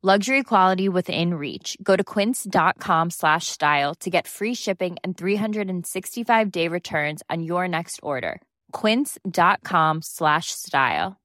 Luxury 0.00 0.44
quality 0.44 0.88
within 0.88 1.34
reach. 1.34 1.76
Go 1.82 1.96
to 1.96 2.04
quince.com 2.04 3.10
slash 3.10 3.46
style 3.48 3.94
to 3.96 4.10
get 4.10 4.28
free 4.28 4.54
shipping 4.54 4.96
and 5.02 5.16
365 5.18 6.50
day 6.52 6.68
returns 6.68 7.20
on 7.28 7.42
your 7.42 7.66
next 7.66 7.98
order. 8.02 8.40
Quince.com 8.70 10.02
slash 10.02 10.52
style. 10.52 11.16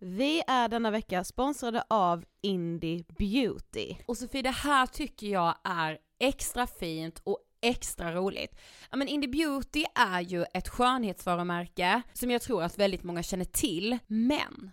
Vi 0.00 0.42
är 0.46 0.68
denna 0.68 0.90
vecka 0.90 1.24
sponsrade 1.24 1.84
av 1.88 2.24
Indie 2.42 3.04
Beauty. 3.18 3.96
Och 4.06 4.16
Sofie, 4.16 4.42
det 4.42 4.50
här 4.50 4.86
tycker 4.86 5.26
jag 5.26 5.54
är 5.64 5.98
extra 6.20 6.66
fint 6.66 7.20
och 7.24 7.38
extra 7.62 8.12
roligt. 8.14 8.60
Ja 8.90 8.96
men 8.96 9.08
Indie 9.08 9.30
Beauty 9.30 9.84
är 9.94 10.20
ju 10.20 10.44
ett 10.54 10.68
skönhetsvarumärke 10.68 12.02
som 12.12 12.30
jag 12.30 12.42
tror 12.42 12.62
att 12.62 12.78
väldigt 12.78 13.04
många 13.04 13.22
känner 13.22 13.44
till, 13.44 13.98
men 14.06 14.72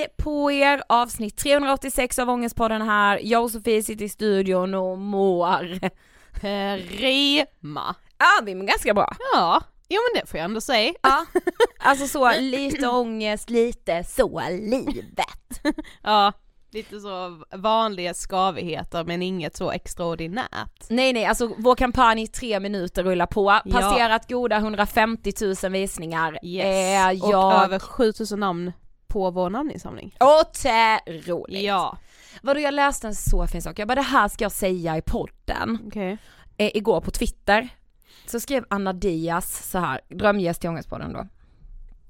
Hej 0.00 0.08
på 0.16 0.52
er! 0.52 0.82
Avsnitt 0.88 1.36
386 1.36 2.18
av 2.18 2.30
Ångestpodden 2.30 2.82
här. 2.82 3.20
Jag 3.22 3.42
och 3.42 3.50
Sofie 3.50 3.82
sitter 3.82 4.04
i 4.04 4.08
studion 4.08 4.74
och 4.74 4.98
mår. 4.98 5.78
Prima! 6.96 7.94
Ja, 8.18 8.44
vi 8.44 8.54
mår 8.54 8.64
ganska 8.66 8.94
bra. 8.94 9.12
Ja, 9.32 9.62
jo 9.88 9.98
men 10.12 10.20
det 10.20 10.26
får 10.30 10.38
jag 10.38 10.44
ändå 10.44 10.60
säga. 10.60 10.92
Ja, 11.02 11.26
alltså 11.78 12.06
så 12.06 12.32
lite 12.40 12.88
ångest, 12.88 13.50
lite 13.50 14.04
så 14.04 14.42
livet. 14.50 15.60
Ja, 16.02 16.32
lite 16.72 17.00
så 17.00 17.42
vanliga 17.56 18.14
skavigheter 18.14 19.04
men 19.04 19.22
inget 19.22 19.56
så 19.56 19.70
extraordinärt. 19.70 20.86
Nej 20.90 21.12
nej, 21.12 21.26
alltså 21.26 21.54
vår 21.58 21.74
kampanj 21.74 22.26
tre 22.26 22.60
minuter 22.60 23.04
rullar 23.04 23.26
på, 23.26 23.60
passerat 23.70 24.28
goda 24.28 24.56
150 24.56 25.32
000 25.62 25.72
visningar. 25.72 26.38
Yes. 26.42 27.20
Eh, 27.20 27.24
Och 27.24 27.32
jag... 27.32 27.64
över 27.64 27.78
7000 27.78 28.40
namn 28.40 28.72
på 29.10 29.30
vår 29.30 29.50
namninsamling. 29.50 30.16
Otroligt! 30.20 31.62
Ja. 31.62 31.98
Vadå 32.42 32.60
jag 32.60 32.74
läste 32.74 33.06
en 33.06 33.14
så 33.14 33.46
fin 33.46 33.62
sak, 33.62 33.78
jag 33.78 33.88
bara 33.88 33.94
det 33.94 34.00
här 34.00 34.28
ska 34.28 34.44
jag 34.44 34.52
säga 34.52 34.96
i 34.96 35.02
podden. 35.02 35.78
Okej. 35.86 36.18
Eh, 36.56 36.70
igår 36.74 37.00
på 37.00 37.10
Twitter, 37.10 37.68
så 38.26 38.40
skrev 38.40 38.64
Anna 38.70 38.92
Diaz 38.92 39.70
så 39.70 39.78
här, 39.78 40.00
drömgäst 40.08 40.64
i 40.64 40.68
Ångestpodden 40.68 41.12
då. 41.12 41.26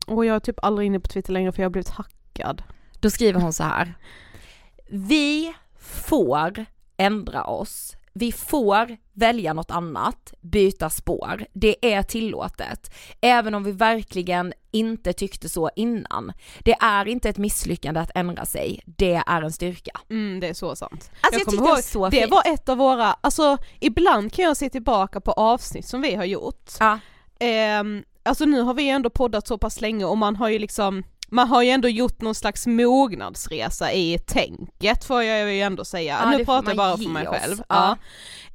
Och 0.07 0.25
jag 0.25 0.37
är 0.37 0.41
typ 0.41 0.65
aldrig 0.65 0.87
inne 0.87 1.01
på 1.01 1.09
Twitter 1.09 1.33
längre 1.33 1.53
för 1.53 1.63
jag 1.63 1.65
har 1.65 1.73
blivit 1.73 1.89
hackad. 1.89 2.63
Då 3.01 3.11
skriver 3.11 3.41
hon 3.41 3.53
så 3.53 3.65
här. 3.65 3.95
Vi 4.91 5.55
får 5.79 6.65
ändra 6.97 7.45
oss. 7.45 7.97
Vi 8.13 8.33
får 8.33 8.97
välja 9.13 9.53
något 9.53 9.71
annat, 9.71 10.35
byta 10.41 10.91
spår. 10.91 11.47
Det 11.53 11.95
är 11.95 12.03
tillåtet. 12.03 12.95
Även 13.21 13.55
om 13.55 13.65
vi 13.65 13.73
verkligen 13.73 14.53
inte 14.71 15.13
tyckte 15.13 15.49
så 15.49 15.71
innan. 15.77 16.33
Det 16.59 16.73
är 16.81 17.09
inte 17.09 17.29
ett 17.29 17.39
misslyckande 17.39 18.01
att 18.01 18.11
ändra 18.15 18.47
sig. 18.47 18.81
Det 18.87 19.23
är 19.27 19.43
en 19.43 19.53
styrka. 19.53 20.01
Mm, 20.11 20.41
det 20.41 20.49
är 20.49 20.55
så 20.55 20.77
sant. 20.77 21.11
Alltså 21.21 21.41
jag, 21.41 21.45
kommer 21.45 21.51
tyckte 21.51 21.57
det 21.57 21.71
var 21.71 21.83
så 21.83 22.09
det 22.09 22.27
var 22.27 22.43
ett 22.55 22.69
av 22.69 22.79
våra, 22.79 23.13
alltså 23.21 23.59
ibland 23.81 24.33
kan 24.33 24.45
jag 24.45 24.57
se 24.57 24.71
tillbaka 24.71 25.21
på 25.21 25.33
avsnitt 25.33 25.87
som 25.87 26.01
vi 26.01 26.15
har 26.15 26.25
gjort. 26.25 26.71
Ja. 26.81 26.99
Ehm, 27.41 28.05
alltså 28.23 28.45
nu 28.45 28.61
har 28.61 28.75
vi 28.75 28.89
ändå 28.89 29.11
poddat 29.11 29.47
så 29.47 29.59
pass 29.59 29.81
länge 29.81 30.05
och 30.05 30.19
man 30.19 30.37
har 30.37 30.49
ju 30.49 30.59
liksom 30.59 31.03
man 31.31 31.49
har 31.49 31.63
ju 31.63 31.71
ändå 31.71 31.89
gjort 31.89 32.21
någon 32.21 32.35
slags 32.35 32.67
mognadsresa 32.67 33.93
i 33.93 34.19
tänket 34.19 35.05
får 35.05 35.23
jag 35.23 35.53
ju 35.55 35.61
ändå 35.61 35.85
säga. 35.85 36.21
Ja, 36.25 36.31
nu 36.39 36.45
pratar 36.45 36.69
jag 36.69 36.77
bara 36.77 36.97
för 36.97 37.09
mig 37.09 37.29
oss. 37.29 37.37
själv. 37.37 37.63
Ja. 37.69 37.97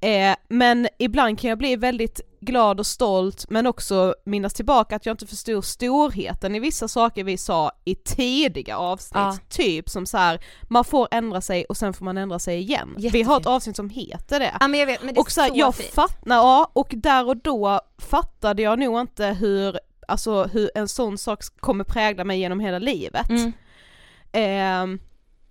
Eh, 0.01 0.35
men 0.49 0.87
ibland 0.99 1.39
kan 1.39 1.49
jag 1.49 1.57
bli 1.57 1.75
väldigt 1.75 2.21
glad 2.41 2.79
och 2.79 2.85
stolt 2.87 3.45
men 3.49 3.67
också 3.67 4.15
minnas 4.25 4.53
tillbaka 4.53 4.95
att 4.95 5.05
jag 5.05 5.13
inte 5.13 5.27
förstod 5.27 5.65
storheten 5.65 6.55
i 6.55 6.59
vissa 6.59 6.87
saker 6.87 7.23
vi 7.23 7.37
sa 7.37 7.71
i 7.85 7.95
tidiga 7.95 8.77
avsnitt. 8.77 9.15
Ja. 9.15 9.37
Typ 9.49 9.89
som 9.89 10.05
så 10.05 10.17
här, 10.17 10.39
man 10.69 10.83
får 10.83 11.07
ändra 11.11 11.41
sig 11.41 11.65
och 11.65 11.77
sen 11.77 11.93
får 11.93 12.05
man 12.05 12.17
ändra 12.17 12.39
sig 12.39 12.59
igen. 12.59 12.93
Vi 12.97 13.03
har 13.03 13.09
ett 13.09 13.15
Jättefint. 13.15 13.45
avsnitt 13.47 13.75
som 13.75 13.89
heter 13.89 14.39
det. 14.39 14.51
Ja 14.59 14.67
men 14.67 14.79
jag 14.79 14.87
vet, 14.87 15.03
men 15.03 15.13
det 15.13 15.19
Och 15.21 15.31
så, 15.31 15.41
här, 15.41 15.49
så 15.49 15.55
jag 15.57 15.75
fattar, 15.75 16.17
ja 16.35 16.71
och 16.73 16.87
där 16.95 17.27
och 17.27 17.37
då 17.37 17.79
fattade 17.97 18.61
jag 18.61 18.79
nog 18.79 18.99
inte 19.01 19.25
hur, 19.25 19.79
alltså 20.07 20.43
hur 20.43 20.71
en 20.75 20.87
sån 20.87 21.17
sak 21.17 21.39
kommer 21.59 21.83
prägla 21.83 22.23
mig 22.23 22.39
genom 22.39 22.59
hela 22.59 22.79
livet. 22.79 23.29
Mm. 23.29 23.51
Ehm, 24.31 24.99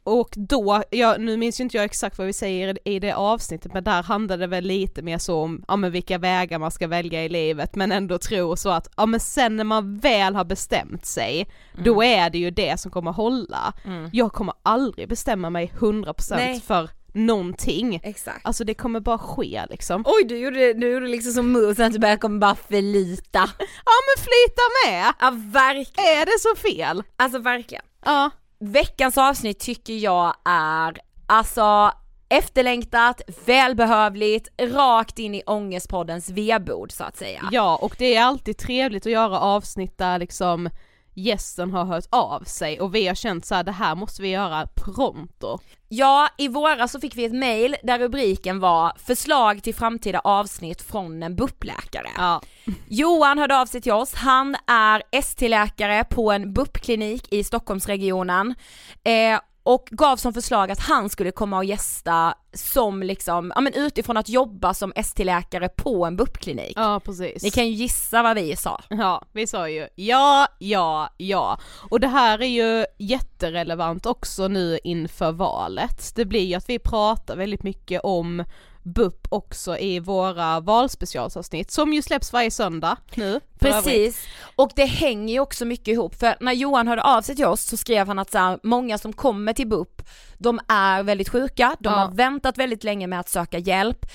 och 0.05 0.29
då, 0.37 0.83
ja, 0.91 1.17
nu 1.19 1.37
minns 1.37 1.61
ju 1.61 1.65
inte 1.65 1.77
jag 1.77 1.85
exakt 1.85 2.19
vad 2.19 2.27
vi 2.27 2.33
säger 2.33 2.89
i 2.89 2.99
det 2.99 3.13
avsnittet 3.13 3.75
men 3.75 3.85
där 3.85 4.03
handlade 4.03 4.43
det 4.43 4.47
väl 4.47 4.65
lite 4.65 5.03
mer 5.03 5.19
så 5.19 5.43
om, 5.43 5.65
ja 5.69 5.77
men 5.77 5.93
vilka 5.93 6.19
vägar 6.19 6.59
man 6.59 6.71
ska 6.71 6.87
välja 6.87 7.25
i 7.25 7.29
livet 7.29 7.75
men 7.75 7.93
ändå 7.93 8.19
tro 8.19 8.57
så 8.57 8.71
att, 8.71 8.89
ja 8.97 9.07
men 9.07 9.21
sen 9.21 9.57
när 9.57 9.65
man 9.65 9.99
väl 9.99 10.35
har 10.35 10.45
bestämt 10.45 11.07
sig, 11.07 11.49
då 11.85 12.03
är 12.03 12.31
det 12.31 12.39
ju 12.39 12.51
det 12.51 12.81
som 12.81 12.91
kommer 12.91 13.13
hålla. 13.13 13.73
Mm. 13.85 14.11
Jag 14.13 14.33
kommer 14.33 14.55
aldrig 14.63 15.09
bestämma 15.09 15.51
mig 15.51 15.73
100% 15.79 16.37
Nej. 16.37 16.61
för 16.61 16.91
någonting. 17.15 18.01
Exakt. 18.03 18.47
Alltså 18.47 18.65
det 18.65 18.75
kommer 18.75 19.01
bara 19.01 19.19
ske 19.19 19.63
liksom. 19.71 20.03
Oj 20.07 20.25
du 20.25 20.39
gjorde, 20.39 20.73
du 20.73 20.93
gjorde 20.93 21.07
liksom 21.07 21.33
som 21.33 21.53
moves 21.53 21.81
att 21.81 21.93
du 21.93 21.99
bara 21.99 22.17
kommer 22.17 22.39
bara 22.39 22.55
förlita. 22.55 23.39
Ja 23.59 23.93
men 24.07 24.25
flyta 24.25 24.63
med! 24.87 25.13
Ja 25.21 25.31
verkligen. 25.53 26.11
Är 26.21 26.27
det 26.27 26.39
så 26.39 26.69
fel? 26.69 27.03
Alltså 27.17 27.39
verkligen. 27.39 27.85
Ja. 28.05 28.31
Veckans 28.61 29.19
avsnitt 29.19 29.59
tycker 29.61 29.93
jag 29.93 30.35
är, 30.45 30.97
alltså 31.27 31.93
efterlängtat, 32.29 33.21
välbehövligt, 33.47 34.49
rakt 34.61 35.19
in 35.19 35.35
i 35.35 35.43
ångestpoddens 35.47 36.31
vedbord 36.31 36.93
så 36.93 37.05
att 37.05 37.17
säga. 37.17 37.49
Ja 37.53 37.77
och 37.83 37.95
det 37.99 38.17
är 38.17 38.23
alltid 38.23 38.59
trevligt 38.59 39.07
att 39.07 39.13
göra 39.13 39.41
avsnitt 39.41 39.99
där 39.99 40.19
liksom 40.19 40.71
gästen 41.15 41.71
har 41.71 41.85
hört 41.85 42.05
av 42.11 42.41
sig 42.45 42.81
och 42.81 42.95
vi 42.95 43.07
har 43.07 43.15
känt 43.15 43.47
så 43.47 43.55
här: 43.55 43.65
det 43.65 43.73
här 43.73 43.95
måste 43.95 44.23
vi 44.23 44.29
göra 44.29 44.67
pronto. 44.75 45.59
Ja, 45.89 46.29
i 46.39 46.49
våras 46.49 46.93
så 46.93 47.01
fick 47.01 47.17
vi 47.17 47.25
ett 47.25 47.35
mail 47.35 47.77
där 47.83 47.99
rubriken 47.99 48.61
var 48.61 48.93
förslag 48.99 49.63
till 49.63 49.75
framtida 49.75 50.19
avsnitt 50.19 50.83
från 50.83 51.23
en 51.23 51.37
BUP-läkare. 51.37 52.11
Ja. 52.17 52.43
Johan 52.89 53.39
hörde 53.39 53.61
av 53.61 53.67
sig 53.67 53.81
till 53.81 53.93
oss, 53.93 54.15
han 54.15 54.57
är 54.67 55.03
ST-läkare 55.13 56.05
på 56.05 56.33
en 56.33 56.53
BUP-klinik 56.53 57.33
i 57.33 57.45
Stockholmsregionen 57.45 58.55
eh, 59.05 59.41
och 59.65 59.89
gav 59.91 60.17
som 60.17 60.35
förslag 60.35 60.71
att 60.71 60.81
han 60.81 61.09
skulle 61.09 61.31
komma 61.31 61.57
och 61.57 61.65
gästa 61.65 62.35
som 62.53 63.03
liksom, 63.03 63.53
ja 63.55 63.61
men 63.61 63.75
utifrån 63.75 64.17
att 64.17 64.29
jobba 64.29 64.75
som 64.75 64.93
ST-läkare 64.97 65.69
på 65.69 66.07
en 66.07 66.17
BUP-klinik. 66.17 66.73
Ja 66.77 67.01
precis. 67.05 67.43
Ni 67.43 67.51
kan 67.51 67.67
ju 67.67 67.73
gissa 67.73 68.23
vad 68.23 68.37
vi 68.37 68.57
sa. 68.57 68.81
Ja, 68.89 69.23
vi 69.33 69.47
sa 69.47 69.69
ju 69.69 69.89
ja, 69.95 70.47
ja, 70.59 71.09
ja. 71.17 71.59
Och 71.91 72.01
det 72.01 72.09
här 72.09 72.43
är 72.43 72.47
ju 72.47 72.87
jätterelevant 72.99 74.07
också 74.07 74.49
nu 74.49 74.79
inför 74.85 75.33
valet. 75.33 76.13
Det 76.15 76.25
blir 76.25 76.45
ju 76.45 76.55
att 76.55 76.69
vi 76.69 76.79
pratar 76.79 77.37
väldigt 77.37 77.63
mycket 77.63 78.01
om 78.05 78.45
BUP 78.85 79.27
också 79.29 79.79
i 79.79 80.01
våra 80.01 80.61
valspecialsavsnitt 80.61 81.71
som 81.71 81.93
ju 81.93 82.03
släpps 82.03 82.33
varje 82.33 82.51
söndag 82.51 82.97
nu. 83.15 83.41
Precis, 83.59 84.27
och 84.57 84.71
det 84.77 84.85
hänger 84.85 85.35
ju 85.35 85.41
också 85.41 85.65
mycket 85.65 85.89
ihop 85.89 86.15
för 86.15 86.37
när 86.41 86.53
Johan 86.53 86.89
hörde 86.89 87.03
av 87.03 87.23
sig 87.23 87.37
till 87.37 87.45
oss 87.47 87.61
så 87.63 87.77
skrev 87.77 88.07
han 88.07 88.19
att 88.19 88.31
så 88.31 88.39
här, 88.39 88.59
många 88.63 88.99
som 88.99 89.13
kommer 89.13 89.53
till 89.53 89.69
BUP, 89.69 90.03
de 90.39 90.61
är 90.69 91.03
väldigt 91.03 91.29
sjuka, 91.29 91.77
de 91.81 91.93
Ja. 91.93 91.99
har 91.99 92.11
väntat 92.11 92.59
väldigt 92.59 92.85
länge 92.85 93.07
med 93.07 93.21
att 93.21 93.29
söka 93.29 93.59
hjälp. 93.59 94.07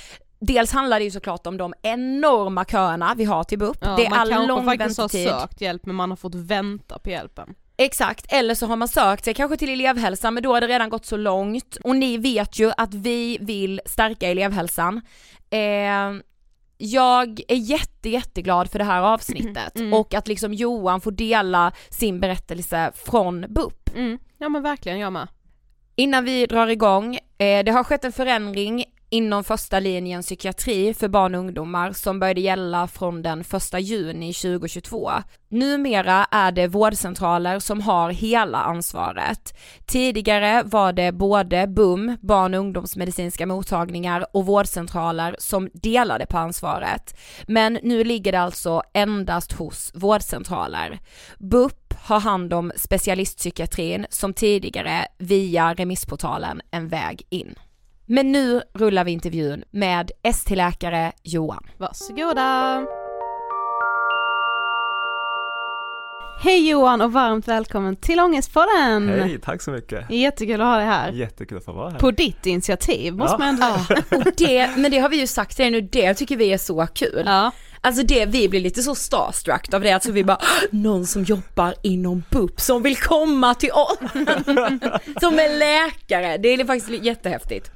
Dels 0.41 0.71
handlar 0.71 0.99
det 0.99 1.05
ju 1.05 1.11
såklart 1.11 1.47
om 1.47 1.57
de 1.57 1.73
enorma 1.81 2.65
köerna 2.65 3.13
vi 3.17 3.23
har 3.23 3.43
till 3.43 3.59
BUP, 3.59 3.77
Ja, 3.81 3.95
det 3.95 4.09
man 4.09 4.19
är 4.19 4.25
kanske 4.31 4.47
lång 4.47 4.65
faktiskt 4.65 4.99
väntetid. 4.99 5.29
har 5.31 5.39
sökt 5.39 5.61
hjälp 5.61 5.85
men 5.85 5.95
man 5.95 6.09
har 6.09 6.17
fått 6.17 6.35
vänta 6.35 6.99
på 6.99 7.09
hjälpen. 7.09 7.55
Exakt, 7.81 8.25
eller 8.33 8.55
så 8.55 8.65
har 8.65 8.75
man 8.75 8.87
sökt 8.87 9.25
sig 9.25 9.33
kanske 9.33 9.57
till 9.57 9.69
elevhälsan 9.69 10.33
men 10.33 10.43
då 10.43 10.53
har 10.53 10.61
det 10.61 10.67
redan 10.67 10.89
gått 10.89 11.05
så 11.05 11.17
långt 11.17 11.77
och 11.83 11.95
ni 11.95 12.17
vet 12.17 12.59
ju 12.59 12.71
att 12.77 12.93
vi 12.93 13.37
vill 13.41 13.81
stärka 13.85 14.27
elevhälsan. 14.27 15.01
Eh, 15.49 16.21
jag 16.77 17.39
är 17.47 17.55
jätte 17.55 18.09
jätteglad 18.09 18.71
för 18.71 18.79
det 18.79 18.85
här 18.85 19.01
avsnittet 19.01 19.75
Mm. 19.79 19.93
och 19.93 20.13
att 20.13 20.27
liksom 20.27 20.53
Johan 20.53 21.01
får 21.01 21.11
dela 21.11 21.71
sin 21.89 22.19
berättelse 22.19 22.91
från 22.95 23.45
BUP. 23.49 23.95
Mm. 23.95 24.17
Ja 24.37 24.49
men 24.49 24.63
verkligen, 24.63 24.99
jag 24.99 25.13
med. 25.13 25.27
Innan 25.95 26.23
vi 26.25 26.45
drar 26.45 26.67
igång, 26.67 27.15
eh, 27.15 27.63
det 27.63 27.71
har 27.71 27.83
skett 27.83 28.05
en 28.05 28.11
förändring 28.11 28.85
inom 29.09 29.43
första 29.43 29.79
linjen 29.79 30.21
psykiatri 30.21 30.93
för 30.93 31.07
barn 31.07 31.35
och 31.35 31.39
ungdomar 31.39 31.91
som 31.93 32.19
började 32.19 32.41
gälla 32.41 32.87
från 32.87 33.21
den 33.21 33.41
1 33.41 33.47
juni 33.79 34.33
2022. 34.33 35.11
Numera 35.49 36.25
är 36.31 36.51
det 36.51 36.67
vårdcentraler 36.67 37.59
som 37.59 37.81
har 37.81 38.09
hela 38.09 38.57
ansvaret. 38.57 39.53
Tidigare 39.85 40.63
var 40.63 40.93
det 40.93 41.11
både 41.11 41.67
BUM, 41.67 42.17
barn 42.21 42.53
och 42.53 42.59
ungdomsmedicinska 42.59 43.45
mottagningar 43.45 44.25
och 44.33 44.45
vårdcentraler 44.45 45.35
som 45.39 45.69
delade 45.73 46.25
på 46.25 46.37
ansvaret. 46.37 47.19
Men 47.47 47.79
nu 47.83 48.03
ligger 48.03 48.31
det 48.31 48.39
alltså 48.39 48.83
endast 48.93 49.51
hos 49.51 49.91
vårdcentraler. 49.93 50.99
BUP 51.37 51.93
har 51.99 52.19
hand 52.19 52.53
om 52.53 52.71
specialistpsykiatrin 52.75 54.05
som 54.09 54.33
tidigare 54.33 55.07
via 55.17 55.73
remissportalen 55.73 56.61
En 56.71 56.87
väg 56.87 57.21
in. 57.29 57.55
Men 58.11 58.31
nu 58.31 58.61
rullar 58.73 59.03
vi 59.03 59.11
intervjun 59.11 59.63
med 59.71 60.11
ST-läkare 60.23 61.11
Johan. 61.23 61.63
Varsågoda! 61.77 62.85
Hej 66.43 66.69
Johan 66.69 67.01
och 67.01 67.13
varmt 67.13 67.47
välkommen 67.47 67.95
till 67.95 68.19
Ångestpodden! 68.19 69.09
Hej, 69.09 69.39
tack 69.43 69.61
så 69.61 69.71
mycket! 69.71 70.09
Jättekul 70.11 70.61
att 70.61 70.67
ha 70.67 70.77
dig 70.77 70.85
här. 70.85 71.11
Jättekul 71.11 71.57
att 71.57 71.65
få 71.65 71.71
vara 71.71 71.89
här. 71.89 71.99
På 71.99 72.11
ditt 72.11 72.45
initiativ 72.45 73.13
måste 73.15 73.33
Ja. 73.33 73.37
man 73.37 73.47
ändå 73.47 73.85
Ja, 73.89 74.17
och 74.17 74.33
det, 74.37 74.69
men 74.77 74.91
det 74.91 74.99
har 74.99 75.09
vi 75.09 75.19
ju 75.19 75.27
sagt 75.27 75.55
till 75.55 75.63
dig 75.63 75.71
nu, 75.71 75.81
det 75.81 76.13
tycker 76.13 76.37
vi 76.37 76.53
är 76.53 76.57
så 76.57 76.87
kul. 76.93 77.23
Ja. 77.25 77.51
Alltså 77.81 78.03
det, 78.03 78.25
vi 78.25 78.49
blir 78.49 78.59
lite 78.61 78.81
så 78.83 78.95
starstruck 78.95 79.73
av 79.73 79.81
det, 79.81 79.91
alltså 79.91 80.11
vi 80.11 80.23
bara, 80.23 80.37
"Åh, 80.41 80.79
någon 80.79 81.05
som 81.05 81.23
jobbar 81.23 81.73
inom 81.81 82.23
BUP 82.29 82.61
som 82.61 82.83
vill 82.83 82.97
komma 82.97 83.55
till 83.55 83.71
oss. 83.71 83.97
som 85.19 85.33
är 85.39 85.59
läkare, 85.59 86.37
det 86.37 86.53
är 86.53 86.65
faktiskt 86.65 87.03
jättehäftigt. 87.03 87.71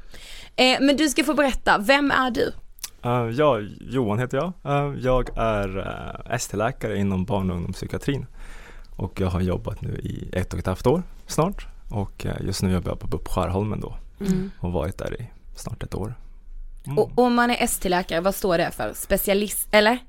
Eh, 0.55 0.77
men 0.81 0.97
du 0.97 1.09
ska 1.09 1.23
få 1.23 1.33
berätta, 1.33 1.77
vem 1.77 2.11
är 2.11 2.31
du? 2.31 2.51
Uh, 3.05 3.29
ja, 3.31 3.59
Johan 3.81 4.19
heter 4.19 4.37
jag. 4.37 4.53
Uh, 4.65 4.99
jag 4.99 5.29
är 5.37 5.77
uh, 5.77 6.35
ST-läkare 6.35 6.97
inom 6.97 7.25
barn 7.25 7.49
och 7.49 7.55
ungdomspsykiatrin. 7.55 8.25
Och 8.95 9.19
jag 9.21 9.27
har 9.27 9.41
jobbat 9.41 9.81
nu 9.81 9.89
i 9.89 10.29
ett 10.33 10.53
och 10.53 10.59
ett 10.59 10.65
halvt 10.65 10.87
år 10.87 11.03
snart. 11.27 11.67
Och 11.89 12.25
just 12.41 12.63
nu 12.63 12.71
jobbar 12.71 12.91
jag 12.91 12.99
på 12.99 13.07
BUP 13.07 13.27
Skärholmen 13.27 13.79
då. 13.79 13.95
Och 14.59 14.71
varit 14.71 14.97
där 14.97 15.21
i 15.21 15.29
snart 15.55 15.83
ett 15.83 15.95
år. 15.95 16.15
Mm. 16.85 16.97
Och 16.97 17.11
om 17.15 17.33
man 17.33 17.51
är 17.51 17.63
ST-läkare, 17.63 18.21
vad 18.21 18.35
står 18.35 18.57
det 18.57 18.71
för? 18.71 18.93
Specialist, 18.93 19.67
eller? 19.71 19.99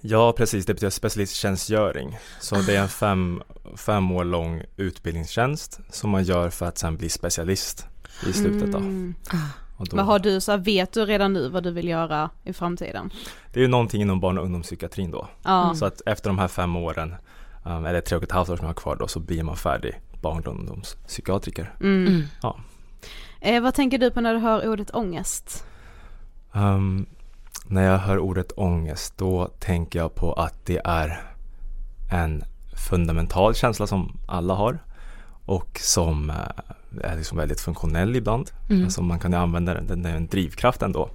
Ja, 0.00 0.32
precis. 0.32 0.66
Det 0.66 0.74
betyder 0.74 0.90
specialisttjänstgöring. 0.90 2.18
Så 2.40 2.54
det 2.54 2.76
är 2.76 2.82
en 2.82 2.88
fem, 2.88 3.42
fem 3.76 4.12
år 4.12 4.24
lång 4.24 4.62
utbildningstjänst 4.76 5.80
som 5.90 6.10
man 6.10 6.24
gör 6.24 6.50
för 6.50 6.66
att 6.66 6.78
sen 6.78 6.96
bli 6.96 7.08
specialist 7.08 7.86
i 8.26 8.32
slutet 8.32 8.72
då. 8.72 8.78
Mm. 8.78 9.14
Då 9.78 9.96
Vad 9.96 10.06
har 10.06 10.18
du, 10.18 10.40
så 10.40 10.56
vet 10.56 10.92
du 10.92 11.04
redan 11.04 11.32
nu 11.32 11.48
vad 11.48 11.62
du 11.62 11.70
vill 11.70 11.88
göra 11.88 12.30
i 12.44 12.52
framtiden? 12.52 13.10
Det 13.52 13.60
är 13.60 13.62
ju 13.62 13.68
någonting 13.68 14.02
inom 14.02 14.20
barn 14.20 14.38
och 14.38 14.44
ungdomspsykiatrin 14.44 15.10
då. 15.10 15.28
Ja. 15.42 15.74
Så 15.74 15.84
att 15.84 16.02
efter 16.06 16.30
de 16.30 16.38
här 16.38 16.48
fem 16.48 16.76
åren, 16.76 17.14
um, 17.64 17.86
eller 17.86 18.00
tre 18.00 18.16
och 18.16 18.22
ett 18.22 18.32
halvt 18.32 18.48
år 18.48 18.56
som 18.56 18.64
jag 18.64 18.68
har 18.68 18.74
kvar 18.74 18.96
då, 18.96 19.08
så 19.08 19.20
blir 19.20 19.42
man 19.42 19.56
färdig 19.56 20.00
barn 20.22 20.42
och 20.46 20.54
ungdomspsykiatriker. 20.54 21.74
Mm. 21.80 22.22
Ja. 22.42 22.58
Eh, 23.40 23.62
vad 23.62 23.74
tänker 23.74 23.98
du 23.98 24.10
på 24.10 24.20
när 24.20 24.34
du 24.34 24.40
hör 24.40 24.68
ordet 24.68 24.94
ångest? 24.94 25.64
Um, 26.52 27.06
när 27.66 27.82
jag 27.82 27.98
hör 27.98 28.18
ordet 28.18 28.52
ångest, 28.56 29.14
då 29.16 29.48
tänker 29.58 29.98
jag 29.98 30.14
på 30.14 30.32
att 30.32 30.66
det 30.66 30.80
är 30.84 31.22
en 32.10 32.44
fundamental 32.88 33.54
känsla 33.54 33.86
som 33.86 34.18
alla 34.26 34.54
har 34.54 34.78
och 35.44 35.80
som 35.82 36.30
eh, 36.30 36.36
är 37.10 37.16
liksom 37.16 37.38
väldigt 37.38 37.60
funktionell 37.60 38.16
ibland. 38.16 38.50
Mm. 38.70 38.84
Alltså 38.84 39.02
man 39.02 39.18
kan 39.18 39.32
ju 39.32 39.38
använda 39.38 39.74
den, 39.74 39.86
den 39.86 40.06
är 40.06 40.16
en 40.16 40.26
drivkraft 40.26 40.82
ändå. 40.82 41.10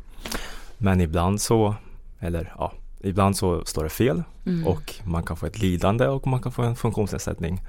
Men 0.77 1.01
ibland 1.01 1.41
så, 1.41 1.75
eller 2.19 2.53
ja, 2.57 2.73
ibland 2.99 3.37
så 3.37 3.65
står 3.65 3.83
det 3.83 3.89
fel 3.89 4.23
Mm. 4.45 4.67
och 4.67 4.93
man 5.03 5.23
kan 5.23 5.37
få 5.37 5.45
ett 5.45 5.59
lidande 5.59 6.07
och 6.07 6.27
man 6.27 6.41
kan 6.41 6.51
få 6.51 6.61
en 6.61 6.75
funktionsnedsättning. 6.75 7.61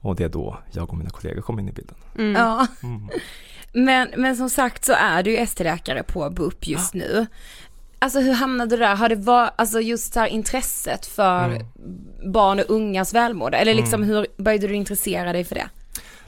Och 0.00 0.16
det 0.16 0.24
är 0.24 0.28
då 0.28 0.58
jag 0.72 0.90
och 0.90 0.96
mina 0.96 1.10
kollegor 1.10 1.42
kommer 1.42 1.62
in 1.62 1.68
i 1.68 1.72
bilden. 1.72 1.96
Mm. 2.18 2.32
Ja. 2.32 2.66
Mm. 2.82 3.08
Men, 3.72 4.08
men 4.16 4.36
som 4.36 4.50
sagt 4.50 4.84
så 4.84 4.92
är 4.92 5.22
du 5.22 5.30
ju 5.30 5.36
ST-läkare 5.36 6.02
på 6.02 6.30
BUP 6.30 6.66
just 6.66 6.94
nu. 6.94 7.26
Alltså 7.98 8.20
hur 8.20 8.32
hamnade 8.32 8.76
du 8.76 8.80
där? 8.82 8.96
Har 8.96 9.08
det 9.08 9.14
varit, 9.16 9.52
alltså 9.56 9.80
just 9.80 10.12
så 10.12 10.20
här 10.20 10.26
intresset 10.26 11.06
för 11.06 11.44
Mm. 11.44 11.66
barn 12.32 12.58
och 12.58 12.64
ungas 12.70 13.14
välmående? 13.14 13.58
Eller 13.58 13.74
liksom 13.74 14.02
hur 14.02 14.26
började 14.36 14.66
du 14.66 14.74
intressera 14.74 15.32
dig 15.32 15.44
för 15.44 15.54
det? 15.54 15.68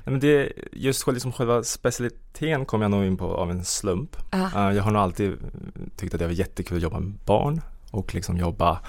Nej, 0.04 0.12
men 0.12 0.20
det, 0.20 0.52
just 0.72 1.06
liksom 1.06 1.32
själva 1.32 1.62
specialiteten 1.62 2.64
kom 2.66 2.82
jag 2.82 2.90
nog 2.90 3.04
in 3.04 3.16
på 3.16 3.36
av 3.36 3.50
en 3.50 3.64
slump. 3.64 4.16
Eh, 4.32 4.50
jag 4.54 4.82
har 4.82 4.90
nog 4.90 5.02
alltid 5.02 5.36
tyckt 5.96 6.14
att 6.14 6.20
det 6.20 6.26
var 6.26 6.32
jättekul 6.32 6.76
att 6.76 6.82
jobba 6.82 6.98
med 7.00 7.12
barn 7.24 7.60
och 7.90 8.14
liksom 8.14 8.36
jobba 8.36 8.80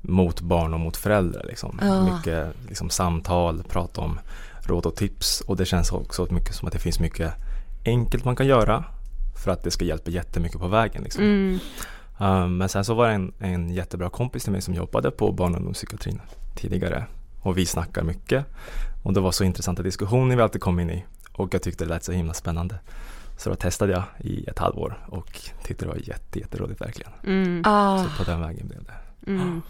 mot 0.00 0.40
barn 0.40 0.74
och 0.74 0.80
mot 0.80 0.96
föräldrar. 0.96 1.44
Liksom. 1.44 1.78
Ja. 1.82 2.16
Mycket 2.16 2.46
liksom, 2.68 2.90
samtal, 2.90 3.62
prata 3.68 4.00
om 4.00 4.20
råd 4.60 4.86
och 4.86 4.96
tips 4.96 5.40
och 5.40 5.56
det 5.56 5.64
känns 5.64 5.92
också 5.92 6.26
mycket 6.30 6.54
som 6.54 6.66
att 6.68 6.72
det 6.72 6.78
finns 6.80 7.00
mycket 7.00 7.32
enkelt 7.84 8.24
man 8.24 8.36
kan 8.36 8.46
göra 8.46 8.84
för 9.44 9.50
att 9.50 9.62
det 9.62 9.70
ska 9.70 9.84
hjälpa 9.84 10.10
jättemycket 10.10 10.60
på 10.60 10.68
vägen. 10.68 11.02
Liksom. 11.02 11.24
Mm. 11.24 11.58
Eh, 12.20 12.48
men 12.48 12.68
sen 12.68 12.84
så 12.84 12.94
var 12.94 13.08
det 13.08 13.14
en, 13.14 13.32
en 13.38 13.70
jättebra 13.70 14.10
kompis 14.10 14.42
till 14.42 14.52
mig 14.52 14.62
som 14.62 14.74
jobbade 14.74 15.10
på 15.10 15.32
barn 15.32 15.52
och 15.52 15.56
ungdomspsykiatrin 15.56 16.20
tidigare 16.54 17.06
och 17.40 17.58
vi 17.58 17.66
snackar 17.66 18.02
mycket 18.02 18.46
och 19.02 19.12
det 19.12 19.20
var 19.20 19.32
så 19.32 19.44
intressanta 19.44 19.82
diskussioner 19.82 20.36
vi 20.36 20.42
alltid 20.42 20.60
kom 20.60 20.80
in 20.80 20.90
i 20.90 21.04
och 21.32 21.54
jag 21.54 21.62
tyckte 21.62 21.84
det 21.84 21.88
lät 21.88 22.04
så 22.04 22.12
himla 22.12 22.34
spännande. 22.34 22.78
Så 23.36 23.50
då 23.50 23.56
testade 23.56 23.92
jag 23.92 24.02
i 24.18 24.44
ett 24.44 24.58
halvår 24.58 25.06
och 25.06 25.40
tyckte 25.64 25.84
det 25.84 25.88
var 25.88 25.96
jätte, 25.96 26.38
jätteroligt 26.38 26.80
verkligen. 26.80 27.12
Mm. 27.24 27.62
Ah. 27.64 28.04
Så 28.04 28.24
på 28.24 28.30
den 28.30 28.40
vägen 28.40 28.68
blev 28.68 28.84
det. 28.84 29.30
Mm. 29.30 29.62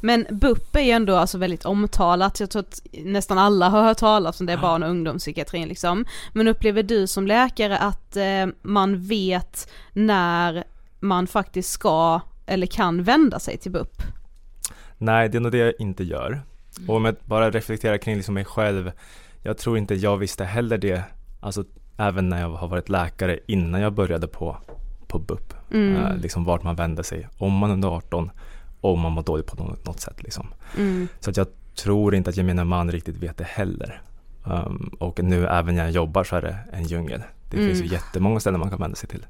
Men 0.00 0.26
BUP 0.30 0.76
är 0.76 0.80
ju 0.80 0.90
ändå 0.90 1.16
alltså 1.16 1.38
väldigt 1.38 1.64
omtalat, 1.64 2.40
jag 2.40 2.50
tror 2.50 2.60
att 2.60 2.80
nästan 2.92 3.38
alla 3.38 3.68
har 3.68 3.82
hört 3.82 3.98
talas 3.98 4.40
om 4.40 4.46
det, 4.46 4.56
barn 4.56 4.82
och 4.82 4.90
ungdomspsykiatrin 4.90 5.68
liksom. 5.68 6.04
Men 6.32 6.48
upplever 6.48 6.82
du 6.82 7.06
som 7.06 7.26
läkare 7.26 7.78
att 7.78 8.16
eh, 8.16 8.46
man 8.62 9.00
vet 9.00 9.70
när 9.92 10.64
man 11.00 11.26
faktiskt 11.26 11.70
ska 11.70 12.20
eller 12.46 12.66
kan 12.66 13.02
vända 13.02 13.38
sig 13.38 13.56
till 13.56 13.72
BUP? 13.72 14.02
Nej, 14.98 15.28
det 15.28 15.38
är 15.38 15.40
nog 15.40 15.52
det 15.52 15.58
jag 15.58 15.74
inte 15.78 16.04
gör. 16.04 16.42
Och 16.88 16.96
om 16.96 17.04
jag 17.04 17.16
bara 17.24 17.50
reflekterar 17.50 17.98
kring 17.98 18.16
liksom 18.16 18.34
mig 18.34 18.44
själv. 18.44 18.92
Jag 19.42 19.58
tror 19.58 19.78
inte 19.78 19.94
jag 19.94 20.16
visste 20.16 20.44
heller 20.44 20.78
det, 20.78 21.02
alltså 21.40 21.64
även 21.96 22.28
när 22.28 22.40
jag 22.40 22.48
har 22.48 22.68
varit 22.68 22.88
läkare 22.88 23.38
innan 23.46 23.80
jag 23.80 23.92
började 23.92 24.28
på, 24.28 24.56
på 25.06 25.18
BUP. 25.18 25.54
Mm. 25.72 25.96
Eh, 25.96 26.16
liksom 26.16 26.44
vart 26.44 26.62
man 26.62 26.76
vänder 26.76 27.02
sig, 27.02 27.28
om 27.38 27.52
man 27.52 27.70
är 27.70 27.74
under 27.74 27.88
18, 27.88 28.30
om 28.80 29.00
man 29.00 29.12
mår 29.12 29.22
dåligt 29.22 29.46
på 29.46 29.64
något, 29.64 30.00
sätt. 30.00 30.22
Liksom. 30.22 30.46
Mm. 30.76 31.08
Så 31.20 31.30
att 31.30 31.36
jag 31.36 31.46
tror 31.74 32.14
inte 32.14 32.30
att 32.30 32.36
gemene 32.36 32.64
man 32.64 32.92
riktigt 32.92 33.16
vet 33.16 33.36
det 33.36 33.44
heller. 33.44 34.02
Um, 34.44 34.96
och 34.98 35.24
nu 35.24 35.46
även 35.46 35.74
när 35.74 35.82
jag 35.82 35.90
jobbar 35.90 36.24
så 36.24 36.36
är 36.36 36.42
det 36.42 36.56
en 36.72 36.84
djungel. 36.84 37.22
Det 37.50 37.56
Mm. 37.56 37.68
finns 37.68 37.82
ju 37.82 37.94
jättemånga 37.94 38.40
ställen 38.40 38.60
man 38.60 38.70
kan 38.70 38.80
vända 38.80 38.96
sig 38.96 39.08
till 39.08 39.26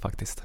faktiskt. 0.00 0.42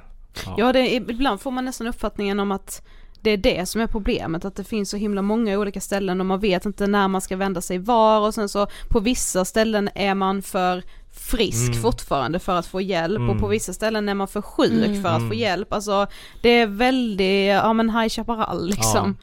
Ja, 0.57 0.73
det, 0.73 0.93
ibland 0.93 1.41
får 1.41 1.51
man 1.51 1.65
nästan 1.65 1.87
uppfattningen 1.87 2.39
om 2.39 2.51
att 2.51 2.85
det 3.21 3.29
är 3.29 3.37
det 3.37 3.65
som 3.65 3.81
är 3.81 3.87
problemet, 3.87 4.45
att 4.45 4.55
det 4.55 4.63
finns 4.63 4.89
så 4.89 4.97
himla 4.97 5.21
många 5.21 5.59
olika 5.59 5.81
ställen 5.81 6.19
och 6.19 6.25
man 6.25 6.39
vet 6.39 6.65
inte 6.65 6.87
när 6.87 7.07
man 7.07 7.21
ska 7.21 7.35
vända 7.35 7.61
sig 7.61 7.77
var 7.77 8.19
och 8.21 8.33
sen 8.33 8.49
så 8.49 8.67
på 8.89 8.99
vissa 8.99 9.45
ställen 9.45 9.89
är 9.95 10.15
man 10.15 10.41
för 10.41 10.83
frisk 11.15 11.69
Mm. 11.69 11.81
fortfarande 11.81 12.39
för 12.39 12.55
att 12.55 12.65
få 12.65 12.81
hjälp 12.81 13.19
och 13.19 13.25
Mm. 13.25 13.39
på 13.39 13.47
vissa 13.47 13.73
ställen 13.73 14.09
är 14.09 14.13
man 14.13 14.27
för 14.27 14.41
sjuk 14.41 14.85
Mm. 14.85 15.01
för 15.03 15.09
att 15.09 15.19
få 15.19 15.25
Mm. 15.25 15.37
hjälp, 15.37 15.73
alltså 15.73 16.07
det 16.41 16.49
är 16.49 16.67
väldigt, 16.67 17.47
ja 17.49 17.73
men 17.73 17.89
High 17.89 18.09
Chaparral 18.09 18.67
liksom. 18.67 19.17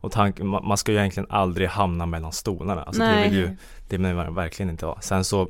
Och 0.00 0.12
tanken, 0.12 0.46
man, 0.46 0.76
ska 0.76 0.92
ju 0.92 0.98
egentligen 0.98 1.26
aldrig 1.30 1.68
hamna 1.68 2.06
mellan 2.06 2.32
stolarna. 2.32 2.82
Alltså 2.82 3.02
det 3.02 3.08
Nej. 3.08 3.28
vill 3.28 3.38
ju 3.38 3.56
det 3.88 3.98
vill 3.98 4.14
man 4.14 4.34
verkligen 4.34 4.70
inte 4.70 4.86
vara. 4.86 5.00
Sen 5.00 5.24
så 5.24 5.48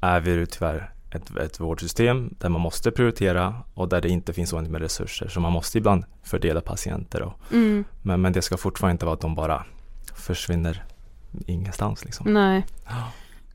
är 0.00 0.20
vi 0.20 0.30
ju 0.30 0.46
tyvärr 0.46 0.90
ett, 1.10 1.36
ett 1.36 1.60
vårdsystem 1.60 2.34
där 2.38 2.48
man 2.48 2.60
måste 2.60 2.90
prioritera 2.90 3.54
och 3.74 3.88
där 3.88 4.00
det 4.00 4.08
inte 4.08 4.32
finns 4.32 4.52
oändligt 4.52 4.72
med 4.72 4.80
resurser. 4.80 5.28
Så 5.28 5.40
man 5.40 5.52
måste 5.52 5.78
ibland 5.78 6.04
fördela 6.22 6.60
patienter. 6.60 7.22
Och, 7.22 7.34
Mm, 7.52 7.84
men, 8.02 8.20
men 8.22 8.32
det 8.32 8.42
ska 8.42 8.56
fortfarande 8.56 8.92
inte 8.92 9.04
vara 9.06 9.14
att 9.14 9.20
de 9.20 9.34
bara 9.34 9.64
försvinner 10.16 10.84
ingenstans 11.46 12.04
liksom. 12.04 12.34
nej. 12.34 12.66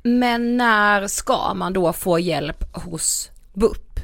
Men 0.03 0.57
när 0.57 1.07
ska 1.07 1.53
man 1.53 1.73
då 1.73 1.93
få 1.93 2.19
hjälp 2.19 2.77
hos 2.77 3.31
BUP? 3.53 3.99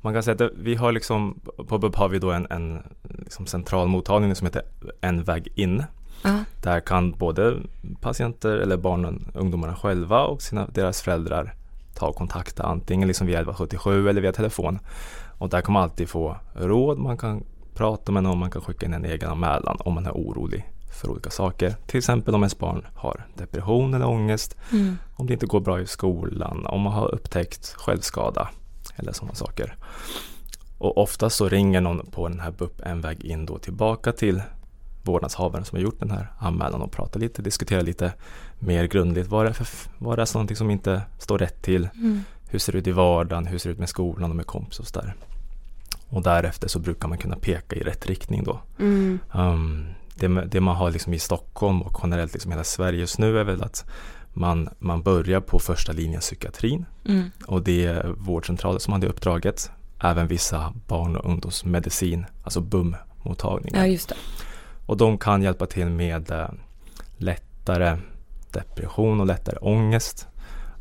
Man 0.00 0.12
kan 0.12 0.22
säga 0.22 0.44
att 0.44 0.52
vi 0.56 0.74
har 0.74 0.92
liksom, 0.92 1.40
på 1.68 1.78
BUP 1.78 1.96
har 1.96 2.08
vi 2.08 2.18
då 2.18 2.30
en, 2.30 2.46
en 2.50 2.82
liksom 3.02 3.46
central 3.46 3.88
mottagning 3.88 4.34
som 4.34 4.46
heter 4.46 4.62
En 5.00 5.24
väg 5.24 5.52
in. 5.54 5.84
Ja. 6.22 6.38
Där 6.62 6.80
kan 6.80 7.12
både 7.12 7.56
patienter 8.00 8.56
eller 8.56 8.76
barnen, 8.76 9.32
ungdomarna 9.34 9.76
själva 9.76 10.24
och 10.24 10.42
sina, 10.42 10.66
deras 10.66 11.02
föräldrar 11.02 11.54
ta 11.94 12.06
och 12.06 12.16
kontakta 12.16 12.62
antingen 12.62 13.08
liksom 13.08 13.26
via 13.26 13.38
1177 13.38 14.08
eller 14.08 14.20
via 14.20 14.32
telefon. 14.32 14.78
Och 15.38 15.48
där 15.48 15.60
kan 15.60 15.72
man 15.72 15.82
alltid 15.82 16.08
få 16.08 16.36
råd, 16.54 16.98
man 16.98 17.18
kan 17.18 17.44
prata 17.74 18.12
med 18.12 18.22
någon, 18.22 18.38
man 18.38 18.50
kan 18.50 18.62
skicka 18.62 18.86
in 18.86 18.94
en 18.94 19.04
egen 19.04 19.30
anmälan 19.30 19.76
om 19.80 19.94
man 19.94 20.06
är 20.06 20.12
orolig 20.12 20.72
för 20.92 21.10
olika 21.10 21.30
saker. 21.30 21.76
Till 21.86 21.98
exempel 21.98 22.34
om 22.34 22.42
ens 22.42 22.58
barn 22.58 22.86
har 22.94 23.26
depression 23.34 23.94
eller 23.94 24.06
ångest, 24.06 24.56
Mm. 24.72 24.98
om 25.14 25.26
det 25.26 25.32
inte 25.32 25.46
går 25.46 25.60
bra 25.60 25.80
i 25.80 25.86
skolan, 25.86 26.66
om 26.66 26.80
man 26.80 26.92
har 26.92 27.14
upptäckt 27.14 27.72
självskada 27.72 28.48
eller 28.96 29.12
sådana 29.12 29.34
saker. 29.34 29.76
Och 30.78 30.98
oftast 30.98 31.36
så 31.36 31.48
ringer 31.48 31.80
någon 31.80 32.06
på 32.06 32.28
den 32.28 32.40
här 32.40 32.50
BUP 32.50 32.80
en 32.80 33.00
väg 33.00 33.24
in 33.24 33.46
då 33.46 33.58
tillbaka 33.58 34.12
till 34.12 34.42
vårdnadshavaren 35.04 35.64
som 35.64 35.76
har 35.76 35.82
gjort 35.82 36.00
den 36.00 36.10
här 36.10 36.32
anmälan 36.38 36.82
och 36.82 36.92
pratar 36.92 37.20
lite, 37.20 37.42
diskuterar 37.42 37.82
lite 37.82 38.12
mer 38.58 38.84
grundligt. 38.84 39.28
Vad 39.28 39.44
är 39.44 39.48
det 39.48 39.54
för, 39.54 39.90
vad 39.98 40.12
är 40.12 40.24
det 40.24 40.34
någonting 40.34 40.56
som 40.56 40.70
inte 40.70 41.02
står 41.18 41.38
rätt 41.38 41.62
till? 41.62 41.88
Mm. 41.94 42.20
Hur 42.48 42.58
ser 42.58 42.72
det 42.72 42.78
ut 42.78 42.86
i 42.86 42.92
vardagen? 42.92 43.46
Hur 43.46 43.58
ser 43.58 43.68
det 43.68 43.72
ut 43.72 43.78
med 43.78 43.88
skolan 43.88 44.30
och 44.30 44.36
med 44.36 44.46
kompisar 44.46 44.82
och 44.82 44.88
sådär? 44.88 45.14
Och 46.08 46.22
därefter 46.22 46.68
så 46.68 46.78
brukar 46.78 47.08
man 47.08 47.18
kunna 47.18 47.36
peka 47.36 47.76
i 47.76 47.80
rätt 47.80 48.06
riktning 48.06 48.44
då. 48.44 48.60
Mm. 48.78 49.18
Um, 49.34 49.86
det, 50.14 50.28
det, 50.28 50.60
man 50.60 50.76
har 50.76 50.90
liksom 50.90 51.14
i 51.14 51.18
Stockholm 51.18 51.82
och 51.82 52.00
generellt 52.02 52.32
liksom 52.32 52.52
hela 52.52 52.64
Sverige 52.64 53.00
just 53.00 53.18
nu 53.18 53.38
är 53.38 53.44
väl 53.44 53.62
att 53.62 53.84
man, 54.32 54.68
man 54.78 55.02
börjar 55.02 55.40
på 55.40 55.58
första 55.58 55.92
linjen 55.92 56.20
psykiatrin 56.20 56.86
Mm. 57.04 57.30
och 57.46 57.62
det 57.62 57.86
är 57.86 58.14
vårdcentraler 58.18 58.78
som 58.78 58.92
har 58.92 59.00
det 59.00 59.06
uppdraget. 59.06 59.70
Även 60.00 60.26
vissa 60.26 60.72
barn 60.86 61.16
och 61.16 61.30
ungdomsmedicin, 61.30 62.26
alltså 62.44 62.60
BUM-mottagningar. 62.60 63.86
Ja. 63.86 63.98
Och 64.86 64.96
de 64.96 65.18
kan 65.18 65.42
hjälpa 65.42 65.66
till 65.66 65.86
med 65.86 66.30
eh, 66.30 66.48
lättare 67.16 67.98
depression 68.52 69.20
och 69.20 69.26
lättare 69.26 69.56
ångest 69.60 70.28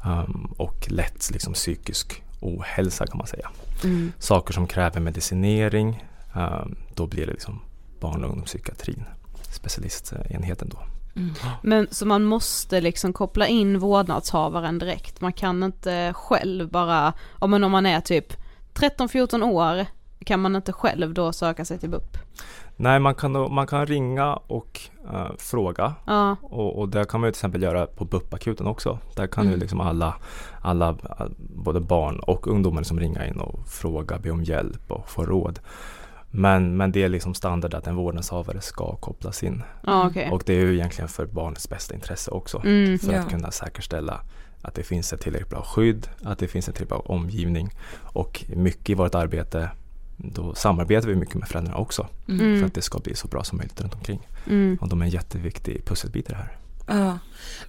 um, 0.06 0.54
och 0.58 0.92
lätt 0.92 1.30
liksom, 1.32 1.54
psykisk 1.54 2.24
ohälsa 2.40 3.08
kan 3.08 3.18
man 3.18 3.28
säga. 3.28 3.50
Mm. 3.84 4.12
Saker 4.20 4.54
som 4.54 4.68
kräver 4.68 5.00
medicinering, 5.00 6.06
um, 6.34 6.76
då 6.96 7.08
blir 7.08 7.26
det 7.26 7.32
liksom 7.32 7.60
barn 8.00 8.24
och 8.24 8.30
ungdomspsykiatrin, 8.30 9.04
specialistenheten 9.52 10.70
då. 10.70 10.78
Mm. 11.16 11.34
Men 11.62 11.88
så 11.92 12.06
man 12.06 12.24
måste 12.24 12.82
liksom 12.82 13.14
koppla 13.14 13.48
in 13.48 13.80
vårdnadshavaren 13.80 14.80
direkt. 14.80 15.22
Man 15.22 15.34
kan 15.34 15.64
inte 15.64 16.14
själv 16.16 16.70
bara, 16.70 17.14
ja 17.42 17.48
men 17.48 17.64
om 17.64 17.72
man 17.72 17.86
är 17.86 18.02
typ 18.02 18.34
13-14 18.74 19.44
år 19.44 19.86
kan 20.26 20.40
man 20.40 20.56
inte 20.56 20.74
själv 20.74 21.14
då 21.14 21.34
söka 21.34 21.66
sig 21.66 21.80
till 21.80 21.90
BUP. 21.90 22.18
Nej, 22.76 23.00
man 23.00 23.16
kan, 23.16 23.32
man 23.54 23.68
kan 23.68 23.86
ringa 23.86 24.34
och 24.36 24.80
eh, 25.14 25.28
fråga 25.38 25.94
Ja, 26.06 26.36
och, 26.42 26.80
och 26.80 26.90
det 26.90 27.06
kan 27.06 27.20
man 27.22 27.28
ju 27.28 27.32
till 27.32 27.38
exempel 27.40 27.64
göra 27.64 27.86
på 27.86 28.06
BUP-akuten 28.06 28.68
också. 28.68 29.00
Där 29.16 29.28
kan 29.28 29.42
Mm. 29.44 29.54
ju 29.54 29.60
liksom 29.60 29.80
alla, 29.82 30.16
alla, 30.62 30.90
eh, 30.90 31.26
både 31.38 31.80
barn 31.80 32.20
och 32.20 32.48
ungdomar 32.48 32.84
som 32.84 33.00
ringa 33.00 33.28
in 33.28 33.40
och 33.40 33.68
fråga, 33.68 34.18
be 34.20 34.32
om 34.32 34.44
hjälp 34.44 34.92
och 34.92 35.10
få 35.10 35.24
råd. 35.26 35.60
Men, 36.32 36.78
men 36.78 36.92
det 36.92 37.04
är 37.04 37.10
liksom 37.10 37.34
standard 37.34 37.74
att 37.74 37.88
en 37.88 37.96
vårdnadshavare 37.96 38.62
ska 38.62 38.96
kopplas 38.96 39.44
in. 39.44 39.64
ja 39.86 40.08
okej. 40.08 40.30
Och 40.32 40.44
det 40.46 40.54
är 40.54 40.60
ju 40.66 40.74
egentligen 40.74 41.08
för 41.10 41.26
barnets 41.26 41.70
bästa 41.70 41.94
intresse 41.96 42.32
också. 42.32 42.62
Mm. 42.66 43.00
För 43.00 43.14
Ja. 43.14 43.20
att 43.20 43.30
kunna 43.30 43.52
säkerställa 43.52 44.22
att 44.62 44.74
det 44.76 44.84
finns 44.84 45.14
ett 45.14 45.22
tillräckligt 45.22 45.50
bra 45.50 45.62
skydd, 45.64 46.08
att 46.24 46.40
det 46.40 46.48
finns 46.48 46.68
en 46.68 46.74
tillräckligt 46.74 47.06
bra 47.06 47.16
omgivning. 47.16 47.70
Och 47.94 48.46
mycket 48.56 48.90
i 48.90 48.94
vårt 48.94 49.16
arbete, 49.16 49.70
då 50.18 50.56
samarbetar 50.56 51.08
vi 51.08 51.16
mycket 51.16 51.36
med 51.36 51.48
föräldrarna 51.48 51.78
också. 51.78 52.08
För 52.26 52.32
Mm. 52.34 52.66
att 52.66 52.74
det 52.74 52.82
ska 52.82 53.00
bli 53.00 53.16
så 53.16 53.28
bra 53.28 53.44
som 53.44 53.58
möjligt 53.58 53.82
runt 53.82 53.94
omkring. 53.96 54.28
Mm. 54.48 54.78
Och 54.82 54.90
de 54.90 55.02
är 55.02 55.06
en 55.06 55.12
jätteviktig 55.12 55.86
pusselbit 55.86 56.30
i 56.30 56.32
det 56.32 56.38
här. 56.38 56.58
Ja. 56.88 57.20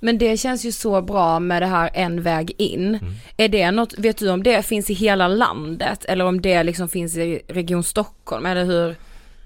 Men 0.01 0.19
det 0.19 0.37
känns 0.37 0.65
ju 0.65 0.73
så 0.73 1.03
bra 1.03 1.41
med 1.41 1.63
det 1.63 1.67
här 1.67 1.91
en 1.95 2.23
väg 2.23 2.55
in. 2.59 2.95
Mm. 2.95 3.15
Är 3.37 3.49
det 3.49 3.71
något, 3.71 3.99
vet 3.99 4.19
du 4.19 4.31
om 4.31 4.43
det 4.43 4.63
finns 4.63 4.91
i 4.91 4.95
hela 4.95 5.29
landet 5.29 6.05
eller 6.05 6.25
om 6.25 6.41
det 6.41 6.63
liksom 6.63 6.89
finns 6.89 7.17
i 7.17 7.43
Region 7.49 7.85
Stockholm 7.85 8.47
eller 8.47 8.65
hur? 8.65 8.97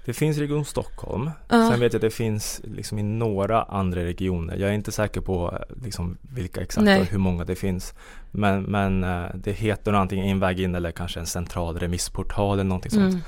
Det 0.05 0.13
finns 0.13 0.37
i 0.37 0.41
Region 0.41 0.65
Stockholm. 0.65 1.31
Ja. 1.49 1.69
Sen 1.71 1.79
vet 1.79 1.93
jag 1.93 1.97
att 1.97 2.01
det 2.01 2.09
finns 2.09 2.61
liksom 2.63 2.99
i 2.99 3.03
några 3.03 3.63
andra 3.63 4.03
regioner. 4.03 4.55
Jag 4.55 4.69
är 4.69 4.73
inte 4.73 4.91
säker 4.91 5.21
på 5.21 5.53
eh, 5.53 5.83
liksom 5.85 6.17
vilka 6.21 6.61
exakt 6.61 6.85
Nej. 6.85 7.01
och 7.01 7.05
hur 7.05 7.17
många 7.17 7.45
det 7.45 7.55
finns. 7.55 7.93
Men, 8.31 8.63
men 8.63 9.03
eh, 9.03 9.25
det 9.35 9.51
heter 9.51 9.93
antingen 9.93 10.25
en 10.25 10.39
väg 10.39 10.59
in 10.59 10.75
eller 10.75 10.91
kanske 10.91 11.19
en 11.19 11.25
central 11.25 11.79
remissportal 11.79 12.53
eller 12.53 12.69
någonting 12.69 12.91
sånt. 12.91 13.25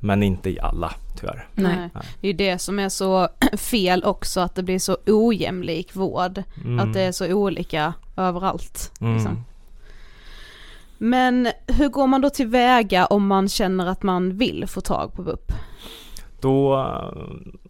Men 0.00 0.22
inte 0.22 0.50
i 0.50 0.60
alla 0.60 0.92
tyvärr. 1.20 1.48
Nej. 1.54 1.76
Nej. 1.76 2.04
Det 2.20 2.26
är 2.26 2.32
ju 2.32 2.36
det 2.36 2.58
som 2.58 2.78
är 2.78 2.88
så 2.88 3.28
fel 3.56 4.04
också, 4.04 4.40
att 4.40 4.54
det 4.54 4.62
blir 4.62 4.78
så 4.78 4.96
ojämlik 5.06 5.96
vård. 5.96 6.42
Mm. 6.64 6.80
Att 6.80 6.92
det 6.92 7.00
är 7.00 7.12
så 7.12 7.32
olika 7.32 7.94
överallt. 8.16 8.92
Liksom. 8.92 9.30
Mm. 9.30 9.44
Men 10.98 11.48
hur 11.66 11.88
går 11.88 12.06
man 12.06 12.20
då 12.20 12.30
tillväga 12.30 13.06
om 13.06 13.26
man 13.26 13.48
känner 13.48 13.86
att 13.86 14.02
man 14.02 14.36
vill 14.36 14.66
få 14.66 14.80
tag 14.80 15.12
på 15.14 15.22
BUP? 15.22 15.52
Då, 16.40 16.78
eh, 16.78 17.12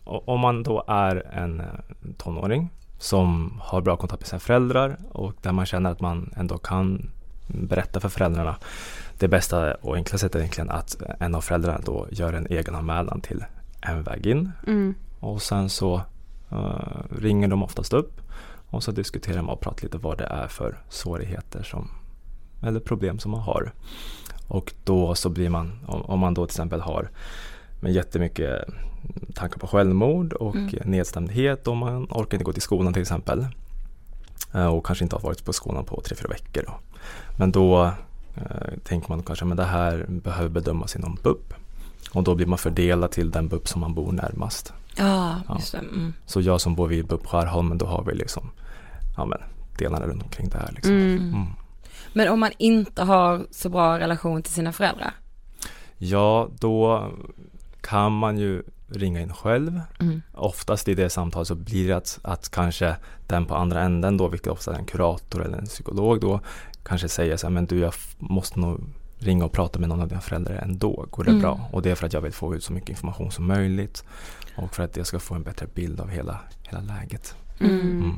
om 0.05 0.41
man 0.41 0.63
då 0.63 0.85
är 0.87 1.27
en 1.33 1.61
eh, 1.61 1.67
tonåring 2.19 2.69
som 2.99 3.61
har 3.63 3.81
bra 3.81 3.97
kontakt 3.97 4.21
med 4.21 4.29
sina 4.29 4.41
föräldrar 4.41 4.99
och 5.13 5.35
där 5.43 5.53
man 5.53 5.67
känner 5.67 5.91
att 5.91 6.01
man 6.01 6.33
ändå 6.37 6.59
kan 6.59 7.11
berätta 7.47 8.01
för 8.01 8.09
föräldrarna. 8.09 8.57
Det 9.21 9.29
bästa 9.29 9.75
och 9.75 9.97
enkla 9.97 10.19
sättet 10.19 10.35
är 10.35 10.39
egentligen 10.39 10.71
att 10.71 10.97
en 11.21 11.35
av 11.35 11.41
föräldrarna 11.41 11.81
då 11.85 12.07
gör 12.11 12.33
en 12.33 12.47
egen 12.47 12.75
anmälan 12.75 13.21
till 13.21 13.45
en 13.81 14.03
väg 14.03 14.27
in 14.27 14.53
Mm. 14.67 14.95
och 15.21 15.43
sen 15.43 15.69
så 15.71 16.03
eh, 16.51 17.03
ringer 17.19 17.49
de 17.49 17.63
oftast 17.63 17.93
upp 17.93 18.21
och 18.71 18.83
så 18.83 18.91
diskuterar 18.93 19.43
man 19.43 19.55
och 19.55 19.61
pratar 19.61 19.83
lite 19.83 19.99
vad 19.99 20.19
det 20.19 20.25
är 20.25 20.47
för 20.49 20.79
svårigheter 20.89 21.63
som 21.63 21.91
eller 22.63 22.81
problem 22.81 23.19
som 23.19 23.31
man 23.31 23.41
har. 23.41 23.73
Och 24.49 24.73
då 24.85 25.15
så 25.15 25.29
blir 25.29 25.49
man, 25.49 25.73
om, 25.87 26.03
om 26.03 26.19
man 26.21 26.35
då 26.35 26.47
till 26.47 26.53
exempel 26.53 26.81
har 26.81 27.09
med 27.81 27.93
jättemycket 27.93 28.65
tankar 29.35 29.59
på 29.59 29.67
självmord 29.67 30.33
och 30.33 30.57
Mm. 30.57 30.71
nedstämdhet 30.85 31.69
och 31.69 31.77
man 31.77 32.05
orkar 32.11 32.35
inte 32.37 32.45
gå 32.45 32.53
till 32.53 32.63
skolan 32.63 32.93
till 32.93 33.03
exempel. 33.03 33.47
eh, 34.55 34.67
Och 34.67 34.87
kanske 34.87 35.05
inte 35.05 35.17
har 35.17 35.21
varit 35.23 35.45
på 35.45 35.53
skolan 35.53 35.85
på 35.85 36.01
tre, 36.01 36.17
fyra 36.17 36.29
veckor. 36.29 36.63
Då. 36.67 36.73
Men 37.39 37.53
då 37.53 37.93
eh, 38.37 38.79
tänker 38.85 39.09
man 39.09 39.23
kanske 39.23 39.45
att 39.45 39.57
det 39.57 39.65
här 39.65 40.07
behöver 40.09 40.49
bedömas 40.49 40.97
inom 40.97 41.19
BUP. 41.23 41.55
Och 42.13 42.23
då 42.23 42.35
blir 42.35 42.47
man 42.47 42.59
fördelad 42.59 43.11
till 43.11 43.31
den 43.31 43.49
BUP 43.49 43.69
som 43.69 43.81
man 43.81 43.95
bor 43.95 44.13
närmast. 44.13 44.73
Ja, 44.97 45.41
Ja. 45.49 45.55
just 45.59 45.73
det. 45.73 45.79
Mm. 45.79 46.13
Så 46.27 46.41
jag 46.41 46.61
som 46.61 46.75
bor 46.75 46.89
vid 46.89 47.07
BUP 47.07 47.27
Skärholmen, 47.27 47.79
då 47.79 47.87
har 47.87 48.03
vi 48.05 48.15
liksom 48.15 48.51
ja, 49.17 49.25
men, 49.25 49.39
delarna 49.79 50.07
runt 50.07 50.23
omkring 50.23 50.49
där. 50.49 50.71
Liksom. 50.75 50.93
Mm. 50.93 51.17
Mm. 51.19 51.47
Men 52.13 52.29
om 52.29 52.41
man 52.41 52.51
inte 52.59 53.03
har 53.03 53.47
så 53.51 53.69
bra 53.69 53.99
relation 53.99 54.43
till 54.43 54.53
sina 54.53 54.73
föräldrar? 54.73 55.13
Ja, 55.99 56.49
då 56.61 57.11
kan 57.81 58.13
man 58.13 58.39
ju 58.39 58.63
ringa 58.89 59.21
in 59.21 59.33
själv. 59.33 59.81
Mm. 60.01 60.23
Oftast 60.35 60.89
i 60.89 60.95
det 60.95 61.11
samtalet 61.11 61.49
så 61.49 61.55
blir 61.55 61.89
det 61.89 61.97
att, 61.97 62.19
att 62.23 62.49
kanske 62.51 62.97
den 63.27 63.47
på 63.47 63.55
andra 63.55 63.81
änden 63.83 64.17
då, 64.17 64.29
vilket 64.29 64.53
ofta 64.53 64.75
är 64.75 64.79
en 64.79 64.85
kurator 64.85 65.45
eller 65.45 65.59
en 65.59 65.67
psykolog 65.67 66.21
då, 66.21 66.41
kanske 66.83 67.09
säger 67.09 67.37
så 67.37 67.47
här, 67.47 67.55
men 67.55 67.67
du 67.67 67.79
jag 67.79 67.93
måste 68.19 68.61
nog 68.61 68.81
ringa 69.19 69.45
och 69.45 69.53
prata 69.53 69.79
med 69.79 69.89
någon 69.89 70.01
av 70.01 70.09
dina 70.09 70.21
föräldrar 70.21 70.55
ändå, 70.55 71.07
går 71.11 71.25
det 71.25 71.31
Mm. 71.31 71.43
bra? 71.43 71.69
Och 71.73 71.83
det 71.83 71.91
är 71.91 71.95
för 71.95 72.07
att 72.07 72.13
jag 72.13 72.21
vill 72.21 72.33
få 72.33 72.55
ut 72.55 72.65
så 72.65 72.73
mycket 72.73 72.91
information 72.91 73.31
som 73.31 73.47
möjligt 73.47 74.05
och 74.57 74.75
för 74.75 74.83
att 74.83 74.97
jag 74.97 75.07
ska 75.07 75.19
få 75.19 75.35
en 75.35 75.43
bättre 75.43 75.67
bild 75.75 76.01
av 76.01 76.09
hela, 76.09 76.41
hela 76.63 76.81
läget. 76.81 77.35
Mm. 77.61 78.13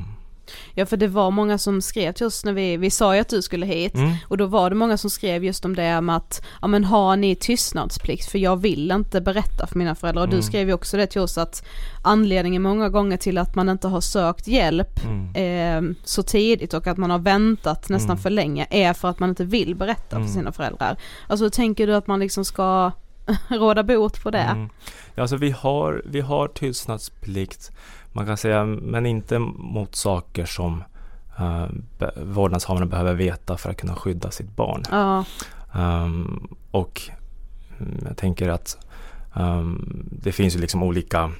Mm. 0.47 0.71
Ja 0.75 0.85
för 0.85 0.97
det 0.97 1.07
var 1.07 1.31
många 1.31 1.57
som 1.57 1.81
skrev 1.81 2.11
till 2.11 2.25
oss 2.25 2.45
när 2.45 2.53
vi, 2.53 2.77
vi 2.77 2.89
sa 2.89 3.15
ju 3.15 3.21
att 3.21 3.29
du 3.29 3.41
skulle 3.41 3.65
hit 3.65 3.93
Mm. 3.95 4.13
och 4.27 4.37
då 4.37 4.45
var 4.45 4.69
det 4.69 4.75
många 4.75 4.97
som 4.97 5.09
skrev 5.09 5.43
just 5.43 5.65
om 5.65 5.75
det 5.75 6.01
med 6.01 6.15
att, 6.15 6.41
ja 6.61 6.67
men 6.67 6.83
har 6.85 7.15
ni 7.15 7.35
tystnadsplikt 7.35 8.31
för 8.31 8.39
jag 8.39 8.55
vill 8.61 8.91
inte 8.91 9.21
berätta 9.21 9.67
för 9.67 9.77
mina 9.77 9.95
föräldrar 9.95 10.21
och 10.23 10.29
du 10.29 10.35
Mm. 10.35 10.43
skrev 10.43 10.67
ju 10.67 10.73
också 10.73 10.97
det 10.97 11.07
till 11.07 11.21
oss 11.21 11.37
att 11.37 11.65
anledningen 12.03 12.61
många 12.61 12.89
gånger 12.89 13.17
till 13.17 13.37
att 13.37 13.55
man 13.55 13.69
inte 13.69 13.87
har 13.87 14.01
sökt 14.01 14.47
hjälp 14.47 14.99
Mm. 15.05 15.35
eh, 15.35 15.95
så 16.03 16.23
tidigt 16.23 16.73
och 16.73 16.87
att 16.87 16.97
man 16.97 17.09
har 17.11 17.19
väntat 17.19 17.89
nästan 17.89 18.09
Mm. 18.11 18.21
för 18.21 18.29
länge 18.29 18.67
är 18.69 18.93
för 18.93 19.09
att 19.09 19.19
man 19.19 19.29
inte 19.29 19.43
vill 19.45 19.75
berätta 19.75 20.15
Mm. 20.15 20.27
för 20.27 20.33
sina 20.33 20.51
föräldrar. 20.51 20.97
Alltså 21.27 21.49
tänker 21.49 21.87
du 21.87 21.95
att 21.95 22.07
man 22.07 22.19
liksom 22.19 22.45
ska 22.45 22.91
råda 23.47 23.83
bot 23.83 24.23
på 24.23 24.31
det? 24.31 24.37
Mm. 24.39 24.69
Ja, 25.15 25.21
alltså 25.21 25.35
vi 25.37 25.51
har, 25.51 26.01
vi 26.05 26.21
har 26.21 26.47
tystnadsplikt, 26.47 27.71
man 28.13 28.25
kan 28.25 28.37
säga, 28.37 28.65
men 28.65 29.05
inte 29.05 29.39
mot 29.39 29.95
saker 29.95 30.45
som 30.45 30.83
uh, 31.39 31.65
be, 31.99 32.11
vårdnadshavarna 32.23 32.85
behöver 32.85 33.13
veta 33.13 33.57
för 33.57 33.69
att 33.69 33.77
kunna 33.77 33.95
skydda 33.95 34.31
sitt 34.31 34.55
barn. 34.55 34.83
Ja, 34.91 35.25
Ehm, 35.75 36.47
och 36.71 37.01
mm, 37.79 37.97
jag 38.07 38.17
tänker 38.17 38.49
att 38.49 38.77
ehm, 39.35 40.05
det 40.11 40.31
finns 40.31 40.55
ju 40.55 40.59
liksom 40.59 40.83
olika 40.83 41.31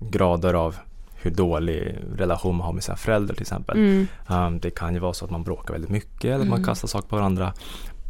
grader 0.00 0.54
av 0.54 0.76
hur 1.14 1.30
dålig 1.30 1.98
relation 2.16 2.56
man 2.56 2.66
har 2.66 2.72
med 2.72 2.84
sina 2.84 2.96
föräldrar 2.96 3.34
till 3.34 3.42
exempel. 3.42 3.76
mm, 3.76 4.06
Ehm, 4.28 4.58
det 4.60 4.70
kan 4.70 4.94
ju 4.94 5.00
vara 5.00 5.12
så 5.12 5.24
att 5.24 5.30
man 5.30 5.42
bråkar 5.42 5.72
väldigt 5.72 5.90
mycket 5.90 6.24
eller 6.24 6.44
man 6.44 6.58
Mm. 6.58 6.64
kastar 6.64 6.88
saker 6.88 7.08
på 7.08 7.16
varandra. 7.16 7.52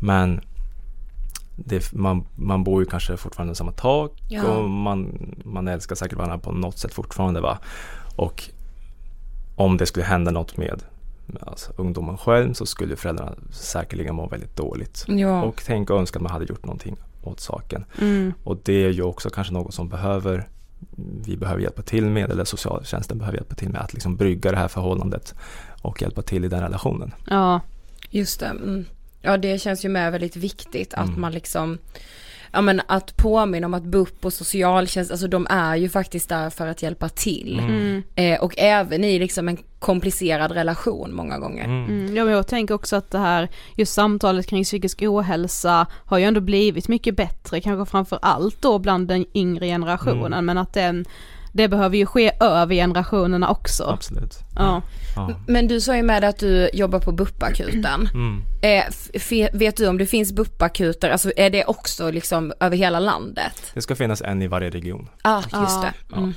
Men 0.02 0.40
det, 1.56 1.92
man, 1.92 2.24
man 2.36 2.64
bor 2.64 2.82
ju 2.82 2.86
kanske 2.88 3.16
fortfarande 3.16 3.48
under 3.50 3.56
samma 3.58 3.72
tak 3.72 4.12
Ja. 4.28 4.44
och 4.46 4.70
man, 4.70 5.18
man 5.44 5.68
älskar 5.68 5.96
säkert 5.96 6.18
varandra 6.18 6.38
på 6.38 6.52
något 6.52 6.78
sätt 6.78 6.94
fortfarande. 6.94 7.40
Va? 7.40 7.58
Och 8.18 8.50
om 9.56 9.76
det 9.76 9.86
skulle 9.86 10.06
hända 10.06 10.30
något 10.30 10.56
med 10.56 10.82
alltså, 11.40 11.72
ungdomen 11.76 12.16
själv 12.18 12.52
så 12.52 12.66
skulle 12.66 12.96
föräldrarna 12.96 13.34
säkerligen 13.52 14.14
må 14.14 14.28
väldigt 14.28 14.56
dåligt. 14.56 15.04
Ja. 15.08 15.42
Och 15.42 15.62
tänka 15.64 15.94
och 15.94 16.00
önska 16.00 16.18
att 16.18 16.22
man 16.22 16.32
hade 16.32 16.44
gjort 16.44 16.64
någonting 16.64 16.96
åt 17.22 17.40
saken. 17.40 17.84
mm, 18.00 18.32
Och 18.44 18.58
det 18.64 18.84
är 18.84 18.90
ju 18.90 19.02
också 19.02 19.30
kanske 19.30 19.52
något 19.52 19.74
som 19.74 19.88
behöver 19.88 20.48
vi 21.24 21.36
behöver 21.36 21.62
hjälpa 21.62 21.82
till 21.82 22.04
med 22.04 22.30
eller 22.30 22.44
socialtjänsten 22.44 23.18
behöver 23.18 23.38
hjälpa 23.38 23.54
till 23.54 23.68
med 23.68 23.80
att 23.80 23.92
liksom 23.94 24.16
brygga 24.16 24.50
det 24.50 24.56
här 24.56 24.68
förhållandet 24.68 25.34
och 25.82 26.02
hjälpa 26.02 26.22
till 26.22 26.44
i 26.44 26.48
den 26.48 26.60
relationen. 26.62 27.14
ja, 27.26 27.60
Just 28.10 28.40
det. 28.40 28.46
Mm. 28.46 28.84
Ja, 29.22 29.36
det 29.36 29.58
känns 29.58 29.84
ju 29.84 29.88
med 29.88 30.12
väldigt 30.12 30.36
viktigt 30.36 30.94
att 30.94 31.08
Mm. 31.08 31.20
man 31.20 31.32
liksom 31.32 31.78
ja 32.52 32.60
men 32.60 32.80
att 32.86 33.16
påminna 33.16 33.66
om 33.66 33.74
att 33.74 33.82
BUP 33.82 34.24
och 34.24 34.32
socialtjänst, 34.32 35.10
alltså 35.10 35.28
de 35.28 35.46
är 35.50 35.76
ju 35.76 35.88
faktiskt 35.88 36.28
där 36.28 36.50
för 36.50 36.66
att 36.66 36.82
hjälpa 36.82 37.08
till. 37.08 37.58
Mm. 37.58 38.02
Eh, 38.14 38.40
och 38.40 38.54
även 38.58 39.04
i 39.04 39.18
liksom 39.18 39.48
en 39.48 39.58
komplicerad 39.78 40.52
relation 40.52 41.14
många 41.14 41.38
gånger. 41.38 41.64
Mm, 41.64 42.16
ja, 42.16 42.24
men 42.24 42.34
jag 42.34 42.46
tänker 42.46 42.74
också 42.74 42.96
att 42.96 43.10
det 43.10 43.18
här, 43.18 43.48
just 43.76 43.92
samtalet 43.94 44.46
kring 44.46 44.64
psykisk 44.64 45.02
ohälsa 45.02 45.86
har 46.04 46.18
ju 46.18 46.24
ändå 46.24 46.40
blivit 46.40 46.88
mycket 46.88 47.16
bättre, 47.16 47.60
kanske 47.60 47.90
framför 47.90 48.18
allt 48.22 48.62
då 48.62 48.78
bland 48.78 49.08
den 49.08 49.24
yngre 49.34 49.66
generationen, 49.66 50.32
Mm. 50.32 50.46
men 50.46 50.58
att 50.58 50.72
den, 50.72 51.04
det 51.52 51.68
behöver 51.68 51.96
ju 51.96 52.06
ske 52.06 52.32
över 52.40 52.74
generationerna 52.74 53.50
också. 53.50 53.84
Absolut. 53.84 54.38
Ja. 54.56 54.82
Ja. 55.16 55.30
Men 55.46 55.68
du 55.68 55.80
sa 55.80 55.96
ju 55.96 56.02
med 56.02 56.24
att 56.24 56.38
du 56.38 56.70
jobbar 56.72 57.00
på 57.00 57.12
BUP-akuten. 57.12 58.08
Mm. 58.14 58.42
Eh, 58.62 58.84
f- 58.88 59.10
f- 59.14 59.48
vet 59.52 59.76
du 59.76 59.88
om 59.88 59.98
det 59.98 60.06
finns 60.06 60.32
BUP-akuter, 60.32 61.10
alltså 61.10 61.32
är 61.36 61.50
det 61.50 61.64
också 61.64 62.10
liksom 62.10 62.52
över 62.60 62.76
hela 62.76 63.00
landet? 63.00 63.70
Det 63.74 63.82
ska 63.82 63.96
finnas 63.96 64.22
en 64.22 64.42
i 64.42 64.46
varje 64.46 64.70
region. 64.70 65.08
Ah, 65.22 65.36
just 65.42 65.52
Ja. 65.52 65.84
det. 66.08 66.16
Mm. 66.16 66.32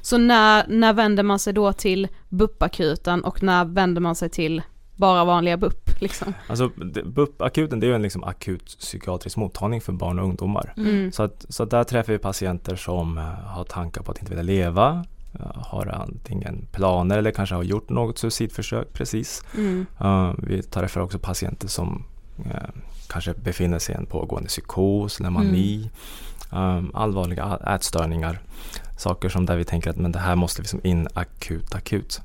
Så 0.00 0.18
när, 0.18 0.64
när 0.68 0.92
vänder 0.92 1.22
man 1.22 1.38
sig 1.38 1.52
då 1.52 1.72
till 1.72 2.08
BUP-akuten 2.28 3.20
och 3.24 3.42
när 3.42 3.64
vänder 3.64 4.00
man 4.00 4.14
sig 4.14 4.28
till 4.30 4.62
bara 4.98 5.24
vanliga 5.24 5.56
BUP 5.56 6.00
liksom? 6.00 6.34
Alltså 6.48 6.68
BUP-akuten 7.04 7.80
det 7.80 7.86
är 7.86 7.88
ju 7.88 7.94
en 7.94 8.02
liksom 8.02 8.24
akut 8.24 8.64
psykiatrisk 8.78 9.36
mottagning 9.36 9.80
för 9.80 9.92
barn 9.92 10.18
och 10.18 10.24
ungdomar. 10.24 10.74
Mm. 10.76 11.12
Så, 11.12 11.22
att, 11.22 11.46
så 11.48 11.62
att 11.62 11.70
där 11.70 11.84
träffar 11.84 12.12
vi 12.12 12.18
patienter 12.18 12.76
som 12.76 13.18
eh, 13.18 13.24
har 13.24 13.64
tankar 13.64 14.02
på 14.02 14.10
att 14.12 14.18
inte 14.18 14.30
vilja 14.30 14.42
leva, 14.42 15.04
eh, 15.34 15.62
har 15.62 15.86
antingen 15.86 16.66
planer 16.72 17.18
eller 17.18 17.30
kanske 17.30 17.54
har 17.54 17.62
gjort 17.62 17.88
något 17.88 18.18
suicidförsök 18.18 18.92
precis. 18.92 19.42
Mm. 19.56 19.86
Eh, 20.00 20.32
vi 20.38 20.62
träffar 20.62 21.00
också 21.00 21.18
patienter 21.18 21.68
som 21.68 22.04
eh, 22.46 22.68
kanske 23.08 23.34
befinner 23.34 23.78
sig 23.78 23.94
i 23.94 23.98
en 23.98 24.06
pågående 24.06 24.48
psykos 24.48 25.20
eller 25.20 25.30
mani. 25.30 25.90
eh, 26.52 26.82
allvarliga 26.94 27.44
ä- 27.44 27.74
ätstörningar. 27.74 28.38
Saker 28.98 29.28
som 29.28 29.46
där 29.46 29.56
vi 29.56 29.64
tänker 29.64 29.90
att 29.90 29.96
men 29.96 30.12
det 30.12 30.18
här 30.18 30.36
måste 30.36 30.62
liksom 30.62 30.80
in 30.84 31.08
akut, 31.14 31.74
akut. 31.74 32.20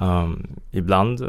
Um, 0.00 0.46
ibland, 0.70 1.20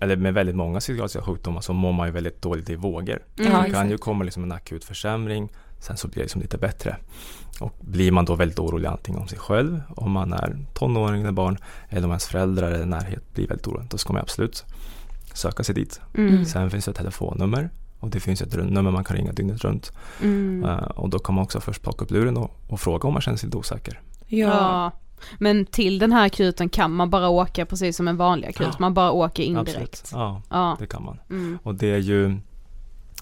eller 0.00 0.16
med 0.16 0.34
väldigt 0.34 0.56
många 0.56 0.80
psykiatriska 0.80 1.22
sjukdomar 1.22 1.60
så 1.60 1.72
mår 1.72 1.92
man 1.92 2.06
ju 2.06 2.12
väldigt 2.12 2.42
dåligt 2.42 2.70
i 2.70 2.76
vågor. 2.76 3.22
Mm. 3.38 3.62
Det 3.62 3.70
kan 3.70 3.90
ju 3.90 3.98
komma 3.98 4.24
liksom 4.24 4.42
en 4.42 4.52
akut 4.52 4.84
försämring, 4.84 5.48
sen 5.78 5.96
så 5.96 6.08
blir 6.08 6.16
det 6.16 6.22
liksom 6.22 6.40
lite 6.40 6.58
bättre. 6.58 6.96
Och 7.60 7.74
blir 7.80 8.12
man 8.12 8.24
då 8.24 8.34
väldigt 8.34 8.58
orolig 8.58 8.88
antingen 8.88 9.20
om 9.20 9.28
sig 9.28 9.38
själv, 9.38 9.80
om 9.96 10.10
man 10.10 10.32
är 10.32 10.58
tonåring 10.74 11.22
eller 11.22 11.32
barn, 11.32 11.58
eller 11.88 12.04
om 12.04 12.10
ens 12.10 12.26
föräldrar 12.26 12.70
eller 12.70 12.86
närhet 12.86 13.34
blir 13.34 13.48
väldigt 13.48 13.66
orolig, 13.66 13.88
då 13.90 13.98
ska 13.98 14.12
man 14.12 14.22
absolut 14.22 14.64
söka 15.34 15.64
sig 15.64 15.74
dit. 15.74 16.00
Mm. 16.14 16.44
Sen 16.44 16.70
finns 16.70 16.84
det 16.84 16.90
ett 16.90 16.96
telefonnummer 16.96 17.70
och 18.00 18.10
det 18.10 18.20
finns 18.20 18.42
ett 18.42 18.70
nummer 18.70 18.90
man 18.90 19.04
kan 19.04 19.16
ringa 19.16 19.32
dygnet 19.32 19.64
runt. 19.64 19.92
Mm. 20.22 20.64
Eh, 20.64 20.76
och 20.76 21.10
då 21.10 21.18
kan 21.18 21.34
man 21.34 21.44
också 21.44 21.60
först 21.60 21.82
plocka 21.82 22.04
upp 22.04 22.10
luren 22.10 22.36
och, 22.36 22.50
och 22.68 22.80
fråga 22.80 23.08
om 23.08 23.14
man 23.14 23.22
känner 23.22 23.38
sig 23.38 23.46
lite 23.46 23.58
osäker. 23.58 24.00
Ja. 24.26 24.92
Men 25.38 25.66
till 25.66 25.98
den 25.98 26.12
här 26.12 26.26
akuten 26.26 26.68
kan 26.68 26.92
man 26.92 27.10
bara 27.10 27.28
åka 27.28 27.66
precis 27.66 27.96
som 27.96 28.08
en 28.08 28.16
vanlig 28.16 28.48
akut, 28.48 28.66
Ja. 28.70 28.76
man 28.78 28.94
bara 28.94 29.10
åker 29.10 29.42
in 29.42 29.56
Absolut. 29.56 29.76
direkt. 29.78 30.10
Ja, 30.12 30.42
Ja. 30.50 30.76
det 30.80 30.86
kan 30.86 31.04
man. 31.04 31.18
Mm. 31.30 31.58
Och 31.62 31.74
det 31.74 31.90
är 31.94 31.98
ju 31.98 32.36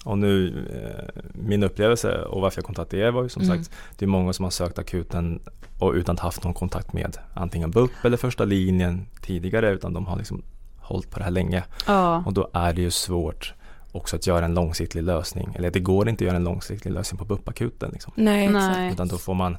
och 0.05 0.17
nu, 0.17 0.47
eh, 0.73 1.21
min 1.33 1.63
upplevelse 1.63 2.21
och 2.21 2.41
varför 2.41 2.57
jag 2.57 2.65
kontaktade 2.65 3.01
er 3.03 3.11
var 3.11 3.23
ju 3.23 3.29
som 3.29 3.41
Mm. 3.41 3.57
sagt, 3.57 3.71
det 3.97 4.05
är 4.05 4.09
många 4.09 4.33
som 4.33 4.43
har 4.43 4.49
sökt 4.51 4.79
akuten 4.79 5.39
och 5.79 5.93
utan 5.93 6.13
att 6.13 6.19
haft 6.19 6.43
någon 6.43 6.53
kontakt 6.53 6.93
med 6.93 7.17
antingen 7.33 7.71
BUP 7.71 7.91
eller 8.05 8.17
första 8.17 8.45
linjen 8.45 9.05
tidigare 9.21 9.69
utan 9.71 9.93
de 9.93 10.05
har 10.07 10.17
liksom 10.17 10.43
hållit 10.79 11.09
på 11.11 11.17
det 11.19 11.23
här 11.25 11.31
länge. 11.31 11.63
Ja. 11.87 12.23
Och 12.25 12.33
då 12.33 12.49
är 12.53 12.73
det 12.73 12.81
ju 12.81 12.91
svårt 12.91 13.53
också 13.91 14.15
att 14.15 14.27
göra 14.27 14.45
en 14.45 14.53
långsiktig 14.53 15.03
lösning. 15.03 15.49
Eller 15.55 15.71
det 15.71 15.79
går 15.79 16.09
inte 16.09 16.23
att 16.23 16.25
göra 16.25 16.37
en 16.37 16.43
långsiktig 16.43 16.91
lösning 16.91 17.17
på 17.19 17.25
BUP-akuten. 17.25 17.91
Liksom. 17.93 18.13
Nej, 18.15 18.45
exakt. 18.45 18.77
Nej. 18.77 18.91
Utan 18.91 19.07
då 19.07 19.17
får 19.17 19.33
man 19.33 19.57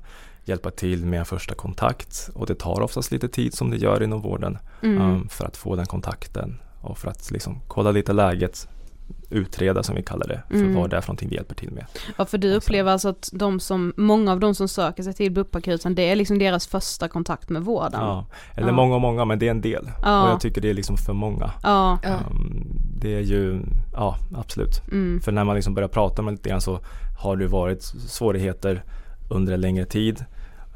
hjälpa 0.48 0.70
till 0.70 1.06
med 1.06 1.18
en 1.20 1.26
första 1.26 1.54
kontakt 1.54 2.30
och 2.34 2.46
det 2.46 2.54
tar 2.54 2.80
oftast 2.80 3.10
lite 3.12 3.28
tid 3.28 3.54
som 3.54 3.70
det 3.70 3.76
gör 3.76 4.02
inom 4.02 4.20
vården 4.22 4.58
Mm. 4.82 5.02
um, 5.02 5.28
för 5.28 5.44
att 5.46 5.56
få 5.56 5.76
den 5.76 5.86
kontakten 5.86 6.60
och 6.80 6.98
för 6.98 7.10
att 7.10 7.30
liksom 7.30 7.60
kolla 7.68 7.90
lite 7.90 8.12
läget, 8.12 8.68
utreda 9.30 9.82
som 9.82 9.94
vi 9.96 10.02
kallar 10.02 10.26
det, 10.28 10.42
för 10.48 10.54
Mm. 10.56 10.74
vad 10.74 10.90
det 10.90 10.96
är 10.96 11.00
för 11.00 11.08
någonting 11.08 11.28
vi 11.28 11.34
hjälper 11.34 11.54
till 11.54 11.70
med. 11.70 11.84
Ja 12.18 12.24
för 12.24 12.38
du 12.38 12.54
upplever 12.54 12.92
alltså 12.92 13.08
att 13.08 13.30
de 13.32 13.60
som, 13.60 13.92
många 13.96 14.32
av 14.32 14.40
de 14.40 14.54
som 14.54 14.68
söker 14.68 15.02
sig 15.02 15.12
till 15.14 15.32
BUP-akuten, 15.32 15.94
det 15.94 16.02
är 16.02 16.16
liksom 16.16 16.38
deras 16.38 16.66
första 16.66 17.08
kontakt 17.08 17.48
med 17.48 17.62
vården? 17.62 18.00
Ja. 18.00 18.26
Eller 18.54 18.66
Ja. 18.68 18.72
många 18.74 18.94
och 18.94 19.00
många, 19.00 19.24
men 19.24 19.38
det 19.38 19.46
är 19.46 19.50
en 19.50 19.60
del. 19.60 19.90
Ja. 20.02 20.22
Och 20.22 20.28
jag 20.30 20.40
tycker 20.40 20.60
det 20.60 20.70
är 20.70 20.74
liksom 20.74 20.96
för 20.96 21.12
många. 21.12 21.50
Ja. 21.62 21.98
Ja. 22.02 22.14
Um, 22.30 22.66
det 23.00 23.14
är 23.14 23.20
ju, 23.20 23.60
ja 23.94 24.16
absolut. 24.36 24.82
Mm. 24.92 25.20
För 25.20 25.32
när 25.32 25.44
man 25.44 25.54
liksom 25.54 25.74
börjar 25.74 25.88
prata 25.88 26.22
med 26.22 26.32
lite 26.32 26.48
grann 26.48 26.60
så 26.60 26.80
har 27.20 27.36
det 27.36 27.46
varit 27.46 27.82
svårigheter 28.08 28.82
under 29.28 29.52
en 29.52 29.60
längre 29.60 29.84
tid. 29.84 30.24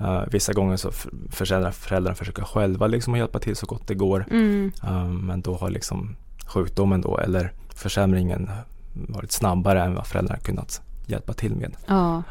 Uh, 0.01 0.23
vissa 0.31 0.53
gånger 0.53 0.77
så 0.77 0.89
f- 0.89 1.07
föräldrar, 1.31 1.71
föräldrar 1.71 2.15
försöker 2.15 2.43
själva 2.45 2.87
liksom 2.87 3.13
att 3.15 3.19
hjälpa 3.19 3.39
till 3.39 3.57
så 3.57 3.67
gott 3.67 3.87
det 3.87 3.95
går. 3.95 4.27
Mm. 4.31 4.73
Um, 4.89 5.27
men 5.27 5.41
då 5.41 5.55
har 5.57 5.71
liksom 5.71 6.17
sjukdomen 6.47 7.01
då 7.01 7.19
eller 7.19 7.53
försämringen 7.75 8.51
varit 8.93 9.33
snabbare 9.33 9.83
än 9.83 9.95
vad 9.95 10.07
föräldrarna 10.07 10.41
kunnat 10.41 10.83
hjälpa 11.07 11.33
till 11.33 11.55
med. 11.55 11.77
Ja. 11.87 12.23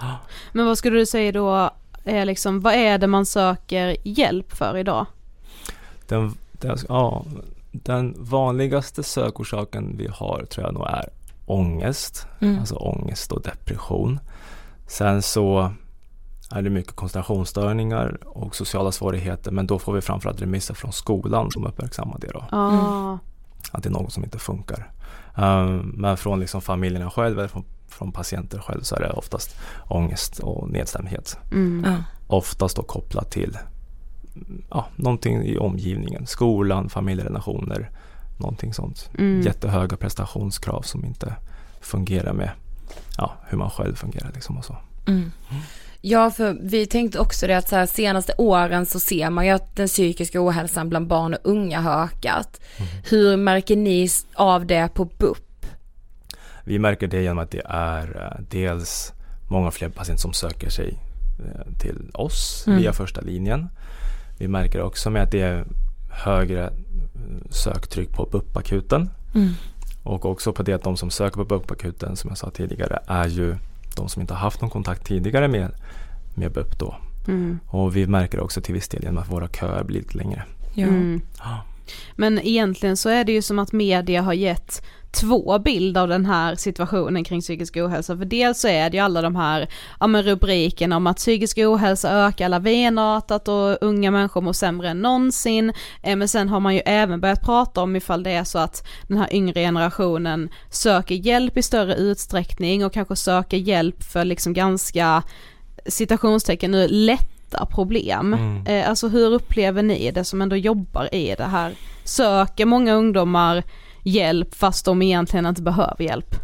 Men 0.53 0.65
vad 0.65 0.77
skulle 0.77 0.97
du 0.97 1.05
säga 1.05 1.31
då, 1.31 1.69
är 2.03 2.25
liksom, 2.25 2.60
vad 2.60 2.73
är 2.73 2.97
det 2.97 3.07
man 3.07 3.25
söker 3.25 3.97
hjälp 4.03 4.51
för 4.51 4.77
idag? 4.77 5.05
Den, 6.07 6.34
den, 6.51 6.77
ja, 6.89 7.25
den 7.71 8.15
vanligaste 8.19 9.03
sökorsaken 9.03 9.97
vi 9.97 10.07
har 10.07 10.45
tror 10.49 10.65
jag 10.65 10.73
nog 10.73 10.88
är 10.88 11.10
ångest. 11.45 12.27
Mm. 12.39 12.60
Alltså 12.60 12.75
ångest 12.75 13.31
och 13.31 13.41
depression. 13.41 14.19
Sen 14.88 15.21
så 15.21 15.71
är 16.51 16.61
det 16.61 16.69
mycket 16.69 16.95
koncentrationsstörningar 16.95 18.17
och 18.27 18.55
sociala 18.55 18.91
svårigheter 18.91 19.51
men 19.51 19.67
då 19.67 19.79
får 19.79 19.93
vi 19.93 20.01
framförallt 20.01 20.41
remisser 20.41 20.73
från 20.73 20.91
skolan 20.91 21.51
som 21.51 21.65
uppmärksammar 21.65 22.17
det 22.19 22.27
då. 22.27 22.45
Ja. 22.51 23.19
Att 23.71 23.83
det 23.83 23.89
är 23.89 23.93
något 23.93 24.13
som 24.13 24.23
inte 24.23 24.39
funkar. 24.39 24.91
Um, 25.35 25.77
men 25.97 26.17
från 26.17 26.39
liksom 26.39 26.61
familjerna 26.61 27.09
själv 27.09 27.39
eller 27.39 27.47
från, 27.47 27.63
från 27.87 28.11
patienter 28.11 28.59
själv 28.59 28.81
så 28.81 28.95
är 28.95 28.99
det 28.99 29.09
oftast 29.09 29.55
ångest 29.89 30.39
och 30.39 30.69
nedstämdhet. 30.69 31.37
Mm. 31.51 31.91
Ja. 31.91 32.03
Oftast 32.27 32.75
då 32.75 32.83
kopplat 32.83 33.31
till 33.31 33.57
mm, 34.35 34.63
ja, 34.69 34.87
någonting 34.95 35.43
i 35.43 35.57
omgivningen. 35.57 36.27
Skolan, 36.27 36.89
familjerelationer, 36.89 37.89
någonting 38.37 38.73
sånt. 38.73 39.09
Mm. 39.17 39.41
Jättehöga 39.41 39.97
prestationskrav 39.97 40.81
som 40.81 41.05
inte 41.05 41.35
fungerar 41.81 42.33
med 42.33 42.51
ja, 43.17 43.33
hur 43.47 43.57
man 43.57 43.69
själv 43.69 43.95
fungerar 43.95 44.31
liksom 44.33 44.57
och 44.57 44.65
så. 44.65 44.77
Mm. 45.07 45.31
Ja, 46.03 46.31
för 46.31 46.57
vi 46.61 46.85
tänkte 46.85 47.19
också 47.19 47.47
det 47.47 47.57
att 47.57 47.69
så 47.69 47.75
här, 47.75 47.85
senaste 47.85 48.33
åren 48.37 48.85
så 48.85 48.99
ser 48.99 49.29
man 49.29 49.45
ju 49.45 49.51
att 49.51 49.75
den 49.75 49.87
psykiska 49.87 50.45
ohälsan 50.45 50.89
bland 50.89 51.07
barn 51.07 51.33
och 51.33 51.39
unga 51.43 51.79
har 51.81 52.03
ökat. 52.03 52.61
Hur 53.09 53.37
märker 53.37 53.75
ni 53.75 54.09
av 54.33 54.65
det 54.65 54.89
på 54.93 55.05
BUP? 55.05 55.65
Vi 56.63 56.79
märker 56.79 57.07
det 57.07 57.21
genom 57.21 57.39
att 57.39 57.51
det 57.51 57.61
är 57.65 58.31
eh, 58.37 58.43
dels 58.49 59.13
många 59.49 59.71
fler 59.71 59.89
patienter 59.89 60.21
som 60.21 60.33
söker 60.33 60.69
sig 60.69 60.99
eh, 61.39 61.73
till 61.79 62.11
oss 62.13 62.63
Mm. 62.67 62.79
via 62.79 62.93
första 62.93 63.21
linjen. 63.21 63.69
Vi 64.39 64.47
märker 64.47 64.81
också 64.81 65.09
med 65.09 65.23
att 65.23 65.31
det 65.31 65.41
är 65.41 65.65
högre 66.11 66.63
eh, 66.67 66.71
söktryck 67.49 68.09
på 68.13 68.25
BUP-akuten 68.25 69.09
Mm. 69.35 69.49
och 70.03 70.25
också 70.25 70.53
på 70.53 70.63
det 70.63 70.73
att 70.73 70.83
de 70.83 70.97
som 70.97 71.09
söker 71.09 71.35
på 71.35 71.45
BUP-akuten 71.45 72.15
som 72.15 72.29
jag 72.29 72.37
sa 72.37 72.49
tidigare 72.49 72.99
är 73.07 73.27
ju 73.27 73.55
de 73.95 74.10
som 74.10 74.21
inte 74.21 74.34
har 74.34 74.39
haft 74.39 74.62
någon 74.62 74.69
kontakt 74.69 75.06
tidigare 75.06 75.47
med, 75.47 75.71
med 76.36 76.51
BUP 76.51 76.80
då. 76.80 76.95
Mm. 77.27 77.60
Och 77.67 77.95
vi 77.95 78.08
märker 78.08 78.39
också 78.39 78.62
till 78.62 78.73
viss 78.73 78.88
del 78.88 79.04
genom 79.04 79.17
att 79.17 79.32
våra 79.32 79.47
köer 79.47 79.84
blir 79.84 79.99
lite 79.99 80.17
längre. 80.17 80.43
Ja. 80.73 80.88
Mm. 80.88 81.21
Men 82.15 82.39
egentligen 82.39 82.98
så 82.98 83.10
är 83.10 83.24
det 83.24 83.32
ju 83.32 83.41
som 83.41 83.60
att 83.60 83.72
media 83.72 84.22
har 84.22 84.34
gett 84.34 84.82
två 85.12 85.60
bilder 85.60 86.02
av 86.02 86.08
den 86.08 86.26
här 86.26 86.56
situationen 86.56 87.24
kring 87.24 87.41
psykisk 87.41 87.78
ohälsa. 87.78 88.17
För 88.17 88.26
dels 88.26 88.60
så 88.60 88.67
är 88.67 88.89
det 88.89 88.98
ju 88.98 89.04
alla 89.04 89.22
de 89.22 89.36
här 89.36 89.70
ja, 90.00 90.08
men 90.08 90.24
rubrikerna 90.24 90.98
om 90.98 91.08
att 91.08 91.17
psykisk 91.17 91.58
ohälsa 91.58 92.12
ökar 92.12 92.50
lavinartat 92.50 93.48
och 93.48 93.78
unga 93.82 94.12
människor 94.12 94.41
mår 94.41 94.54
sämre 94.54 94.89
än 94.89 95.02
någonsin. 95.02 95.74
Eh, 96.04 96.15
men 96.15 96.28
sen 96.28 96.50
har 96.50 96.60
man 96.60 96.76
ju 96.76 96.82
även 96.86 97.22
börjat 97.22 97.41
prata 97.41 97.82
om 97.82 97.96
ifall 97.96 98.24
det 98.24 98.32
är 98.32 98.44
så 98.44 98.60
att 98.60 98.88
den 99.08 99.17
här 99.17 99.34
yngre 99.34 99.60
generationen 99.62 100.50
söker 100.70 101.15
hjälp 101.15 101.58
i 101.58 101.63
större 101.63 101.96
utsträckning 101.96 102.86
och 102.86 102.94
kanske 102.94 103.15
söker 103.15 103.58
hjälp 103.58 104.04
för 104.04 104.26
liksom 104.26 104.54
ganska 104.54 105.24
citationstecken 105.86 106.72
nu 106.72 106.88
lätta 107.51 107.65
problem. 107.65 108.33
Mm. 108.33 108.65
Eh, 108.65 108.89
alltså 108.89 109.07
hur 109.07 109.33
upplever 109.33 109.83
ni 109.83 110.11
det 110.11 110.23
som 110.23 110.41
ändå 110.41 110.55
jobbar 110.55 111.15
i 111.15 111.35
det 111.37 111.43
här? 111.43 111.73
Söker 112.03 112.65
många 112.65 112.93
ungdomar 112.93 113.63
hjälp 114.03 114.55
fast 114.55 114.85
de 114.85 115.01
egentligen 115.01 115.45
inte 115.45 115.61
behöver 115.61 116.03
hjälp? 116.03 116.35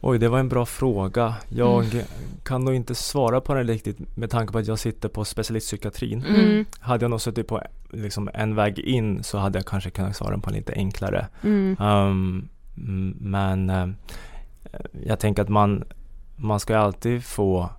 Oj, 0.00 0.18
det 0.18 0.28
var 0.28 0.38
en 0.38 0.48
bra 0.48 0.66
fråga. 0.66 1.34
Jag 1.48 2.04
kan 2.44 2.64
nog 2.64 2.74
inte 2.74 2.94
svara 2.94 3.40
på 3.40 3.54
den 3.54 3.66
riktigt 3.66 4.16
med 4.16 4.30
tanke 4.30 4.52
på 4.52 4.58
att 4.58 4.66
jag 4.66 4.78
sitter 4.78 5.08
på 5.08 5.24
specialistpsykiatrin. 5.24 6.24
Mm. 6.24 6.64
Hade 6.80 7.04
jag 7.04 7.10
nog 7.10 7.20
suttit 7.20 7.46
på 7.48 7.62
liksom 7.90 8.30
en 8.34 8.54
väg 8.54 8.78
in 8.78 9.22
så 9.22 9.38
hade 9.38 9.58
jag 9.58 9.66
kanske 9.66 9.90
kunnat 9.90 10.16
svara 10.16 10.38
på 10.38 10.50
en 10.50 10.56
lite 10.56 10.72
enklare. 10.72 11.26
Mm. 11.42 11.76
Um, 11.80 12.48
mm, 12.76 13.16
men 13.20 13.70
eh, 13.70 13.88
jag 15.06 15.18
tänker 15.18 15.42
att 15.42 15.48
man 15.48 15.84
man 16.36 16.60
ska 16.60 16.72
ju 16.72 16.78
alltid 16.78 17.24
få 17.24 17.70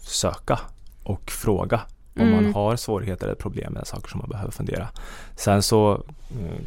söka 0.00 0.58
och 1.06 1.30
fråga 1.30 1.80
om 2.20 2.30
man 2.30 2.38
Mm. 2.40 2.54
har 2.54 2.76
svårigheter 2.76 3.26
eller 3.26 3.34
problem 3.36 3.72
med 3.72 3.86
saker 3.86 4.08
som 4.08 4.18
man 4.18 4.28
behöver 4.30 4.50
fundera. 4.52 4.88
Sen 5.36 5.62
så 5.62 5.92
eh, 6.30 6.62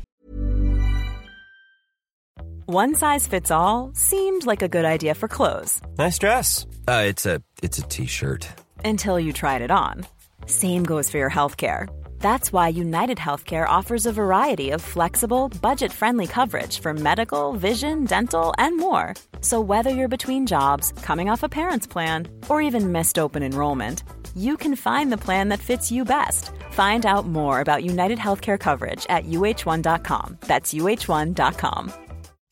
One 2.67 2.93
size 2.95 3.27
fits 3.29 3.51
all 3.51 3.91
seemed 3.95 4.45
like 4.45 4.61
a 4.61 4.67
good 4.67 4.85
idea 4.85 5.15
for 5.15 5.27
clothes 5.27 5.81
Nice 5.97 6.19
dress. 6.19 6.67
Uh, 6.87 7.03
it's 7.09 7.25
a 7.35 7.41
it's 7.61 7.79
a 7.79 7.87
t-shirt. 7.89 8.47
until 8.85 9.19
you 9.19 9.33
tried 9.33 9.61
it 9.61 9.71
on. 9.71 10.05
Same 10.45 10.83
goes 10.85 11.09
for 11.11 11.17
your 11.17 11.29
healthcare. 11.31 11.87
That's 12.19 12.51
why 12.53 12.67
United 12.69 13.17
Healthcare 13.17 13.67
offers 13.79 14.05
a 14.05 14.11
variety 14.13 14.71
of 14.73 14.81
flexible, 14.81 15.49
budget 15.61 15.91
friendly 15.91 16.27
coverage 16.27 16.79
for 16.81 16.93
medical, 16.93 17.53
vision, 17.53 18.05
dental, 18.05 18.53
and 18.57 18.77
more. 18.77 19.13
So, 19.41 19.59
whether 19.61 19.89
you're 19.89 20.07
between 20.17 20.45
jobs, 20.47 20.91
coming 21.01 21.29
off 21.29 21.43
a 21.43 21.49
parent's 21.49 21.87
plan, 21.87 22.27
or 22.49 22.61
even 22.61 22.91
missed 22.91 23.17
open 23.19 23.43
enrollment, 23.43 24.03
you 24.39 24.55
can 24.55 24.75
find 24.75 25.11
the 25.11 25.23
plan 25.25 25.49
that 25.49 25.59
fits 25.59 25.91
you 25.91 26.05
best. 26.05 26.51
Find 26.71 27.05
out 27.05 27.25
more 27.25 27.61
about 27.61 27.83
United 27.83 28.19
Healthcare 28.19 28.59
coverage 28.59 29.05
at 29.09 29.25
uh1.com. 29.25 30.37
That's 30.41 30.73
uh1.com. 30.73 31.91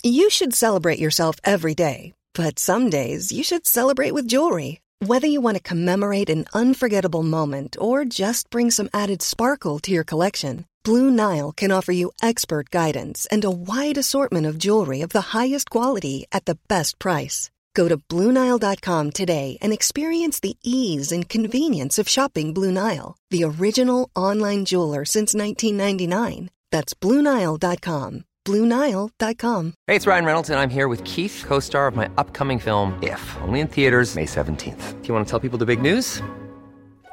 You 0.04 0.30
should 0.30 0.54
celebrate 0.54 1.00
yourself 1.00 1.38
every 1.43 1.76
day, 1.76 2.13
but 2.34 2.60
some 2.60 2.89
days 2.89 3.32
you 3.32 3.43
should 3.43 3.65
celebrate 3.65 4.13
with 4.13 4.28
jewelry. 4.28 4.82
Whether 5.06 5.28
you 5.28 5.41
want 5.41 5.58
to 5.58 5.63
commemorate 5.63 6.30
an 6.30 6.45
unforgettable 6.54 7.23
moment 7.23 7.78
or 7.80 8.06
just 8.06 8.50
bring 8.50 8.71
some 8.71 8.89
added 8.93 9.21
sparkle 9.21 9.80
to 9.80 9.91
your 9.91 10.04
collection, 10.04 10.65
Blue 10.84 11.12
Nile 11.12 11.52
can 11.52 11.71
offer 11.71 11.91
you 11.91 12.12
expert 12.21 12.69
guidance 12.69 13.28
and 13.28 13.43
a 13.43 13.52
wide 13.52 13.97
assortment 13.97 14.45
of 14.45 14.58
jewelry 14.58 15.02
of 15.02 15.10
the 15.10 15.38
highest 15.38 15.69
quality 15.69 16.26
at 16.32 16.45
the 16.45 16.58
best 16.67 16.97
price. 16.97 17.52
Go 17.78 17.88
to 17.88 17.98
BlueNile.com 17.98 19.12
today 19.12 19.58
and 19.62 19.72
experience 19.72 20.40
the 20.40 20.58
ease 20.63 21.12
and 21.12 21.30
convenience 21.30 22.00
of 22.00 22.10
shopping 22.10 22.52
Blue 22.52 22.72
Nile, 22.72 23.16
the 23.30 23.44
original 23.44 24.10
online 24.16 24.66
jeweler 24.66 25.06
since 25.06 25.36
1999. 25.36 26.50
That's 26.72 26.96
BlueNile.com. 26.96 28.24
BlueNile.com. 28.44 29.74
Hey, 29.86 29.96
it's 29.96 30.08
Ryan 30.08 30.26
Reynolds, 30.26 30.50
and 30.50 30.60
I'm 30.60 30.72
here 30.72 30.88
with 30.88 31.04
Keith, 31.04 31.44
co 31.46 31.60
star 31.60 31.86
of 31.86 31.96
my 31.96 32.10
upcoming 32.18 32.60
film, 32.60 32.98
If, 33.04 33.38
only 33.42 33.60
in 33.60 33.68
theaters, 33.68 34.16
May 34.16 34.26
17th. 34.26 35.02
Do 35.02 35.08
you 35.08 35.13
want 35.13 35.28
to 35.28 35.30
tell 35.30 35.40
people 35.40 35.60
the 35.60 35.66
big 35.66 35.82
news? 35.82 36.24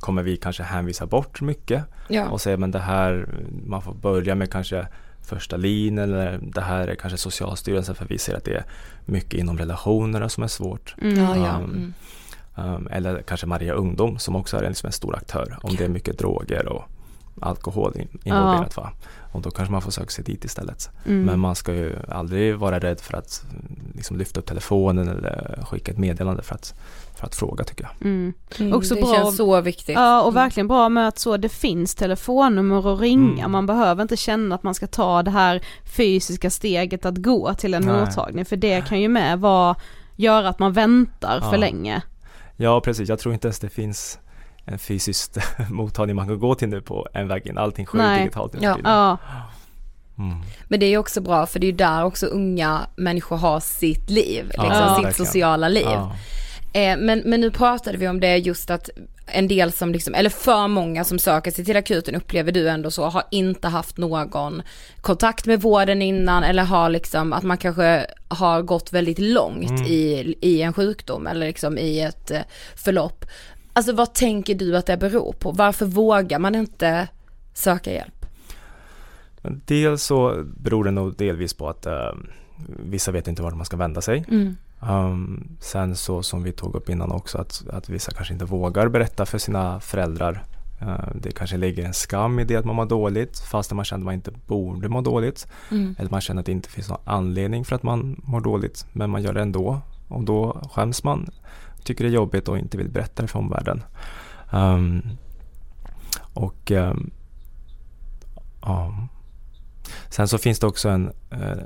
Kommer 0.00 0.22
vi 0.22 0.36
kanske 0.36 0.62
hänvisa 0.62 1.06
bort 1.06 1.40
mycket 1.40 1.84
Ja. 2.08 2.28
och 2.28 2.40
säga 2.40 2.56
men 2.56 2.70
det 2.70 2.78
här, 2.78 3.28
man 3.66 3.82
får 3.82 3.94
börja 3.94 4.34
med 4.34 4.50
kanske 4.52 4.86
första 5.22 5.56
linjen 5.56 5.98
eller 5.98 6.38
det 6.42 6.60
här 6.60 6.88
är 6.88 6.94
kanske 6.94 7.18
Socialstyrelsen 7.18 7.94
för 7.94 8.04
vi 8.04 8.18
ser 8.18 8.34
att 8.36 8.44
det 8.44 8.54
är 8.54 8.64
mycket 9.04 9.34
inom 9.40 9.58
relationerna 9.58 10.28
som 10.28 10.42
är 10.42 10.48
svårt. 10.48 10.94
Ja, 11.00 11.36
ja. 11.36 11.56
Um, 11.58 11.92
Mm. 12.54 12.74
um, 12.74 12.88
eller 12.90 13.22
kanske 13.22 13.46
Maria 13.46 13.72
Ungdom 13.72 14.18
som 14.18 14.36
också 14.36 14.56
är 14.56 14.62
en, 14.62 14.68
liksom 14.68 14.86
en 14.86 14.92
stor 14.92 15.16
aktör 15.16 15.58
om 15.62 15.74
det 15.76 15.84
är 15.84 15.88
mycket 15.88 16.18
droger 16.18 16.66
och 16.68 16.82
alkohol 17.42 17.92
in, 17.96 18.08
involverat. 18.24 18.76
Va? 18.76 18.90
Och 19.32 19.40
då 19.42 19.50
kanske 19.50 19.72
man 19.72 19.82
får 19.82 19.90
söka 19.90 20.10
sig 20.10 20.24
dit 20.24 20.44
istället. 20.44 20.90
Mm. 21.06 21.22
Men 21.22 21.40
man 21.40 21.54
ska 21.56 21.74
ju 21.74 21.96
aldrig 22.08 22.56
vara 22.56 22.78
rädd 22.78 23.00
för 23.00 23.16
att 23.16 23.44
mm, 23.50 23.92
liksom, 23.94 24.16
lyfta 24.18 24.40
upp 24.40 24.46
telefonen 24.46 25.08
eller 25.08 25.58
skicka 25.70 25.92
ett 25.92 25.98
meddelande 25.98 26.42
för 26.42 26.54
att, 26.54 26.74
för 27.16 27.26
att 27.26 27.34
fråga 27.34 27.64
tycker 27.64 27.84
jag. 27.84 28.06
Mm. 28.06 28.32
Mm, 28.58 28.72
Också 28.72 28.94
det 28.94 29.00
bra- 29.00 29.14
känns 29.14 29.36
så 29.36 29.60
viktigt. 29.60 29.94
Ja 29.96 30.22
och 30.22 30.36
verkligen 30.36 30.68
bra 30.68 30.88
med 30.88 31.08
att 31.08 31.18
så 31.18 31.36
det 31.36 31.48
finns 31.48 31.94
telefonnummer 31.94 32.94
att 32.94 33.00
ringa, 33.00 33.38
Mm. 33.38 33.50
man 33.52 33.66
behöver 33.66 34.02
inte 34.02 34.16
känna 34.16 34.54
att 34.54 34.62
man 34.62 34.74
ska 34.74 34.86
ta 34.86 35.22
det 35.22 35.30
här 35.30 35.60
fysiska 35.96 36.50
steget 36.50 37.06
att 37.06 37.16
gå 37.22 37.54
till 37.54 37.74
en 37.74 37.82
Nej. 37.82 38.00
mottagning 38.00 38.44
för 38.44 38.56
det 38.56 38.88
kan 38.88 39.00
ju 39.00 39.08
med 39.08 39.38
vara, 39.40 39.76
göra 40.16 40.48
att 40.48 40.58
man 40.58 40.72
väntar 40.72 41.40
för 41.40 41.52
Ja. 41.52 41.56
länge. 41.56 42.02
Ja 42.56 42.80
precis, 42.80 43.08
jag 43.08 43.18
tror 43.18 43.34
inte 43.34 43.46
ens 43.48 43.58
det 43.58 43.68
finns 43.68 44.18
en 44.72 44.78
fysisk 44.78 45.30
mottagning 45.70 46.16
man 46.16 46.26
kan 46.28 46.38
gå 46.38 46.54
till 46.54 46.68
nu 46.68 46.80
på 46.80 47.08
en 47.12 47.28
väg 47.28 47.46
in. 47.46 47.58
Allting 47.58 47.86
sker 47.86 47.98
Nej. 47.98 48.18
digitalt 48.18 48.52
nu 48.52 48.58
Ja. 48.62 48.78
Ja, 48.84 49.16
Mm. 50.18 50.38
Men 50.68 50.80
det 50.80 50.86
är 50.86 50.98
också 50.98 51.20
bra 51.20 51.46
för 51.46 51.58
det 51.60 51.66
är 51.66 51.72
där 51.72 52.04
också 52.04 52.26
unga 52.26 52.80
människor 52.96 53.36
har 53.36 53.60
sitt 53.60 54.10
liv, 54.10 54.44
liksom 54.44 54.64
Ja, 54.66 54.94
sitt 54.96 55.04
verkligen. 55.04 55.26
sociala 55.26 55.68
liv. 55.68 55.84
Ja. 55.86 56.16
Eh, 56.72 56.96
men, 56.98 57.22
men 57.24 57.40
nu 57.40 57.50
pratade 57.50 57.98
vi 57.98 58.08
om 58.08 58.20
det 58.20 58.36
just 58.36 58.70
att 58.70 58.90
en 59.26 59.48
del 59.48 59.72
som 59.72 59.92
liksom, 59.92 60.14
eller 60.14 60.30
för 60.30 60.68
många 60.68 61.04
som 61.04 61.18
söker 61.18 61.50
sig 61.50 61.64
till 61.64 61.76
akuten 61.76 62.14
upplever 62.14 62.52
du 62.52 62.68
ändå 62.68 62.90
så, 62.90 63.04
har 63.08 63.22
inte 63.30 63.68
haft 63.68 63.96
någon 63.98 64.62
kontakt 65.00 65.46
med 65.46 65.60
vården 65.62 66.02
innan 66.02 66.44
eller 66.44 66.62
har 66.64 66.88
liksom 66.88 67.32
att 67.32 67.42
man 67.42 67.56
kanske 67.58 68.06
har 68.28 68.62
gått 68.62 68.92
väldigt 68.92 69.18
långt 69.18 69.70
Mm. 69.70 69.82
i, 69.82 70.34
i 70.40 70.62
en 70.62 70.72
sjukdom 70.72 71.26
eller 71.26 71.46
liksom 71.46 71.78
i 71.78 72.00
ett 72.00 72.30
eh, 72.30 72.40
förlopp. 72.76 73.24
Alltså 73.78 73.92
vad 73.92 74.14
tänker 74.14 74.54
du 74.54 74.76
att 74.76 74.86
det 74.86 74.96
beror 74.96 75.32
på? 75.32 75.52
Varför 75.52 75.86
vågar 75.86 76.38
man 76.38 76.54
inte 76.54 77.08
söka 77.54 77.92
hjälp? 77.92 78.26
Dels 79.42 80.02
så 80.02 80.44
beror 80.56 80.84
det 80.84 80.90
nog 80.90 81.16
delvis 81.16 81.54
på 81.54 81.68
att 81.68 81.86
eh, 81.86 82.12
vissa 82.66 83.12
vet 83.12 83.28
inte 83.28 83.42
vart 83.42 83.54
man 83.54 83.66
ska 83.66 83.76
vända 83.76 84.00
sig. 84.00 84.24
Mm. 84.28 84.56
Um, 84.80 85.48
sen 85.60 85.96
så 85.96 86.22
som 86.22 86.42
vi 86.42 86.52
tog 86.52 86.74
upp 86.74 86.88
innan 86.88 87.12
också 87.12 87.38
att, 87.38 87.64
att 87.70 87.88
vissa 87.88 88.12
kanske 88.12 88.34
inte 88.34 88.44
vågar 88.44 88.88
berätta 88.88 89.26
för 89.26 89.38
sina 89.38 89.80
föräldrar. 89.80 90.44
Uh, 90.82 91.10
det 91.14 91.30
kanske 91.30 91.56
ligger 91.56 91.84
en 91.84 91.94
skam 91.94 92.38
i 92.38 92.44
det 92.44 92.56
att 92.56 92.64
man 92.64 92.76
mår 92.76 92.86
dåligt 92.86 93.38
fast 93.38 93.72
man 93.72 93.84
känner 93.84 94.00
att 94.00 94.04
man 94.04 94.14
inte 94.14 94.32
borde 94.46 94.88
må 94.88 95.00
dåligt. 95.00 95.46
Mm. 95.70 95.96
Eller 95.98 96.10
man 96.10 96.20
känner 96.20 96.40
att 96.40 96.46
det 96.46 96.52
inte 96.52 96.68
finns 96.68 96.88
någon 96.88 97.00
anledning 97.04 97.64
för 97.64 97.76
att 97.76 97.82
man 97.82 98.20
mår 98.24 98.40
dåligt 98.40 98.86
men 98.92 99.10
man 99.10 99.22
gör 99.22 99.32
det 99.32 99.42
ändå. 99.42 99.80
Och 100.08 100.22
då 100.22 100.68
skäms 100.72 101.04
man, 101.04 101.30
tycker 101.84 102.04
det 102.04 102.10
är 102.10 102.14
jobbigt 102.14 102.48
och 102.48 102.58
inte 102.58 102.76
vill 102.76 102.88
berätta 102.88 103.22
det 103.22 103.28
för 103.28 103.38
omvärlden. 103.38 103.82
Um, 104.52 105.02
och 106.34 106.70
um, 106.70 107.10
ja. 108.62 109.08
Sen 110.08 110.28
så 110.28 110.38
finns 110.38 110.58
det 110.58 110.66
också 110.66 110.88
en 110.88 111.12
eh, 111.30 111.58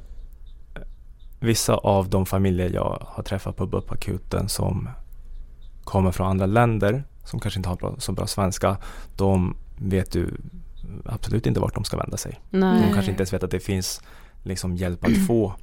Vissa 1.40 1.74
av 1.74 2.08
de 2.08 2.26
familjer 2.26 2.70
jag 2.70 3.06
har 3.06 3.22
träffat 3.22 3.56
på 3.56 3.66
BUP-akuten 3.66 4.48
som 4.48 4.88
kommer 5.84 6.12
från 6.12 6.26
andra 6.26 6.46
länder 6.46 7.04
som 7.24 7.40
kanske 7.40 7.58
inte 7.58 7.68
har 7.68 7.76
bra, 7.76 7.94
så 7.98 8.12
bra 8.12 8.26
svenska. 8.26 8.76
De 9.16 9.56
vet 9.78 10.14
ju 10.14 10.28
absolut 11.04 11.46
inte 11.46 11.60
vart 11.60 11.74
de 11.74 11.84
ska 11.84 11.96
vända 11.96 12.16
sig. 12.16 12.40
nej. 12.50 12.82
De 12.82 12.92
kanske 12.92 13.10
inte 13.10 13.20
ens 13.20 13.32
vet 13.32 13.42
att 13.42 13.50
det 13.50 13.60
finns 13.60 14.02
liksom 14.42 14.76
hjälp 14.76 15.04
att 15.04 15.26
få 15.26 15.54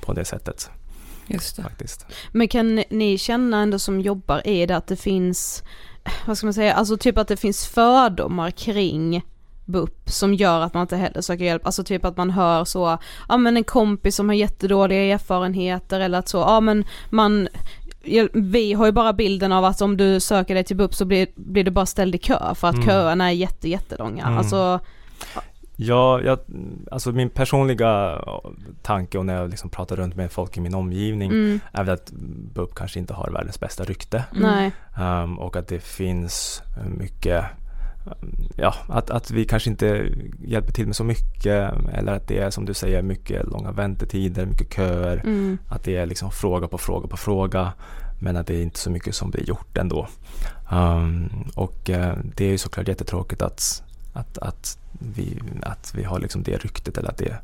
på 0.00 0.12
det 0.12 0.24
sättet 0.24 0.70
Just 1.28 1.56
det. 1.56 1.62
faktiskt. 1.62 2.06
Men 2.32 2.48
kan 2.48 2.82
ni 2.90 3.18
känna 3.18 3.62
ändå 3.62 3.78
som 3.78 4.00
jobbar 4.00 4.46
i 4.46 4.66
det 4.66 4.76
att 4.76 4.86
det 4.86 4.96
finns, 4.96 5.62
vad 6.26 6.38
ska 6.38 6.46
man 6.46 6.54
säga, 6.54 6.74
alltså 6.74 6.96
typ 6.96 7.18
att 7.18 7.28
det 7.28 7.36
finns 7.36 7.66
fördomar 7.66 8.50
kring 8.50 9.22
BUP 9.64 10.10
som 10.10 10.34
gör 10.34 10.60
att 10.60 10.74
man 10.74 10.80
inte 10.80 10.96
heller 10.96 11.20
söker 11.20 11.44
hjälp, 11.44 11.66
alltså 11.66 11.84
typ 11.84 12.04
att 12.04 12.16
man 12.16 12.30
hör 12.30 12.64
så, 12.64 12.98
ja 13.28 13.36
men 13.36 13.56
en 13.56 13.64
kompis 13.64 14.16
som 14.16 14.28
har 14.28 14.36
jättedåliga 14.36 15.00
erfarenheter 15.14 16.00
eller 16.00 16.18
att 16.18 16.28
så, 16.28 16.38
ja 16.38 16.60
men 16.60 16.84
man 17.10 17.48
vi 18.32 18.72
har 18.72 18.86
ju 18.86 18.92
bara 18.92 19.12
bilden 19.12 19.52
av 19.52 19.64
att 19.64 19.80
om 19.82 19.96
du 19.96 20.20
söker 20.20 20.54
dig 20.54 20.64
till 20.64 20.76
BUP 20.76 20.94
så 20.94 21.04
blir, 21.04 21.26
blir 21.34 21.64
du 21.64 21.70
bara 21.70 21.86
ställd 21.86 22.14
i 22.14 22.18
kö 22.18 22.54
för 22.54 22.68
att 22.68 22.74
Mm. 22.74 22.86
köerna 22.86 23.28
är 23.28 23.34
jätte, 23.34 23.68
jättelånga. 23.68 24.22
Mm. 24.26 24.38
Alltså, 24.38 24.80
Ja, 25.80 26.20
jag, 26.22 26.38
alltså 26.90 27.12
min 27.12 27.30
personliga 27.30 28.24
tanke 28.82 29.18
och 29.18 29.26
när 29.26 29.36
jag 29.36 29.50
liksom 29.50 29.70
pratar 29.70 29.96
runt 29.96 30.16
med 30.16 30.32
folk 30.32 30.56
i 30.56 30.60
min 30.60 30.74
omgivning 30.74 31.30
mm, 31.30 31.60
är 31.72 31.84
väl 31.84 31.94
att 31.94 32.12
BUP 32.54 32.74
kanske 32.74 32.98
inte 32.98 33.14
har 33.14 33.30
världens 33.30 33.60
bästa 33.60 33.84
rykte. 33.84 34.24
nej, 34.32 34.72
Um, 35.00 35.38
och 35.38 35.56
att 35.56 35.68
det 35.68 35.80
finns 35.80 36.62
mycket 36.98 37.44
Ja, 38.56 38.74
att, 38.88 39.10
att 39.10 39.30
vi 39.30 39.44
kanske 39.44 39.70
inte 39.70 40.08
hjälper 40.44 40.72
till 40.72 40.86
med 40.86 40.96
så 40.96 41.04
mycket 41.04 41.72
eller 41.92 42.12
att 42.12 42.28
det 42.28 42.38
är 42.38 42.50
som 42.50 42.64
du 42.64 42.74
säger 42.74 43.02
mycket 43.02 43.46
långa 43.46 43.72
väntetider, 43.72 44.46
mycket 44.46 44.74
köer. 44.74 45.16
mm, 45.24 45.58
Att 45.68 45.84
det 45.84 45.96
är 45.96 46.06
liksom 46.06 46.30
fråga 46.30 46.68
på 46.68 46.78
fråga 46.78 47.08
på 47.08 47.16
fråga 47.16 47.72
men 48.20 48.36
att 48.36 48.46
det 48.46 48.54
är 48.54 48.62
inte 48.62 48.78
så 48.78 48.90
mycket 48.90 49.14
som 49.14 49.30
blir 49.30 49.48
gjort 49.48 49.76
ändå. 49.78 50.08
Um, 50.72 51.30
och 51.54 51.90
uh, 51.90 52.12
det 52.36 52.44
är 52.44 52.50
ju 52.50 52.58
såklart 52.58 52.88
jättetråkigt 52.88 53.42
att, 53.42 53.82
att, 54.18 54.38
att, 54.38 54.78
vi, 54.98 55.42
att 55.62 55.94
vi 55.94 56.04
har 56.04 56.18
liksom 56.18 56.42
det 56.42 56.56
ryktet 56.56 56.98
eller 56.98 57.08
att 57.08 57.18
det 57.18 57.28
är 57.28 57.40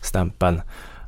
stämpeln. 0.00 0.60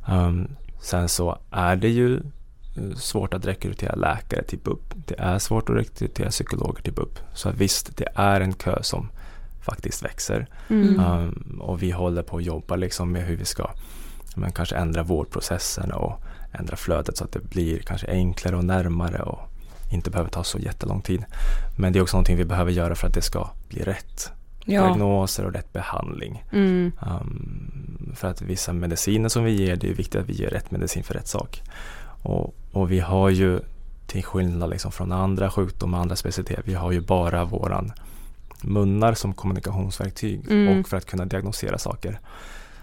Um, 0.09 0.47
sen 0.81 1.09
så 1.09 1.37
är 1.51 1.75
det 1.75 1.89
ju 1.89 2.17
eh, 2.17 2.95
svårt 2.95 3.33
att 3.33 3.45
rekrytera 3.45 3.95
läkare 3.95 4.43
till 4.43 4.59
BUP. 4.59 4.93
Det 5.07 5.19
är 5.19 5.39
svårt 5.39 5.69
att 5.69 5.75
rekrytera 5.75 6.29
psykologer 6.29 6.81
till 6.81 6.93
BUP. 6.93 7.19
Så 7.33 7.51
visst, 7.51 7.97
det 7.97 8.07
är 8.15 8.41
en 8.41 8.53
kö 8.53 8.83
som 8.83 9.09
faktiskt 9.61 10.03
växer. 10.03 10.47
Mm. 10.69 10.99
Um, 10.99 11.61
och 11.61 11.83
vi 11.83 11.91
håller 11.91 12.23
på 12.23 12.37
att 12.37 12.43
jobba 12.43 12.75
liksom 12.75 13.11
med 13.11 13.25
hur 13.25 13.37
vi 13.37 13.45
ska 13.45 13.71
men 14.35 14.51
kanske 14.51 14.75
ändra 14.75 15.03
vårdprocessen 15.03 15.91
och 15.91 16.21
ändra 16.51 16.75
flödet 16.75 17.17
så 17.17 17.23
att 17.23 17.31
det 17.31 17.49
blir 17.49 17.79
kanske 17.79 18.07
enklare 18.07 18.55
och 18.55 18.65
närmare 18.65 19.21
och 19.21 19.39
inte 19.91 20.09
behöver 20.09 20.29
ta 20.29 20.43
så 20.43 20.59
jättelång 20.59 21.01
tid. 21.01 21.25
Men 21.77 21.93
det 21.93 21.99
är 21.99 22.03
också 22.03 22.17
någonting 22.17 22.37
vi 22.37 22.45
behöver 22.45 22.71
göra 22.71 22.95
för 22.95 23.07
att 23.07 23.13
det 23.13 23.21
ska 23.21 23.49
bli 23.69 23.83
rätt 23.83 24.31
Ja. 24.65 24.81
diagnoser 24.85 25.45
och 25.45 25.53
rätt 25.53 25.73
behandling. 25.73 26.43
Mm. 26.51 26.91
Um, 27.01 28.13
för 28.15 28.27
att 28.27 28.41
vissa 28.41 28.73
mediciner 28.73 29.29
som 29.29 29.43
vi 29.43 29.51
ger, 29.51 29.75
det 29.75 29.89
är 29.89 29.93
viktigt 29.93 30.21
att 30.21 30.29
vi 30.29 30.33
ger 30.33 30.49
rätt 30.49 30.71
medicin 30.71 31.03
för 31.03 31.13
rätt 31.13 31.27
sak. 31.27 31.61
Och, 32.23 32.55
och 32.71 32.91
vi 32.91 32.99
har 32.99 33.29
ju 33.29 33.59
till 34.07 34.23
skillnad 34.23 34.69
liksom 34.69 34.91
från 34.91 35.11
andra 35.11 35.49
sjukdomar, 35.51 35.99
andra 35.99 36.15
specialiteter, 36.15 36.63
vi 36.65 36.73
har 36.73 36.91
ju 36.91 37.01
bara 37.01 37.45
våran 37.45 37.91
munnar 38.63 39.13
som 39.13 39.33
kommunikationsverktyg 39.33 40.41
Mm. 40.51 40.79
och 40.79 40.87
för 40.87 40.97
att 40.97 41.05
kunna 41.05 41.25
diagnosera 41.25 41.77
saker. 41.77 42.19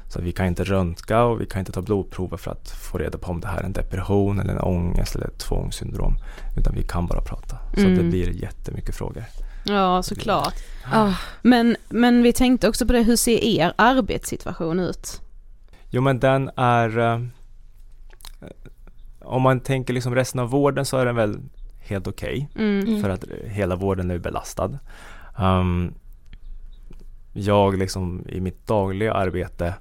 Så 0.09 0.21
vi 0.21 0.33
kan 0.33 0.47
inte 0.47 0.65
röntga 0.65 1.25
och 1.25 1.41
vi 1.41 1.47
kan 1.47 1.61
inte 1.61 1.73
ta 1.73 1.83
blodprover 1.83 2.37
för 2.37 2.51
att 2.51 2.69
få 2.71 2.99
reda 2.99 3.19
på 3.19 3.31
om 3.31 3.41
det 3.41 3.47
här 3.49 3.61
är 3.61 3.65
en 3.65 3.73
depression 3.73 4.41
eller 4.41 4.53
en 4.53 4.61
ångest 4.61 5.17
eller 5.17 5.27
ett 5.27 5.39
tvångssyndrom. 5.39 6.15
Utan 6.57 6.75
vi 6.75 6.83
kan 6.83 7.07
bara 7.07 7.21
prata. 7.21 7.57
Så 7.75 7.81
Mm. 7.81 7.97
det 7.97 8.03
blir 8.05 8.31
jättemycket 8.43 8.95
frågor. 8.95 9.25
Ja, 9.65 10.03
såklart. 10.03 10.55
Ah, 10.93 11.15
Men, 11.43 11.77
men 11.89 12.23
vi 12.23 12.33
tänkte 12.33 12.69
också 12.69 12.87
på 12.87 12.93
det, 12.93 13.03
hur 13.03 13.17
ser 13.17 13.45
er 13.45 13.73
arbetssituation 13.77 14.81
ut? 14.81 15.21
Jo 15.91 16.03
men 16.03 16.19
den 16.21 16.51
är 16.57 16.99
eh, 16.99 17.21
Om 19.21 19.43
man 19.43 19.61
tänker 19.61 19.95
liksom 19.95 20.15
resten 20.15 20.41
av 20.41 20.51
vården 20.51 20.85
så 20.85 20.97
är 20.99 21.07
den 21.07 21.17
väl 21.17 21.39
helt 21.79 22.07
okej 22.07 22.49
Mm. 22.57 22.87
Mm. 22.87 23.03
för 23.03 23.09
att 23.11 23.25
hela 23.45 23.77
vården 23.77 24.11
är 24.11 24.19
belastad. 24.19 24.79
Um, 25.39 25.95
jag 27.33 27.79
liksom 27.79 28.25
i 28.29 28.41
mitt 28.41 28.67
dagliga 28.67 29.13
arbete 29.13 29.75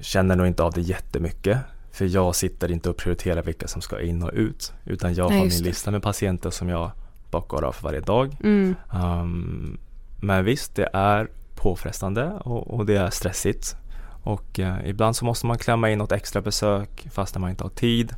känner 0.00 0.36
nog 0.36 0.46
inte 0.46 0.62
av 0.62 0.72
det 0.72 0.80
jättemycket. 0.80 1.58
För 1.92 2.04
jag 2.04 2.34
sitter 2.34 2.70
inte 2.72 2.90
och 2.90 2.96
prioriterar 2.96 3.42
vilka 3.42 3.68
som 3.68 3.82
ska 3.82 4.00
in 4.00 4.22
och 4.22 4.30
ut. 4.34 4.72
Utan 4.84 5.14
jag 5.14 5.28
Nej, 5.30 5.38
har 5.38 5.46
min 5.46 5.62
lista 5.62 5.90
med 5.90 6.02
patienter 6.02 6.50
som 6.50 6.68
jag 6.68 6.90
bockar 7.30 7.64
av 7.64 7.76
varje 7.82 8.00
dag. 8.00 8.36
Mm. 8.44 8.74
Um, 9.02 9.78
men 10.20 10.44
visst, 10.44 10.74
det 10.74 10.88
är 10.92 11.28
påfrestande 11.54 12.32
och, 12.40 12.74
och 12.74 12.86
det 12.86 12.96
är 12.96 13.10
stressigt. 13.10 13.76
Och 14.22 14.60
eh, 14.60 14.74
ibland 14.88 15.16
så 15.16 15.24
måste 15.24 15.46
man 15.46 15.58
klämma 15.58 15.90
in 15.90 15.98
något 15.98 16.12
extra 16.12 16.40
besök 16.42 17.06
fast 17.10 17.38
man 17.38 17.50
inte 17.50 17.64
har 17.64 17.70
tid. 17.70 18.14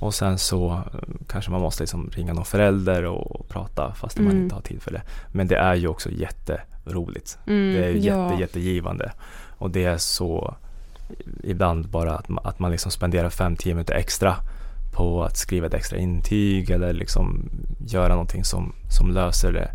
Och 0.00 0.14
sen 0.14 0.38
så 0.38 0.72
eh, 0.72 1.00
kanske 1.28 1.50
man 1.50 1.60
måste 1.60 1.82
liksom 1.82 2.10
ringa 2.12 2.32
någon 2.32 2.44
förälder 2.44 3.04
och, 3.04 3.48
prata 3.48 3.94
fast 3.94 4.18
man 4.18 4.30
Mm. 4.30 4.42
inte 4.42 4.54
har 4.54 4.62
tid 4.62 4.82
för 4.82 4.90
det. 4.92 5.02
Men 5.32 5.46
det 5.48 5.56
är 5.56 5.74
ju 5.74 5.88
också 5.88 6.10
jätteroligt. 6.10 7.38
Mm. 7.46 7.74
Det 7.74 7.84
är 7.86 7.90
Ja. 7.94 8.30
jätte, 8.30 8.40
jättegivande. 8.40 9.12
Och 9.58 9.70
det 9.70 9.84
är 9.84 9.98
så 9.98 10.54
ibland 11.42 11.88
bara 11.88 12.14
att 12.14 12.28
man, 12.28 12.46
att 12.46 12.58
man 12.58 12.70
liksom 12.70 12.90
spenderar 12.90 13.30
5-10 13.30 13.68
minuter 13.68 13.94
extra 13.94 14.36
på 14.96 15.24
att 15.24 15.36
skriva 15.36 15.66
ett 15.66 15.74
extra 15.74 15.98
intyg 15.98 16.70
eller 16.70 16.92
liksom 16.92 17.50
göra 17.86 18.08
någonting 18.08 18.44
som, 18.44 18.74
som 18.90 19.10
löser 19.10 19.52
det 19.52 19.70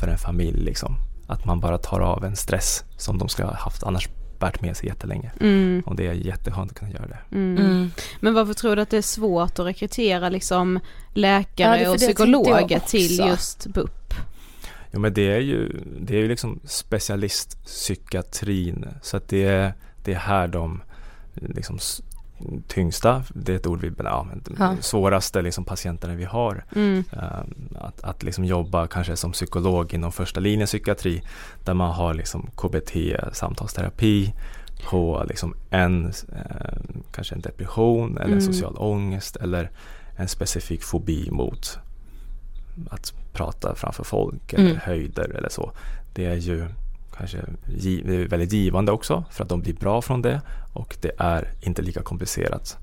för 0.00 0.08
en 0.08 0.18
familj. 0.18 0.64
Liksom. 0.64 0.96
Att 1.26 1.44
man 1.44 1.60
bara 1.60 1.78
tar 1.78 2.00
av 2.00 2.24
en 2.24 2.36
stress 2.36 2.84
som 2.96 3.18
de 3.18 3.28
ska 3.28 3.44
ha 3.44 3.54
haft 3.54 3.82
annars 3.82 4.08
bärt 4.38 4.60
med 4.60 4.76
sig 4.76 4.88
jättelänge. 4.88 5.32
Mm. 5.40 5.82
Och 5.86 5.96
det 5.96 6.06
är 6.06 6.12
jätteskönt 6.12 6.70
att 6.70 6.78
kunna 6.78 6.90
göra 6.90 7.06
det. 7.06 7.18
Mm. 7.32 7.56
mm. 7.56 7.90
Men 8.20 8.34
varför 8.34 8.54
tror 8.54 8.76
du 8.76 8.82
att 8.82 8.90
det 8.90 8.96
är 8.96 9.02
svårt 9.02 9.58
att 9.58 9.66
rekrytera 9.66 10.28
liksom 10.28 10.80
läkare 11.12 11.82
Ja, 11.82 11.90
och 11.90 11.96
psykologer 11.96 12.78
till 12.78 13.18
just 13.18 13.66
BUP? 13.66 14.14
Jo 14.92 15.00
men 15.00 15.14
det 15.14 15.32
är 15.32 15.40
ju, 15.40 15.80
det 16.00 16.14
är 16.14 16.18
ju 16.18 16.28
liksom 16.28 16.60
specialistpsykiatrin 16.64 18.86
så 19.02 19.16
att 19.16 19.28
det 19.28 19.44
är, 19.44 19.74
det 20.04 20.12
är 20.12 20.18
här 20.18 20.48
de 20.48 20.82
liksom 21.34 21.78
tyngsta, 22.68 23.22
det 23.34 23.52
är 23.52 23.56
ett 23.56 23.66
ord 23.66 23.80
vi 23.80 23.90
ja, 23.98 24.26
Ja. 24.58 24.76
svåraste 24.80 25.42
liksom 25.42 25.64
patienterna 25.64 26.14
vi 26.14 26.24
har. 26.24 26.64
Mm. 26.76 27.04
Um, 27.12 27.68
att, 27.80 28.04
att 28.04 28.22
liksom 28.22 28.44
jobba 28.44 28.86
kanske 28.86 29.16
som 29.16 29.32
psykolog 29.32 29.94
inom 29.94 30.12
första 30.12 30.40
linjen 30.40 30.66
psykiatri 30.66 31.22
där 31.64 31.74
man 31.74 31.90
har 31.90 32.14
liksom 32.14 32.50
KBT, 32.56 33.16
samtalsterapi 33.32 34.34
på 34.90 35.24
liksom 35.28 35.54
en, 35.70 36.06
eh, 36.06 36.78
kanske 37.12 37.34
en 37.34 37.40
depression 37.40 38.16
eller 38.18 38.32
Mm. 38.32 38.40
social 38.40 38.76
ångest 38.76 39.36
eller 39.36 39.70
en 40.16 40.28
specifik 40.28 40.82
fobi 40.82 41.30
mot 41.30 41.78
att 42.90 43.12
prata 43.32 43.74
framför 43.74 44.04
folk 44.04 44.52
eller 44.52 44.66
Mm. 44.70 44.78
höjder 44.82 45.30
eller 45.36 45.48
så. 45.48 45.72
Det 46.14 46.26
är 46.26 46.34
ju 46.34 46.66
kanske 47.16 47.38
väldigt 48.28 48.52
givande 48.52 48.92
också 48.92 49.24
för 49.30 49.42
att 49.42 49.48
de 49.48 49.60
blir 49.60 49.74
bra 49.74 50.02
från 50.02 50.22
det 50.22 50.40
och 50.72 50.96
det 51.00 51.10
är 51.18 51.52
inte 51.60 51.82
lika 51.82 52.02
komplicerat. 52.02 52.78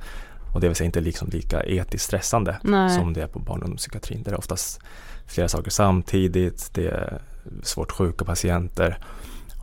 Och 0.54 0.62
det 0.62 0.68
vill 0.68 0.76
säga 0.76 0.86
inte 0.86 1.02
liksom 1.02 1.30
lika 1.30 1.64
etiskt 1.64 2.06
stressande 2.06 2.58
Nej. 2.64 2.90
som 2.90 3.14
det 3.14 3.22
är 3.22 3.28
på 3.28 3.40
barn 3.40 3.60
och 3.60 3.64
ungdomspsykiatrin. 3.64 4.24
Där 4.24 4.32
det 4.32 4.36
är 4.36 4.40
oftast 4.40 4.80
flera 5.28 5.48
saker 5.48 5.72
samtidigt, 5.72 6.70
det 6.74 6.88
är 6.88 7.22
svårt 7.64 7.92
sjuka 7.92 8.26
patienter 8.26 8.98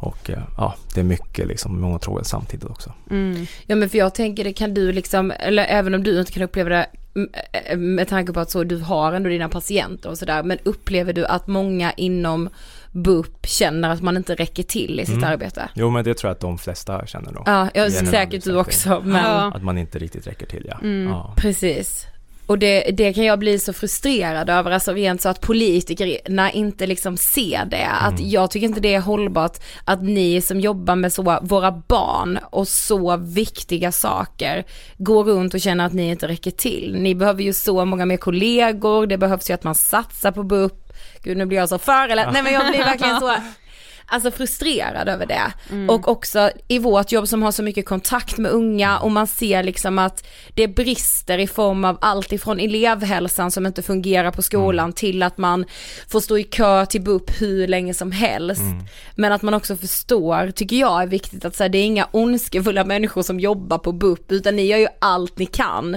och 0.01 0.31
eh, 0.31 0.43
ja, 0.57 0.75
det 0.95 1.01
är 1.01 1.05
mycket 1.05 1.47
liksom, 1.47 1.81
många 1.81 1.99
trådar 1.99 2.25
samtidigt 2.25 2.65
också. 2.71 2.93
Mm. 3.11 3.47
Ja 3.67 3.77
men 3.77 3.91
för 3.91 3.99
jag 3.99 4.15
tänker 4.15 4.45
det 4.45 4.53
kan 4.53 4.75
du 4.75 4.93
liksom, 4.93 5.31
eller 5.31 5.65
även 5.65 5.95
om 5.95 6.03
du 6.03 6.21
inte 6.21 6.33
kan 6.33 6.43
uppleva 6.43 6.71
det 6.71 6.87
eh, 7.53 7.79
med 7.79 8.09
tanke 8.09 8.33
på 8.33 8.41
att 8.41 8.51
så 8.51 8.65
du 8.65 8.77
har 8.79 9.13
ändå 9.13 9.29
dina 9.29 9.49
patienter 9.49 10.11
och 10.11 10.19
sådär, 10.19 10.43
men 10.43 10.59
upplever 10.65 11.13
du 11.13 11.27
att 11.27 11.47
många 11.47 11.93
inom 11.93 12.49
BUP 12.93 13.47
känner 13.47 13.91
att 13.91 14.03
man 14.03 14.17
inte 14.17 14.35
räcker 14.35 14.63
till 14.63 15.01
i 15.01 15.07
sitt 15.07 15.17
Mm. 15.17 15.31
arbete? 15.31 15.69
Jo 15.75 15.91
men 15.91 16.05
det 16.05 16.15
tror 16.15 16.29
jag 16.29 16.35
att 16.35 16.41
de 16.41 16.59
flesta 16.59 17.07
känner 17.07 17.33
nog. 17.33 17.43
Ja, 17.47 17.69
jag 17.75 17.93
säkert 17.93 18.45
du 18.45 18.57
också, 18.59 19.03
men 19.05 19.25
Ja. 19.25 19.53
Att 19.55 19.63
man 19.63 19.79
inte 19.79 19.99
riktigt 19.99 20.27
räcker 20.27 20.47
till 20.47 20.67
ja. 20.69 20.79
Mm. 20.83 21.09
ja. 21.09 21.35
precis. 21.37 22.07
Och 22.47 22.59
det, 22.59 22.81
det 22.97 23.13
kan 23.13 23.25
jag 23.25 23.39
bli 23.39 23.59
så 23.59 23.73
frustrerad 23.73 24.51
över, 24.51 24.71
alltså 24.71 24.93
rent 24.93 25.23
så 25.23 25.29
att 25.29 25.41
politikerna 25.41 26.51
inte 26.53 26.87
liksom 26.87 27.17
ser 27.17 27.65
det. 27.65 27.87
Att 27.87 28.19
Mm. 28.19 28.31
jag 28.31 28.51
tycker 28.51 28.67
inte 28.67 28.81
det 28.81 28.95
är 28.95 29.01
hållbart 29.01 29.59
att 29.85 30.03
ni 30.03 30.41
som 30.41 30.61
jobbar 30.61 30.97
med 30.97 31.13
så, 31.13 31.39
våra 31.43 31.73
barn 31.89 32.39
och 32.51 32.69
så 32.69 33.17
viktiga 33.17 33.93
saker 33.93 34.65
går 34.99 35.25
runt 35.25 35.55
och 35.55 35.61
känner 35.61 35.87
att 35.87 35.93
ni 35.93 36.09
inte 36.11 36.29
räcker 36.29 36.51
till. 36.51 36.97
Ni 36.99 37.15
behöver 37.15 37.43
ju 37.43 37.53
så 37.53 37.85
många 37.85 38.07
mer 38.07 38.17
kollegor, 38.17 39.07
det 39.07 39.19
behövs 39.19 39.51
ju 39.51 39.55
att 39.55 39.65
man 39.65 39.75
satsar 39.75 40.33
på 40.33 40.43
BUP. 40.43 40.88
Gud 41.23 41.37
nu 41.37 41.47
blir 41.47 41.59
jag 41.59 41.69
så 41.69 41.79
för 41.79 42.09
eller, 42.09 42.33
nej 42.33 42.43
men 42.43 42.53
jag 42.53 42.69
blir 42.71 42.79
verkligen 42.85 43.21
så 43.21 43.35
Alltså 44.11 44.31
frustrerad 44.31 45.09
över 45.09 45.27
det. 45.27 45.53
Och 45.89 46.09
också 46.09 46.51
i 46.69 46.79
vårt 46.79 47.13
jobb 47.13 47.29
som 47.29 47.43
har 47.43 47.53
så 47.53 47.63
mycket 47.63 47.87
kontakt 47.87 48.39
med 48.39 48.51
unga 48.51 48.99
och 48.99 49.11
man 49.11 49.27
ser 49.27 49.63
liksom 49.63 49.99
att 49.99 50.27
det 50.55 50.69
brister 50.69 51.39
i 51.39 51.47
form 51.47 51.85
av 51.85 51.99
allt 52.01 52.33
ifrån 52.33 52.61
elevhälsan 52.61 53.51
som 53.51 53.67
inte 53.67 53.83
fungerar 53.83 54.31
på 54.31 54.43
skolan 54.43 54.93
till 54.93 55.23
att 55.23 55.39
man 55.39 55.65
får 56.09 56.21
stå 56.21 56.39
i 56.39 56.43
kö 56.45 56.87
till 56.87 57.01
BUP 57.03 57.31
hur 57.41 57.67
länge 57.69 57.95
som 57.95 58.13
helst. 58.13 58.63
Men 59.15 59.33
att 59.33 59.43
man 59.43 59.55
också 59.55 59.77
förstår, 59.77 60.51
tycker 60.51 60.77
jag 60.77 61.03
är 61.03 61.07
viktigt 61.07 61.45
att 61.45 61.55
säga 61.57 61.69
det 61.69 61.79
är 61.79 61.85
inga 61.85 62.09
ondskefulla 62.13 62.85
människor 62.85 63.23
som 63.23 63.41
jobbar 63.41 63.79
på 63.79 63.93
BUP 63.93 64.33
utan 64.33 64.57
ni 64.57 64.63
gör 64.67 64.79
ju 64.79 64.89
allt 65.01 65.39
ni 65.39 65.47
kan. 65.47 65.95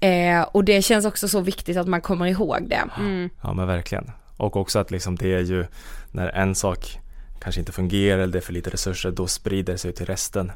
Eh, 0.00 0.42
och 0.52 0.64
det 0.64 0.82
känns 0.82 1.04
också 1.06 1.28
så 1.28 1.40
viktigt 1.40 1.76
att 1.76 1.88
man 1.88 2.00
kommer 2.00 2.26
ihåg 2.26 2.68
det. 2.68 2.82
Ja 3.42 3.52
men 3.52 3.66
verkligen. 3.66 4.10
Och 4.36 4.56
också 4.56 4.78
att 4.78 4.90
liksom 4.90 5.16
det 5.16 5.34
är 5.34 5.40
ju 5.40 5.66
när 6.10 6.28
en 6.28 6.54
sak 6.54 7.00
kanske 7.40 7.60
inte 7.60 7.72
fungerar 7.72 8.18
eller 8.18 8.32
det 8.32 8.38
är 8.38 8.42
för 8.42 8.52
lite 8.52 8.70
resurser 8.70 9.10
då 9.10 9.26
sprider 9.26 9.72
det 9.72 9.78
sig 9.78 9.92
till 9.92 10.06
resten. 10.06 10.52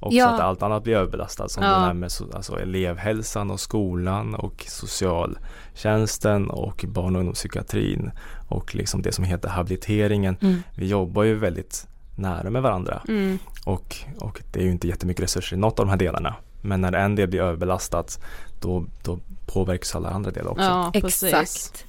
Också 0.00 0.16
Ja. 0.18 0.30
att 0.34 0.40
allt 0.40 0.62
annat 0.62 0.82
blir 0.84 0.96
överbelastat 0.96 1.50
som 1.50 1.62
Ja. 1.64 1.70
det 1.70 1.76
här 1.80 1.94
med 1.94 2.10
alltså 2.34 2.60
elevhälsan 2.60 3.50
och 3.50 3.60
skolan 3.60 4.34
och 4.34 4.64
socialtjänsten 4.68 6.50
och 6.50 6.84
barn 6.88 7.14
och 7.16 7.20
ungdomspsykiatrin 7.20 8.10
och 8.48 8.74
liksom 8.74 9.02
det 9.02 9.12
som 9.12 9.24
heter 9.24 9.48
habiliteringen. 9.48 10.36
Mm. 10.40 10.62
Vi 10.76 10.86
jobbar 10.86 11.22
ju 11.22 11.34
väldigt 11.34 11.86
nära 12.16 12.50
med 12.50 12.62
varandra 12.62 13.02
Mm. 13.08 13.38
och, 13.64 13.96
och 14.20 14.42
det 14.52 14.60
är 14.60 14.64
ju 14.64 14.70
inte 14.70 14.88
jättemycket 14.88 15.22
resurser 15.22 15.56
i 15.56 15.60
något 15.60 15.78
av 15.80 15.86
de 15.86 15.90
här 15.90 15.96
delarna. 15.96 16.34
Men 16.62 16.80
när 16.80 16.92
en 16.92 17.14
del 17.16 17.28
blir 17.28 17.40
överbelastat 17.40 18.20
då, 18.60 18.84
då 19.04 19.18
påverkas 19.46 19.94
alla 19.96 20.10
andra 20.10 20.30
delar 20.30 20.50
också. 20.50 20.64
Ja, 20.64 20.90
precis. 20.94 21.22
Exakt. 21.34 21.84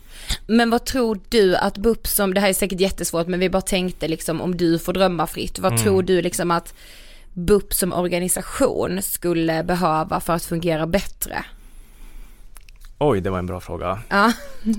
Men 0.47 0.69
vad 0.69 0.85
tror 0.85 1.19
du 1.29 1.55
att 1.55 1.77
BUP 1.77 2.07
som, 2.07 2.33
det 2.33 2.41
här 2.41 2.49
är 2.49 2.53
säkert 2.53 2.79
jättesvårt 2.79 3.27
men 3.27 3.39
vi 3.39 3.49
bara 3.49 3.61
tänkte 3.61 4.07
liksom 4.07 4.41
om 4.41 4.57
du 4.57 4.79
får 4.79 4.93
drömma 4.93 5.27
fritt, 5.27 5.59
vad 5.59 5.71
Mm. 5.71 5.83
tror 5.83 6.03
du 6.03 6.21
liksom 6.21 6.51
att 6.51 6.73
BUP 7.33 7.73
som 7.73 7.93
organisation 7.93 9.01
skulle 9.01 9.63
behöva 9.63 10.19
för 10.19 10.33
att 10.33 10.45
fungera 10.45 10.87
bättre? 10.87 11.45
Oj, 12.97 13.21
det 13.21 13.29
var 13.29 13.39
en 13.39 13.45
bra 13.45 13.59
fråga. 13.59 13.99
Ja. 14.09 14.31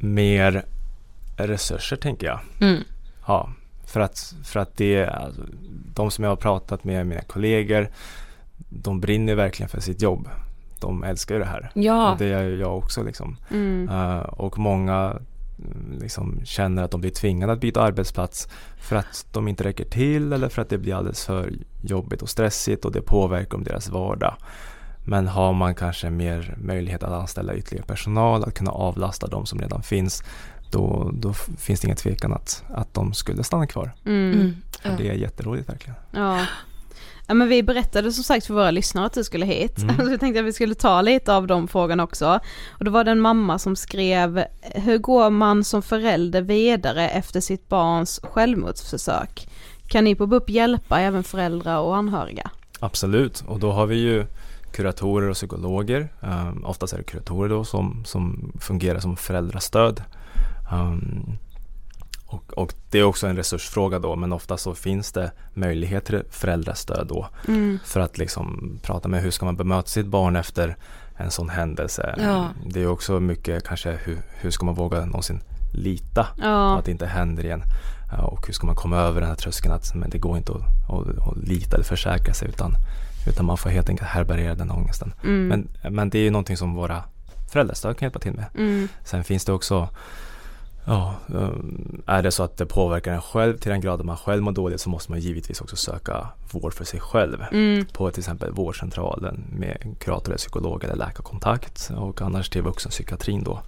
Mer 0.00 0.64
resurser 1.36 1.96
tänker 1.96 2.26
jag. 2.26 2.40
Mm. 2.60 2.84
Ja, 3.26 3.52
för 3.86 4.00
att, 4.00 4.34
för 4.44 4.60
att 4.60 4.76
det, 4.76 5.06
alltså, 5.06 5.42
de 5.94 6.10
som 6.10 6.24
jag 6.24 6.30
har 6.30 6.36
pratat 6.36 6.84
med, 6.84 7.06
mina 7.06 7.20
kollegor, 7.20 7.90
de 8.68 9.00
brinner 9.00 9.34
verkligen 9.34 9.68
för 9.68 9.80
sitt 9.80 10.02
jobb. 10.02 10.28
De 10.82 11.04
älskar 11.04 11.34
ju 11.34 11.38
det 11.40 11.46
här. 11.46 11.70
Ja. 11.74 12.12
Och 12.12 12.18
det 12.18 12.28
gör 12.28 12.42
ju 12.42 12.60
jag 12.60 12.78
också 12.78 13.02
liksom. 13.02 13.36
Mm. 13.50 13.88
Eh, 13.88 14.18
och 14.18 14.58
många 14.58 15.18
mm, 15.58 15.98
liksom 16.00 16.40
känner 16.44 16.82
att 16.82 16.90
de 16.90 17.00
blir 17.00 17.10
tvingade 17.10 17.52
att 17.52 17.60
byta 17.60 17.82
arbetsplats 17.82 18.48
för 18.80 18.96
att 18.96 19.26
de 19.32 19.48
inte 19.48 19.64
räcker 19.64 19.84
till 19.84 20.32
eller 20.32 20.48
för 20.48 20.62
att 20.62 20.68
det 20.68 20.78
blir 20.78 20.94
alldeles 20.94 21.26
för 21.26 21.52
jobbigt 21.82 22.22
och 22.22 22.28
stressigt 22.28 22.84
och 22.84 22.92
det 22.92 23.02
påverkar 23.02 23.56
om 23.56 23.64
deras 23.64 23.88
vardag. 23.88 24.34
Men 25.04 25.28
har 25.28 25.52
man 25.52 25.74
kanske 25.74 26.10
mer 26.10 26.54
möjlighet 26.58 27.02
att 27.02 27.12
anställa 27.12 27.54
ytterligare 27.54 27.86
personal, 27.86 28.44
att 28.44 28.54
kunna 28.54 28.70
avlasta 28.70 29.26
de 29.26 29.46
som 29.46 29.60
redan 29.60 29.82
finns, 29.82 30.24
då, 30.70 31.10
då 31.14 31.32
finns 31.32 31.80
det 31.80 31.86
ingen 31.86 31.96
tvekan 31.96 32.32
att, 32.32 32.64
att 32.68 32.94
de 32.94 33.14
skulle 33.14 33.44
stanna 33.44 33.66
kvar. 33.66 33.92
Mm. 34.04 34.32
Mm. 34.32 34.56
För 34.82 34.96
Det 34.98 35.08
är 35.08 35.14
jätteroligt 35.14 35.68
verkligen. 35.68 35.96
Ja. 36.10 36.46
Ja 37.32 37.36
men 37.36 37.48
vi 37.48 37.62
berättade 37.62 38.12
som 38.12 38.24
sagt 38.24 38.46
för 38.46 38.54
våra 38.54 38.70
lyssnare 38.70 39.06
att 39.06 39.12
du 39.12 39.24
skulle 39.24 39.46
hit. 39.46 39.78
Mm. 39.78 39.96
Så 40.00 40.10
vi 40.10 40.18
tänkte 40.18 40.40
att 40.40 40.46
vi 40.46 40.52
skulle 40.52 40.74
ta 40.74 41.02
lite 41.02 41.34
av 41.34 41.46
de 41.46 41.68
frågorna 41.68 42.04
också. 42.04 42.40
Och 42.78 42.84
då 42.84 42.90
var 42.90 43.04
det 43.04 43.10
en 43.10 43.20
mamma 43.20 43.58
som 43.58 43.76
skrev, 43.76 44.44
hur 44.60 44.98
går 44.98 45.30
man 45.30 45.64
som 45.64 45.82
förälder 45.82 46.42
vidare 46.42 47.08
efter 47.08 47.40
sitt 47.40 47.68
barns 47.68 48.20
självmordsförsök? 48.22 49.48
Kan 49.86 50.04
ni 50.04 50.14
på 50.14 50.26
BUP 50.26 50.50
hjälpa 50.50 51.00
även 51.00 51.24
föräldrar 51.24 51.78
och 51.78 51.96
anhöriga? 51.96 52.50
Absolut, 52.80 53.44
och 53.46 53.58
då 53.58 53.72
har 53.72 53.86
vi 53.86 53.96
ju 53.96 54.26
kuratorer 54.72 55.28
och 55.28 55.36
psykologer. 55.36 56.08
Um, 56.20 56.64
oftast 56.64 56.92
är 56.92 56.98
det 56.98 57.04
kuratorer 57.04 57.48
då 57.48 57.64
som, 57.64 58.02
som 58.04 58.52
fungerar 58.60 59.00
som 59.00 59.16
föräldrastöd. 59.16 60.02
Um, 60.72 61.38
och, 62.32 62.52
och 62.52 62.74
det 62.90 62.98
är 62.98 63.04
också 63.04 63.26
en 63.26 63.36
resursfråga 63.36 63.98
då, 63.98 64.16
men 64.16 64.32
ofta 64.32 64.56
så 64.56 64.74
finns 64.74 65.12
det 65.12 65.32
möjlighet 65.54 66.04
till 66.04 66.22
föräldrastöd 66.30 67.06
då. 67.06 67.28
Mm. 67.48 67.78
För 67.84 68.00
att 68.00 68.18
liksom 68.18 68.78
prata 68.82 69.08
med 69.08 69.22
hur 69.22 69.30
ska 69.30 69.44
man 69.44 69.56
bemöta 69.56 69.88
sitt 69.88 70.06
barn 70.06 70.36
efter 70.36 70.76
en 71.16 71.30
sån 71.30 71.48
händelse. 71.48 72.14
Ja. 72.18 72.48
Det 72.66 72.82
är 72.82 72.86
också 72.86 73.20
mycket 73.20 73.64
kanske 73.66 73.98
hur, 74.04 74.22
hur 74.40 74.50
ska 74.50 74.66
man 74.66 74.74
våga 74.74 75.04
någonsin 75.04 75.40
lita 75.72 76.24
på 76.24 76.42
Ja, 76.42 76.78
att 76.78 76.84
det 76.84 76.90
inte 76.90 77.06
händer 77.06 77.44
igen. 77.44 77.62
Och 78.22 78.46
hur 78.46 78.54
ska 78.54 78.66
man 78.66 78.76
komma 78.76 78.96
över 78.96 79.20
den 79.20 79.28
här 79.28 79.36
tröskeln 79.36 79.74
att 79.74 79.94
men 79.94 80.10
det 80.10 80.18
går 80.18 80.36
inte 80.36 80.52
att, 80.52 80.90
att, 80.90 81.28
att 81.28 81.36
lita 81.36 81.74
eller 81.74 81.84
försäkra 81.84 82.34
sig 82.34 82.48
utan, 82.48 82.74
utan 83.28 83.46
man 83.46 83.56
får 83.56 83.70
helt 83.70 83.88
enkelt 83.88 84.08
härbärgera 84.08 84.54
den 84.54 84.70
ångesten. 84.70 85.14
mm. 85.24 85.48
Men, 85.48 85.92
men 85.94 86.10
det 86.10 86.18
är 86.18 86.22
ju 86.22 86.30
någonting 86.30 86.56
som 86.56 86.74
våra 86.74 87.02
föräldrastöd 87.52 87.96
kan 87.96 88.06
hjälpa 88.06 88.18
till 88.18 88.32
med. 88.32 88.44
mm. 88.58 88.88
Sen 89.04 89.24
finns 89.24 89.44
det 89.44 89.52
också 89.52 89.88
Ja, 90.84 91.14
um, 91.26 92.02
är 92.06 92.22
det 92.22 92.30
så 92.30 92.42
att 92.42 92.56
det 92.56 92.66
påverkar 92.66 93.12
en 93.12 93.22
själv 93.22 93.56
till 93.56 93.70
den 93.70 93.80
grad 93.80 94.00
att 94.00 94.06
man 94.06 94.16
själv 94.16 94.42
mår 94.42 94.52
dåligt 94.52 94.80
så 94.80 94.90
måste 94.90 95.10
man 95.10 95.20
givetvis 95.20 95.60
också 95.60 95.76
söka 95.76 96.28
vård 96.52 96.74
för 96.74 96.84
sig 96.84 97.00
själv. 97.00 97.44
Mm. 97.52 97.86
På 97.92 98.10
till 98.10 98.20
exempel 98.20 98.50
vårdcentralen 98.50 99.44
med 99.52 99.96
kurator 99.98 100.28
eller 100.28 100.38
psykolog 100.38 100.84
eller 100.84 100.96
läkarkontakt 100.96 101.90
och 101.96 102.22
annars 102.22 102.50
till 102.50 102.62
vuxenpsykiatrin 102.62 103.44
då. 103.44 103.60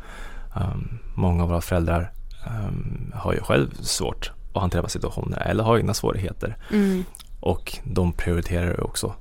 Um, 0.57 0.99
många 1.15 1.43
av 1.43 1.49
våra 1.49 1.61
föräldrar 1.61 2.13
um, 2.47 3.13
har 3.15 3.33
ju 3.33 3.41
själv 3.41 3.75
svårt 3.81 4.33
att 4.55 4.61
hantera 4.61 4.89
situationer 4.89 5.39
eller 5.39 5.65
har 5.65 5.79
egna 5.79 5.95
svårigheter. 5.95 6.57
Mm. 6.73 7.05
Och 7.41 7.79
de 7.85 8.13
prioriterar 8.13 8.81
också 8.81 9.15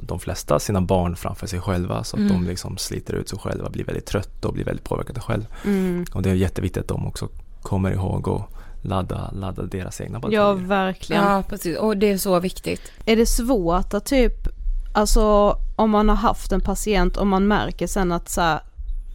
de 0.00 0.20
flesta 0.20 0.58
sina 0.58 0.80
barn 0.80 1.16
framför 1.16 1.46
sig 1.46 1.60
själva 1.60 2.04
så 2.04 2.16
att 2.16 2.20
Mm. 2.20 2.32
de 2.32 2.46
liksom 2.48 2.76
sliter 2.76 3.14
ut 3.14 3.28
sig 3.28 3.38
själva, 3.38 3.70
blir 3.70 3.84
väldigt 3.84 4.06
trötta 4.06 4.48
och 4.48 4.54
blir 4.54 4.64
väldigt 4.64 4.84
påverkade 4.84 5.20
själv. 5.20 5.46
Mm. 5.64 6.04
Och 6.14 6.22
det 6.22 6.30
är 6.30 6.34
jätteviktigt 6.34 6.82
att 6.82 6.88
de 6.88 7.06
också 7.06 7.28
kommer 7.62 7.90
ihåg 7.90 8.28
och 8.28 8.50
ladda, 8.82 9.30
ladda 9.32 9.62
deras 9.62 10.00
egna 10.00 10.18
Ja 10.18 10.20
bataljer. 10.20 10.66
verkligen. 10.68 11.22
Ja, 11.24 11.42
precis. 11.48 11.78
Och 11.78 11.96
det 11.96 12.10
är 12.12 12.18
så 12.18 12.40
viktigt. 12.40 12.80
Är 13.06 13.16
det 13.16 13.26
svårt 13.26 13.94
att 13.94 14.04
typ, 14.06 14.48
alltså 14.94 15.56
om 15.76 15.90
man 15.90 16.08
har 16.08 16.16
haft 16.16 16.52
en 16.52 16.60
patient 16.60 17.16
och 17.16 17.26
man 17.26 17.46
märker 17.48 17.86
sen 17.86 18.12
att 18.12 18.28
så 18.28 18.40
här, 18.40 18.60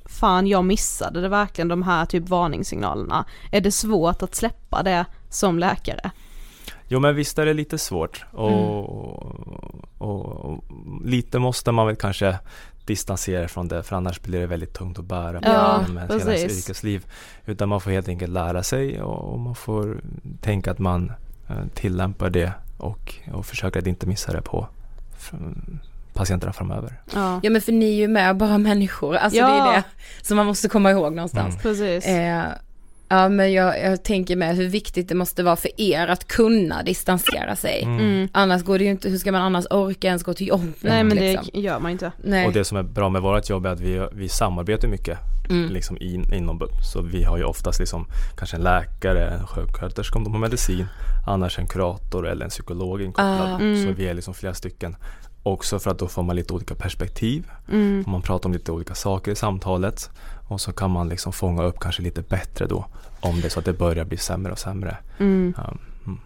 fan 0.06 0.48
jag 0.48 0.66
missade 0.66 1.22
det 1.22 1.30
verkligen 1.30 1.68
de 1.68 1.84
här 1.84 2.06
typ 2.06 2.30
varningssignalerna. 2.30 3.26
Är 3.52 3.62
det 3.62 3.72
svårt 3.72 4.24
att 4.24 4.36
släppa 4.36 4.84
det 4.84 5.06
som 5.30 5.60
läkare? 5.60 6.12
Jo 6.92 7.00
men 7.00 7.16
visst 7.16 7.40
är 7.40 7.46
det 7.46 7.54
lite 7.54 7.78
svårt 7.78 8.26
och, 8.32 8.50
Mm. 8.50 8.62
och, 9.98 10.46
och 10.46 10.64
lite 11.06 11.40
måste 11.40 11.72
man 11.72 11.88
väl 11.88 11.96
kanske 11.96 12.40
distansera 12.86 13.48
från 13.48 13.68
det 13.68 13.84
för 13.84 13.96
annars 13.96 14.22
blir 14.22 14.40
det 14.40 14.48
väldigt 14.48 14.74
tungt 14.74 15.00
att 15.00 15.06
bära 15.06 15.42
på 15.42 15.48
Ja, 15.50 15.82
ett- 15.82 15.90
hela 15.90 16.08
precis. 16.08 16.68
yrkesliv. 16.68 17.06
Utan 17.46 17.70
man 17.70 17.82
får 17.82 17.92
helt 17.92 18.08
enkelt 18.08 18.32
lära 18.34 18.64
sig 18.64 19.02
och, 19.02 19.34
och 19.34 19.40
man 19.40 19.56
får 19.56 20.02
tänka 20.42 20.72
att 20.72 20.80
man 20.80 21.12
eh, 21.50 21.56
tillämpar 21.74 22.30
det 22.30 22.52
och, 22.78 23.14
och 23.34 23.46
försöker 23.46 23.80
att 23.80 23.88
inte 23.88 24.08
missa 24.08 24.32
det 24.34 24.42
på 24.42 24.68
patienterna 26.14 26.54
framöver. 26.54 27.02
Ja, 27.14 27.40
Ja 27.44 27.50
men 27.50 27.62
för 27.62 27.72
ni 27.72 27.86
är 27.86 27.96
ju 27.96 28.08
med 28.08 28.38
bara 28.38 28.58
människor, 28.58 29.16
alltså 29.16 29.40
Ja. 29.40 29.48
det 29.48 29.54
är 29.72 29.76
det 29.76 29.84
som 30.26 30.38
man 30.38 30.46
måste 30.46 30.70
komma 30.70 30.92
ihåg 30.92 31.14
någonstans. 31.16 31.54
Mm. 31.56 31.62
precis. 31.62 32.06
Eh, 32.06 32.44
ja 33.10 33.30
men 33.30 33.54
jag, 33.54 33.84
jag 33.84 34.04
tänker 34.04 34.36
med 34.36 34.56
hur 34.56 34.70
viktigt 34.70 35.10
det 35.10 35.16
måste 35.16 35.44
vara 35.44 35.56
för 35.56 35.82
er 35.82 36.08
att 36.08 36.28
kunna 36.28 36.84
distansera 36.84 37.56
sig. 37.56 37.84
Mm. 37.84 38.28
Annars 38.32 38.64
går 38.64 38.78
det 38.78 38.84
ju 38.84 38.92
inte, 38.92 39.10
hur 39.10 39.18
ska 39.18 39.32
man 39.32 39.42
annars 39.42 39.66
orka 39.70 40.08
ens 40.08 40.24
gå 40.24 40.34
till 40.34 40.48
jobbet 40.48 40.76
Nej 40.80 41.04
men 41.04 41.18
liksom? 41.18 41.50
det 41.54 41.60
gör 41.60 41.80
man 41.80 41.92
inte. 41.92 42.12
Nej. 42.24 42.48
Och 42.48 42.54
det 42.54 42.66
som 42.66 42.78
är 42.78 42.84
bra 42.84 43.10
med 43.10 43.22
vårt 43.22 43.50
jobb 43.50 43.66
är 43.66 43.70
att 43.70 43.80
vi, 43.80 44.08
vi 44.12 44.30
samarbetar 44.30 44.88
mycket 44.88 45.18
Mm. 45.50 45.72
liksom 45.72 45.98
in, 46.02 46.34
inom 46.34 46.58
BUP. 46.58 46.72
Så 46.94 47.02
vi 47.02 47.24
har 47.24 47.38
ju 47.38 47.44
oftast 47.44 47.80
liksom 47.80 48.06
kanske 48.38 48.58
en 48.58 48.64
läkare, 48.64 49.30
en 49.30 49.48
sjuksköterska 49.48 50.18
om 50.18 50.24
de 50.24 50.34
har 50.34 50.40
medicin, 50.40 50.86
annars 51.28 51.60
en 51.60 51.68
kurator 51.68 52.28
eller 52.28 52.46
en 52.46 52.50
psykolog 52.50 53.02
inkopplad. 53.02 53.52
Ah, 53.52 53.60
mm. 53.60 53.86
Så 53.86 53.92
vi 53.92 54.08
är 54.08 54.14
liksom 54.14 54.34
flera 54.34 54.54
stycken. 54.54 54.96
Också 55.44 55.80
för 55.80 55.92
att 55.92 56.00
då 56.00 56.08
får 56.08 56.24
man 56.24 56.36
lite 56.36 56.54
olika 56.54 56.76
perspektiv. 56.76 57.48
Mm. 57.72 58.04
Man 58.08 58.22
pratar 58.22 58.50
om 58.50 58.54
lite 58.54 58.72
olika 58.72 58.96
saker 58.96 59.32
i 59.32 59.36
samtalet 59.36 60.10
och 60.48 60.62
så 60.62 60.72
kan 60.74 60.92
man 60.92 61.10
liksom 61.10 61.34
fånga 61.34 61.64
upp 61.64 61.80
kanske 61.80 62.02
lite 62.02 62.22
bättre 62.22 62.66
då 62.68 62.86
om 63.20 63.42
det 63.42 63.48
är 63.48 63.50
så 63.50 63.60
att 63.60 63.66
det 63.66 63.74
börjar 63.74 64.06
bli 64.06 64.18
sämre 64.18 64.52
och 64.52 64.60
sämre. 64.60 64.98
Mm. 65.20 65.54
Mm. 66.06 66.20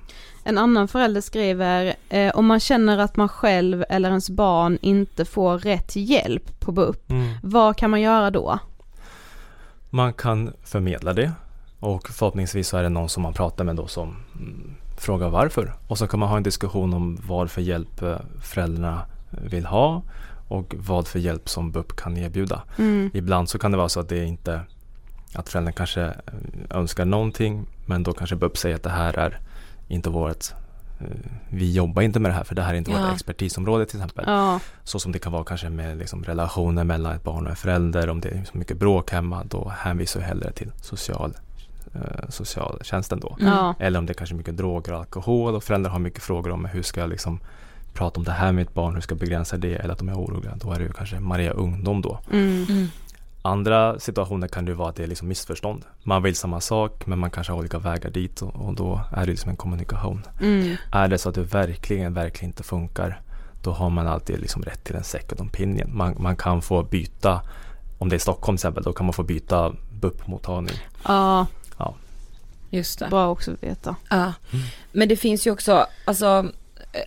En 0.43 0.57
annan 0.57 0.87
förälder 0.87 1.21
skriver, 1.21 1.95
eh, 2.09 2.35
om 2.35 2.45
man 2.45 2.59
känner 2.59 2.97
att 2.97 3.15
man 3.15 3.29
själv 3.29 3.85
eller 3.89 4.09
ens 4.09 4.29
barn 4.29 4.77
inte 4.81 5.25
får 5.25 5.57
rätt 5.57 5.95
hjälp 5.95 6.59
på 6.59 6.71
BUP, 6.71 7.09
Mm. 7.11 7.33
vad 7.43 7.77
kan 7.77 7.89
man 7.91 8.01
göra 8.01 8.31
då? 8.31 8.59
Man 9.89 10.13
kan 10.13 10.53
förmedla 10.63 11.13
det 11.13 11.31
och 11.79 12.09
förhoppningsvis 12.09 12.67
så 12.67 12.77
är 12.77 12.83
det 12.83 12.89
någon 12.89 13.09
som 13.09 13.23
man 13.23 13.33
pratar 13.33 13.63
med 13.63 13.75
då 13.75 13.87
som 13.87 14.15
frågar 14.97 15.29
varför. 15.29 15.73
Och 15.87 15.97
så 15.97 16.07
kan 16.07 16.19
man 16.19 16.29
ha 16.29 16.37
en 16.37 16.43
diskussion 16.43 16.93
om 16.93 17.17
vad 17.27 17.51
för 17.51 17.61
hjälp 17.61 18.01
eh, 18.01 18.17
föräldrarna 18.41 19.01
vill 19.29 19.65
ha 19.65 20.01
och 20.47 20.75
vad 20.77 21.07
för 21.07 21.19
hjälp 21.19 21.49
som 21.49 21.71
BUP 21.71 21.95
kan 21.95 22.17
erbjuda. 22.17 22.63
Mm. 22.77 23.11
Ibland 23.13 23.49
så 23.49 23.59
kan 23.59 23.71
det 23.71 23.77
vara 23.77 23.89
så 23.89 23.99
att 23.99 24.09
det 24.09 24.25
inte 24.25 24.61
att 25.35 25.49
föräldrarna 25.49 25.71
kanske 25.71 26.01
eh, 26.03 26.13
önskar 26.69 27.05
någonting 27.05 27.65
men 27.85 28.03
då 28.03 28.13
kanske 28.13 28.35
BUP 28.35 28.57
säger 28.57 28.75
att 28.75 28.83
det 28.83 28.89
här 28.89 29.13
är 29.19 29.39
inte 29.87 30.09
vårt 30.09 30.45
eh, 30.99 31.07
vi 31.49 31.73
jobbar 31.73 32.01
inte 32.01 32.19
med 32.19 32.31
det 32.31 32.35
här 32.35 32.43
för 32.43 32.55
det 32.55 32.61
här 32.61 32.73
är 32.73 32.77
inte 32.77 32.91
Ja. 32.91 33.01
vårt 33.01 33.13
expertisområde 33.13 33.85
till 33.85 33.99
exempel. 33.99 34.25
Ja, 34.27 34.59
Så 34.83 34.99
som 34.99 35.11
det 35.11 35.19
kan 35.19 35.31
vara 35.31 35.43
kanske 35.43 35.69
med 35.69 35.97
liksom 35.97 36.23
relationer 36.23 36.83
mellan 36.83 37.15
ett 37.15 37.23
barn 37.23 37.43
och 37.45 37.49
en 37.49 37.55
förälder. 37.55 38.09
Om 38.09 38.21
det 38.21 38.29
är 38.29 38.43
så 38.51 38.57
mycket 38.57 38.77
bråk 38.77 39.11
hemma 39.11 39.43
då 39.43 39.71
hänvisar 39.77 40.19
vi 40.19 40.25
hellre 40.25 40.51
till 40.51 40.71
social, 40.81 41.33
eh, 41.93 42.29
socialtjänsten 42.29 43.19
då. 43.19 43.37
Mm. 43.39 43.73
Eller 43.79 43.99
om 43.99 44.05
det 44.05 44.11
är 44.11 44.15
kanske 44.15 44.35
mycket 44.35 44.57
droger 44.57 44.93
och 44.93 44.99
alkohol 44.99 45.55
och 45.55 45.63
föräldrar 45.63 45.91
har 45.91 45.99
mycket 45.99 46.23
frågor 46.23 46.51
om 46.51 46.65
hur 46.65 46.81
ska 46.81 46.99
jag 46.99 47.09
liksom 47.09 47.39
prata 47.93 48.19
om 48.19 48.23
det 48.23 48.31
här 48.31 48.51
med 48.51 48.61
ett 48.61 48.73
barn, 48.73 48.93
hur 48.93 49.01
ska 49.01 49.13
jag 49.13 49.19
begränsa 49.19 49.57
det 49.57 49.75
eller 49.75 49.93
att 49.93 49.99
de 49.99 50.09
är 50.09 50.15
oroliga. 50.15 50.55
Då 50.55 50.71
är 50.71 50.79
det 50.79 50.85
ju 50.85 50.91
kanske 50.91 51.19
Maria 51.19 51.51
Ungdom 51.51 52.01
då. 52.01 52.19
mm. 52.31 52.65
Mm. 52.69 52.87
Andra 53.45 53.99
situationer 53.99 54.47
kan 54.47 54.65
det 54.65 54.71
ju 54.71 54.75
vara 54.75 54.89
att 54.89 54.95
det 54.95 55.03
är 55.03 55.07
liksom 55.07 55.27
missförstånd. 55.27 55.85
Man 56.03 56.23
vill 56.23 56.35
samma 56.35 56.61
sak 56.61 57.05
men 57.05 57.19
man 57.19 57.31
kanske 57.31 57.53
har 57.53 57.59
olika 57.59 57.79
vägar 57.79 58.09
dit 58.09 58.41
och, 58.41 58.55
och 58.55 58.73
då 58.75 59.01
är 59.11 59.19
det 59.19 59.31
liksom 59.31 59.49
en 59.49 59.55
kommunikation. 59.55 60.21
Mm. 60.41 60.75
Är 60.91 61.07
det 61.07 61.17
så 61.17 61.29
att 61.29 61.35
det 61.35 61.41
verkligen, 61.41 62.13
verkligen 62.13 62.49
inte 62.49 62.63
funkar 62.63 63.21
då 63.63 63.71
har 63.71 63.89
man 63.89 64.07
alltid 64.07 64.39
liksom 64.39 64.63
rätt 64.63 64.83
till 64.83 64.95
en 64.95 65.03
second 65.03 65.41
opinion. 65.41 65.97
Man, 65.97 66.15
man 66.19 66.35
kan 66.35 66.61
få 66.61 66.83
byta, 66.83 67.41
om 67.97 68.09
det 68.09 68.15
är 68.15 68.19
Stockholm 68.19 68.57
till 68.57 68.61
exempel, 68.61 68.83
då 68.83 68.93
kan 68.93 69.05
man 69.05 69.13
få 69.13 69.23
byta 69.23 69.73
BUP-mottagning. 69.91 70.75
ja, 71.07 71.45
Just 72.69 72.99
det. 72.99 73.07
bra 73.09 73.29
också 73.29 73.51
att 73.51 73.63
veta. 73.63 73.95
Ja. 74.09 74.33
Men 74.91 75.07
det 75.09 75.15
finns 75.15 75.47
ju 75.47 75.51
också, 75.51 75.87
alltså, 76.05 76.45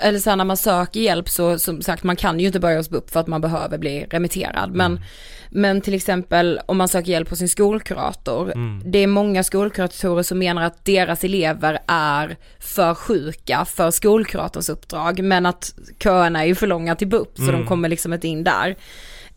eller 0.01 0.19
så 0.19 0.31
här, 0.31 0.37
när 0.37 0.45
man 0.45 0.57
söker 0.57 1.01
hjälp 1.01 1.29
så 1.29 1.59
som 1.59 1.83
sagt 1.83 2.03
man 2.03 2.17
kan 2.17 2.41
ju 2.41 2.47
inte 2.47 2.61
börja 2.61 2.77
hos 2.77 2.91
BUP 2.91 3.11
för 3.11 3.21
att 3.21 3.27
man 3.27 3.41
behöver 3.41 3.79
bli 3.79 4.07
remitterad. 4.11 4.71
Men, 4.71 4.93
Mm. 4.93 5.03
men 5.51 5.81
till 5.81 5.95
exempel 5.95 6.61
om 6.67 6.77
man 6.77 6.89
söker 6.89 7.13
hjälp 7.13 7.31
hos 7.31 7.39
sin 7.39 7.49
skolkurator. 7.49 8.53
Mm. 8.53 8.83
Det 8.91 8.99
är 8.99 9.07
många 9.07 9.45
skolkuratorer 9.45 10.23
som 10.23 10.39
menar 10.39 10.63
att 10.63 10.85
deras 10.85 11.25
elever 11.25 11.79
är 11.87 12.37
för 12.59 12.95
sjuka 12.95 13.65
för 13.65 13.91
skolkuratorns 13.91 14.69
uppdrag. 14.69 15.23
Men 15.23 15.47
att 15.47 15.75
köerna 16.03 16.43
är 16.43 16.47
ju 16.47 16.55
för 16.55 16.67
långa 16.67 16.95
till 16.97 17.09
BUP 17.09 17.37
så 17.37 17.43
Mm. 17.43 17.55
de 17.61 17.67
kommer 17.67 17.89
liksom 17.89 18.13
inte 18.13 18.29
in 18.29 18.45
där. 18.45 18.77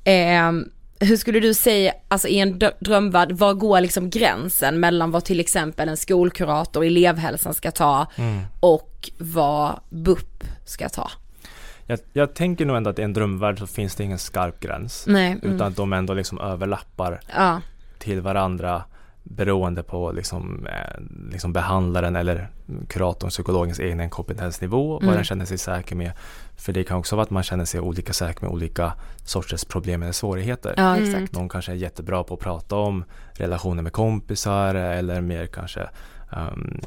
Ehm, 0.03 0.69
hur 0.99 1.17
skulle 1.17 1.39
du 1.39 1.53
säga, 1.53 1.93
alltså 2.07 2.27
i 2.27 2.39
en 2.39 2.59
drömvärld, 2.79 3.31
var 3.31 3.53
går 3.53 3.81
liksom 3.81 4.09
gränsen 4.09 4.79
mellan 4.79 5.11
vad 5.11 5.25
till 5.25 5.39
exempel 5.39 5.89
en 5.89 5.97
skolkurator, 5.97 6.85
elevhälsan 6.85 7.53
ska 7.53 7.71
ta 7.71 8.07
Mm. 8.17 8.41
och 8.59 9.09
vad 9.17 9.79
BUP 9.89 10.43
ska 10.65 10.89
ta? 10.89 11.11
Jag, 11.85 11.99
jag 12.13 12.33
tänker 12.33 12.65
nog 12.65 12.77
ändå 12.77 12.89
att 12.89 12.99
i 12.99 13.01
en 13.01 13.13
drömvärld 13.13 13.59
så 13.59 13.67
finns 13.67 13.95
det 13.95 14.03
ingen 14.03 14.19
skarp 14.19 14.59
gräns. 14.59 15.03
Nej. 15.07 15.31
Mm. 15.31 15.55
Utan 15.55 15.67
att 15.67 15.75
de 15.75 15.93
ändå 15.93 16.13
liksom 16.13 16.39
överlappar 16.39 17.19
Ja. 17.35 17.61
till 17.99 18.21
varandra. 18.21 18.83
Beroende 19.32 19.84
på 19.84 20.11
liksom, 20.11 20.67
eh, 20.67 21.01
liksom 21.32 21.53
behandlaren 21.53 22.15
eller 22.15 22.49
kuratorn, 22.88 23.30
psykologens 23.30 23.80
egen 23.80 24.09
kompetensnivå, 24.09 24.93
vad 24.93 25.03
Mm. 25.03 25.15
den 25.15 25.23
känner 25.23 25.45
sig 25.45 25.57
säker 25.57 25.95
med. 25.95 26.11
För 26.57 26.73
det 26.73 26.84
kan 26.84 26.97
också 26.97 27.15
vara 27.15 27.23
att 27.23 27.30
man 27.30 27.43
känner 27.43 27.65
sig 27.65 27.80
olika 27.80 28.13
säker 28.13 28.41
med 28.41 28.51
olika 28.51 28.93
sorters 29.25 29.65
problem 29.65 30.01
eller 30.03 30.11
svårigheter. 30.13 30.73
Ja 30.77 30.95
Mm. 30.95 31.09
exakt. 31.09 31.34
Någon 31.34 31.49
kanske 31.49 31.71
är 31.71 31.75
jättebra 31.75 32.23
på 32.23 32.34
att 32.34 32.39
prata 32.39 32.75
om 32.75 33.03
relationer 33.34 33.84
med 33.84 33.93
kompisar 33.93 34.75
eller 34.75 35.21
mer 35.21 35.45
kanske 35.45 35.89
um, 36.38 36.80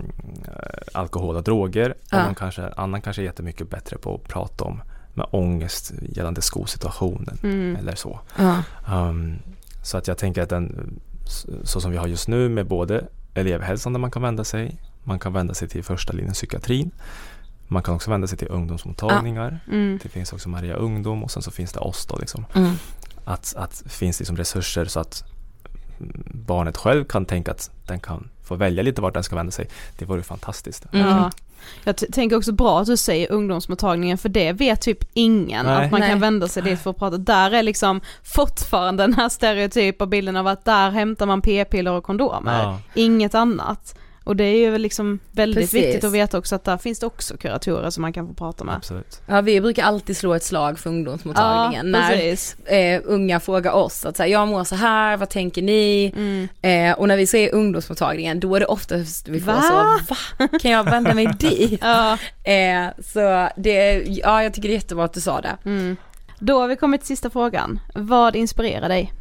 alkohol 0.95 1.37
och 1.37 1.43
droger. 1.43 1.95
Ja. 2.11 2.19
Och 2.21 2.25
någon 2.27 2.35
kanske, 2.35 2.69
annan 2.77 3.01
kanske 3.01 3.23
är 3.23 3.25
jättemycket 3.25 3.71
bättre 3.71 3.99
på 3.99 4.15
att 4.15 4.29
prata 4.29 4.65
om 4.65 4.83
med 5.15 5.27
ångest 5.31 5.93
gällande 6.03 6.43
skolsituationen 6.43 7.39
Mm. 7.43 7.77
eller 7.77 7.95
så. 7.95 8.21
Ja. 8.39 8.63
Um, 9.09 9.39
så 9.83 9.99
att 9.99 10.09
jag 10.09 10.19
tänker 10.19 10.43
att 10.43 10.49
den, 10.49 11.01
så 11.65 11.81
som 11.81 11.91
vi 11.91 11.97
har 11.97 12.07
just 12.07 12.29
nu 12.29 12.49
med 12.49 12.67
både 12.67 13.05
elevhälsan 13.35 13.93
där 13.93 14.01
man 14.01 14.11
kan 14.11 14.23
vända 14.23 14.45
sig, 14.45 14.77
man 15.05 15.19
kan 15.19 15.33
vända 15.33 15.55
sig 15.55 15.69
till 15.69 15.85
första 15.85 16.13
linjen 16.13 16.35
psykiatrin, 16.35 16.91
man 17.69 17.83
kan 17.83 17.95
också 17.95 18.11
vända 18.11 18.27
sig 18.27 18.39
till 18.39 18.49
ungdomsmottagningar, 18.51 19.61
Mm. 19.69 19.99
det 20.03 20.09
finns 20.09 20.33
också 20.33 20.49
Maria 20.49 20.75
Ungdom 20.75 21.25
och 21.25 21.31
sen 21.31 21.43
så 21.43 21.51
finns 21.51 21.73
det 21.73 21.81
oss 21.81 22.07
då 22.07 22.17
liksom. 22.17 22.47
Mm. 22.55 22.75
Att, 23.25 23.55
att 23.57 23.83
finns 23.87 24.19
liksom 24.21 24.37
resurser 24.37 24.85
så 24.85 25.01
att 25.01 25.25
barnet 26.35 26.77
själv 26.77 27.05
kan 27.05 27.27
tänka 27.27 27.51
att 27.51 27.71
den 27.87 28.01
kan 28.01 28.29
få 28.43 28.55
välja 28.55 28.83
lite 28.83 29.01
vart 29.03 29.15
den 29.15 29.23
ska 29.25 29.37
vända 29.37 29.53
sig. 29.53 29.69
Det 29.99 30.05
vore 30.05 30.23
fantastiskt. 30.23 30.87
Mm. 30.93 31.31
Ja. 31.85 31.95
Jag 32.01 32.13
tänker 32.13 32.37
också 32.37 32.53
bra 32.53 32.81
att 32.81 32.87
du 32.87 32.97
säger 32.97 33.33
ungdomsmottagningen 33.33 34.19
för 34.19 34.29
det 34.29 34.53
vet 34.53 34.81
typ 34.81 34.99
ingen 35.15 35.67
Nej. 35.67 35.85
att 35.85 35.91
man 35.91 36.01
Nej. 36.01 36.11
kan 36.11 36.21
vända 36.21 36.49
sig 36.49 36.63
dit 36.63 36.81
för 36.83 36.91
att 36.91 36.99
prata. 36.99 37.19
Där 37.19 37.51
är 37.51 37.63
liksom 37.63 38.01
fortfarande 38.23 39.03
den 39.03 39.15
här 39.15 39.29
stereotypa 39.29 40.07
bilden 40.07 40.37
av 40.37 40.47
att 40.47 40.65
där 40.65 40.91
hämtar 40.91 41.27
man 41.27 41.43
p-piller 41.43 41.93
och 41.93 42.05
kondomer. 42.05 42.63
Ja. 42.63 42.79
Inget 42.95 43.35
annat. 43.35 43.95
Och 44.25 44.37
det 44.37 44.45
är 44.45 44.57
ju 44.57 44.79
liksom 44.79 45.19
väldigt 45.31 45.59
Precis. 45.59 45.75
viktigt 45.75 46.05
att 46.05 46.13
veta 46.13 46.39
också 46.39 46.55
att 46.55 46.65
där 46.65 46.77
finns 46.79 46.99
det 46.99 47.07
också 47.07 47.37
kuratorer 47.37 47.91
som 47.91 48.03
man 48.03 48.13
kan 48.13 48.29
få 48.29 48.35
prata 48.35 48.65
med. 48.65 48.77
Absolut. 48.77 49.21
Ja 49.27 49.41
vi 49.41 49.61
brukar 49.61 49.85
alltid 49.85 50.17
slå 50.17 50.35
ett 50.35 50.43
slag 50.43 50.79
för 50.79 50.91
ungdomsmottagningen 50.91 51.87
Ja, 51.87 52.01
när 52.01 52.95
eh, 52.95 53.01
unga 53.05 53.41
frågar 53.41 53.73
oss 53.73 54.07
att 54.07 54.17
säga 54.17 54.27
jag 54.29 54.49
mår 54.49 54.65
så 54.65 54.75
här, 54.75 55.17
vad 55.17 55.29
tänker 55.29 55.63
ni? 55.63 56.13
Mm. 56.17 56.49
Eh, 56.63 56.99
och 56.99 57.09
när 57.09 57.17
vi 57.17 57.27
säger 57.27 57.55
ungdomsmottagningen 57.55 58.41
då 58.41 58.57
är 58.57 58.61
det 58.61 58.67
oftast 58.67 59.29
vi 59.29 59.41
får 59.41 59.53
Va? 59.53 59.63
så, 59.63 60.15
va? 60.15 60.49
Kan 60.59 60.71
jag 60.71 60.85
vända 60.85 61.15
mig 61.15 61.27
dit? 61.39 61.81
Ja. 61.83 62.19
Eh, 62.45 62.87
så 63.05 63.49
det, 63.57 64.03
ja 64.07 64.43
jag 64.43 64.55
tycker 64.55 64.69
det 64.69 64.75
är 64.75 64.77
jättebra 64.77 65.05
att 65.05 65.13
du 65.15 65.21
sa 65.21 65.41
det. 65.41 65.57
Mm. 65.65 65.97
Då 66.39 66.61
har 66.61 66.69
vi 66.69 66.77
kommit 66.77 67.01
till 67.01 67.09
sista 67.09 67.31
frågan. 67.31 67.81
Vad 67.95 68.37
inspirerar 68.37 68.89
dig? 68.89 69.13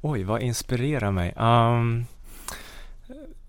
Oj, 0.00 0.24
vad 0.24 0.42
inspirerar 0.42 1.10
mig? 1.10 1.34
Um, 1.36 2.06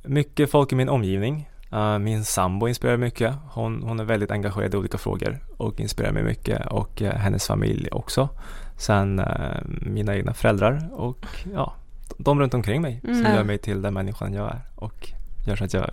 mycket 0.03 0.51
folk 0.51 0.71
i 0.71 0.75
min 0.75 0.89
omgivning. 0.89 1.47
Uh, 1.73 1.97
min 1.99 2.23
sambo 2.25 2.67
inspirerar 2.67 2.97
mycket. 2.97 3.35
Hon, 3.51 3.83
hon 3.83 3.99
är 3.99 4.03
väldigt 4.03 4.31
engagerad 4.31 4.73
i 4.73 4.77
olika 4.77 4.97
frågor 4.97 5.39
och 5.57 5.79
inspirerar 5.79 6.11
mig 6.13 6.23
mycket 6.23 6.65
och 6.67 7.01
eh, 7.01 7.15
hennes 7.15 7.47
familj 7.47 7.89
också. 7.91 8.29
Sen 8.77 9.19
eh, 9.19 9.57
mina 9.81 10.15
egna 10.15 10.33
föräldrar 10.33 10.89
och 10.93 11.25
ja, 11.53 11.73
de 12.17 12.39
runt 12.39 12.53
omkring 12.53 12.81
mig 12.81 12.99
som 13.03 13.09
Mm. 13.13 13.35
gör 13.35 13.43
mig 13.43 13.57
till 13.57 13.81
den 13.81 13.93
människan 13.93 14.33
jag 14.33 14.49
är 14.49 14.61
och 14.75 15.09
gör 15.47 15.55
så 15.55 15.63
att 15.63 15.73
jag 15.73 15.89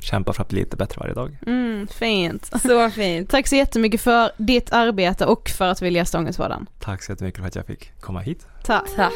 kämpar 0.00 0.32
för 0.32 0.42
att 0.42 0.48
bli 0.48 0.60
lite 0.60 0.76
bättre 0.76 1.00
varje 1.00 1.14
dag. 1.14 1.38
Mm, 1.46 1.86
fint. 1.86 2.50
Så 2.62 2.90
fint. 2.90 3.30
Tack 3.30 3.46
så 3.46 3.56
jättemycket 3.56 4.00
för 4.00 4.30
ditt 4.36 4.72
arbete 4.72 5.26
och 5.26 5.48
för 5.48 5.68
att 5.68 5.82
vilja 5.82 5.98
gästa 6.00 6.18
Ångestpodden. 6.18 6.66
Tack 6.78 7.02
så 7.02 7.12
jättemycket 7.12 7.40
för 7.40 7.46
att 7.48 7.54
jag 7.54 7.66
fick 7.66 8.00
komma 8.00 8.20
hit. 8.20 8.46
Tack. 8.64 8.84
Tack. 8.96 9.12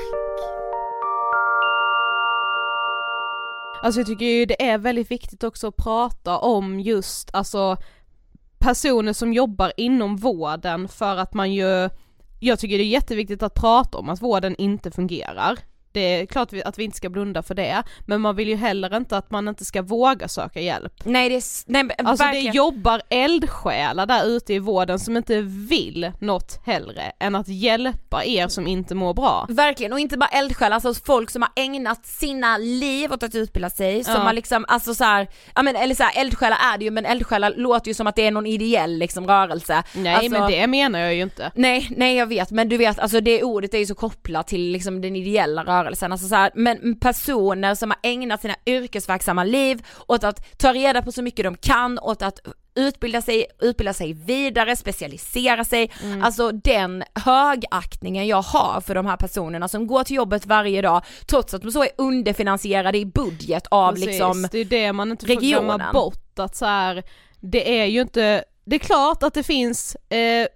Alltså 3.82 4.00
jag 4.00 4.06
tycker 4.06 4.24
ju 4.24 4.46
det 4.46 4.62
är 4.62 4.78
väldigt 4.78 5.10
viktigt 5.10 5.44
också 5.44 5.66
att 5.66 5.76
prata 5.76 6.38
om 6.38 6.80
just 6.80 7.34
alltså 7.34 7.76
personer 8.58 9.12
som 9.12 9.32
jobbar 9.32 9.72
inom 9.76 10.16
vården 10.16 10.88
för 10.88 11.16
att 11.16 11.34
man 11.34 11.52
ju, 11.52 11.90
jag 12.40 12.58
tycker 12.58 12.78
det 12.78 12.84
är 12.84 12.88
jätteviktigt 12.88 13.42
att 13.42 13.54
prata 13.54 13.98
om 13.98 14.08
att 14.08 14.22
vården 14.22 14.56
inte 14.56 14.90
fungerar. 14.90 15.58
Det 15.92 16.00
är 16.20 16.26
klart 16.26 16.48
att 16.64 16.78
vi 16.78 16.84
inte 16.84 16.96
ska 16.96 17.08
blunda 17.08 17.42
för 17.42 17.54
det, 17.54 17.82
men 18.06 18.20
man 18.20 18.36
vill 18.36 18.48
ju 18.48 18.56
heller 18.56 18.96
inte 18.96 19.16
att 19.16 19.30
man 19.30 19.48
inte 19.48 19.64
ska 19.64 19.82
våga 19.82 20.28
söka 20.28 20.60
hjälp. 20.60 20.92
Nej 21.04 21.28
det 21.28 21.34
är, 21.34 21.42
nej, 21.66 21.82
men 21.84 22.06
Alltså 22.06 22.24
verkligen. 22.24 22.52
det 22.52 22.56
jobbar 22.56 23.02
eldsjälar 23.08 24.06
där 24.06 24.24
ute 24.26 24.54
i 24.54 24.58
vården 24.58 24.98
som 24.98 25.16
inte 25.16 25.40
vill 25.42 26.12
något 26.20 26.60
hellre 26.66 27.12
än 27.20 27.34
att 27.34 27.48
hjälpa 27.48 28.24
er 28.24 28.48
som 28.48 28.66
inte 28.66 28.94
mår 28.94 29.14
bra. 29.14 29.46
Verkligen, 29.48 29.92
och 29.92 30.00
inte 30.00 30.18
bara 30.18 30.28
eldsjälar, 30.30 30.74
alltså 30.74 30.94
folk 31.06 31.30
som 31.30 31.42
har 31.42 31.50
ägnat 31.56 32.06
sina 32.06 32.58
liv 32.58 33.12
åt 33.12 33.22
att 33.22 33.34
utbilda 33.34 33.70
sig, 33.70 34.04
som 34.04 34.14
Ja. 34.14 34.20
har 34.20 34.32
liksom, 34.32 34.64
alltså 34.68 34.94
så 34.94 35.04
här, 35.04 35.28
ja 35.54 35.62
men 35.62 35.76
eller 35.76 35.94
så 35.94 36.02
här, 36.02 36.20
eldsjälar 36.20 36.58
är 36.74 36.78
det 36.78 36.84
ju 36.84 36.90
men 36.90 37.06
eldsjälar 37.06 37.54
låter 37.56 37.88
ju 37.88 37.94
som 37.94 38.06
att 38.06 38.16
det 38.16 38.26
är 38.26 38.30
någon 38.30 38.46
ideell 38.46 38.98
liksom 38.98 39.26
rörelse. 39.26 39.82
Nej 39.94 40.14
alltså, 40.14 40.30
men 40.30 40.50
det 40.50 40.66
menar 40.66 40.98
jag 40.98 41.14
ju 41.14 41.22
inte. 41.22 41.50
Nej, 41.54 41.88
nej 41.96 42.16
jag 42.16 42.26
vet 42.26 42.50
men 42.50 42.68
du 42.68 42.76
vet 42.76 42.98
alltså 42.98 43.20
det 43.20 43.42
ordet 43.42 43.74
är 43.74 43.78
ju 43.78 43.86
så 43.86 43.94
kopplat 43.94 44.46
till 44.46 44.60
liksom 44.72 45.00
den 45.00 45.16
ideella 45.16 45.64
rörelsen, 45.64 45.81
alltså 45.86 46.28
så 46.28 46.34
här, 46.34 46.50
men 46.54 46.98
personer 47.00 47.74
som 47.74 47.90
har 47.90 47.98
ägnat 48.02 48.40
sina 48.40 48.54
yrkesverksamma 48.66 49.44
liv 49.44 49.86
åt 50.06 50.24
att 50.24 50.58
ta 50.58 50.72
reda 50.72 51.02
på 51.02 51.12
så 51.12 51.22
mycket 51.22 51.44
de 51.44 51.56
kan, 51.56 51.98
åt 51.98 52.22
att 52.22 52.40
utbilda 52.74 53.22
sig, 53.22 53.46
utbilda 53.60 53.92
sig 53.92 54.12
vidare, 54.12 54.76
specialisera 54.76 55.64
sig, 55.64 55.90
alltså 56.22 56.52
den 56.52 57.04
högaktningen 57.14 58.26
jag 58.26 58.42
har 58.42 58.80
för 58.80 58.94
de 58.94 59.06
här 59.06 59.16
personerna 59.16 59.68
som 59.68 59.86
går 59.86 60.04
till 60.04 60.16
jobbet 60.16 60.46
varje 60.46 60.82
dag 60.82 61.04
trots 61.26 61.54
att 61.54 61.62
de 61.62 61.72
så 61.72 61.82
är 61.82 61.90
underfinansierade 61.98 62.98
i 62.98 63.06
budget 63.06 63.66
av 63.70 63.92
Precis, 63.92 64.06
liksom 64.06 64.48
det 64.50 64.58
är 64.58 64.64
det 64.64 64.92
man 64.92 65.10
inte 65.10 65.26
får 65.26 65.34
glömma 65.34 65.90
bort 65.92 66.38
att 66.38 66.56
så 66.56 66.66
här, 66.66 67.02
det 67.40 67.80
är 67.80 67.86
ju 67.86 68.00
inte, 68.00 68.44
det 68.64 68.76
är 68.76 68.80
klart 68.80 69.22
att 69.22 69.34
det 69.34 69.42
finns 69.42 69.94
eh, 69.94 70.46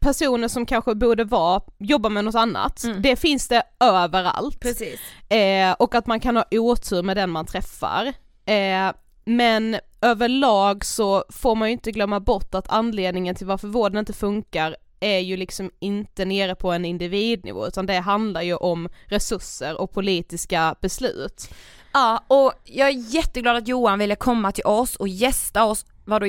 personer 0.00 0.48
som 0.48 0.66
kanske 0.66 0.94
borde 0.94 1.24
vara, 1.24 1.60
jobba 1.78 2.08
med 2.08 2.24
något 2.24 2.34
annat, 2.34 2.84
Mm. 2.84 3.02
det 3.02 3.16
finns 3.16 3.48
det 3.48 3.62
överallt. 3.80 4.60
Precis. 4.60 5.00
Eh, 5.30 5.72
och 5.72 5.94
att 5.94 6.06
man 6.06 6.20
kan 6.20 6.36
ha 6.36 6.44
otur 6.50 7.02
med 7.02 7.16
den 7.16 7.30
man 7.30 7.46
träffar. 7.46 8.06
Eh, 8.46 8.92
men 9.24 9.76
överlag 10.00 10.84
så 10.84 11.24
får 11.28 11.54
man 11.54 11.68
ju 11.68 11.72
inte 11.72 11.92
glömma 11.92 12.20
bort 12.20 12.54
att 12.54 12.68
anledningen 12.68 13.34
till 13.34 13.46
varför 13.46 13.68
vården 13.68 13.98
inte 13.98 14.12
funkar 14.12 14.76
är 15.00 15.18
ju 15.18 15.36
liksom 15.36 15.70
inte 15.78 16.24
nere 16.24 16.54
på 16.54 16.72
en 16.72 16.84
individnivå 16.84 17.66
utan 17.66 17.86
det 17.86 17.98
handlar 17.98 18.42
ju 18.42 18.54
om 18.54 18.88
resurser 19.06 19.80
och 19.80 19.92
politiska 19.92 20.74
beslut. 20.80 21.50
Ja, 21.92 22.24
och 22.28 22.52
jag 22.64 22.88
är 22.88 23.14
jätteglad 23.14 23.56
att 23.56 23.68
Johan 23.68 23.98
ville 23.98 24.16
komma 24.16 24.52
till 24.52 24.64
oss 24.66 24.96
och 24.96 25.08
gästa 25.08 25.64
oss, 25.64 25.86
vadå, 26.04 26.26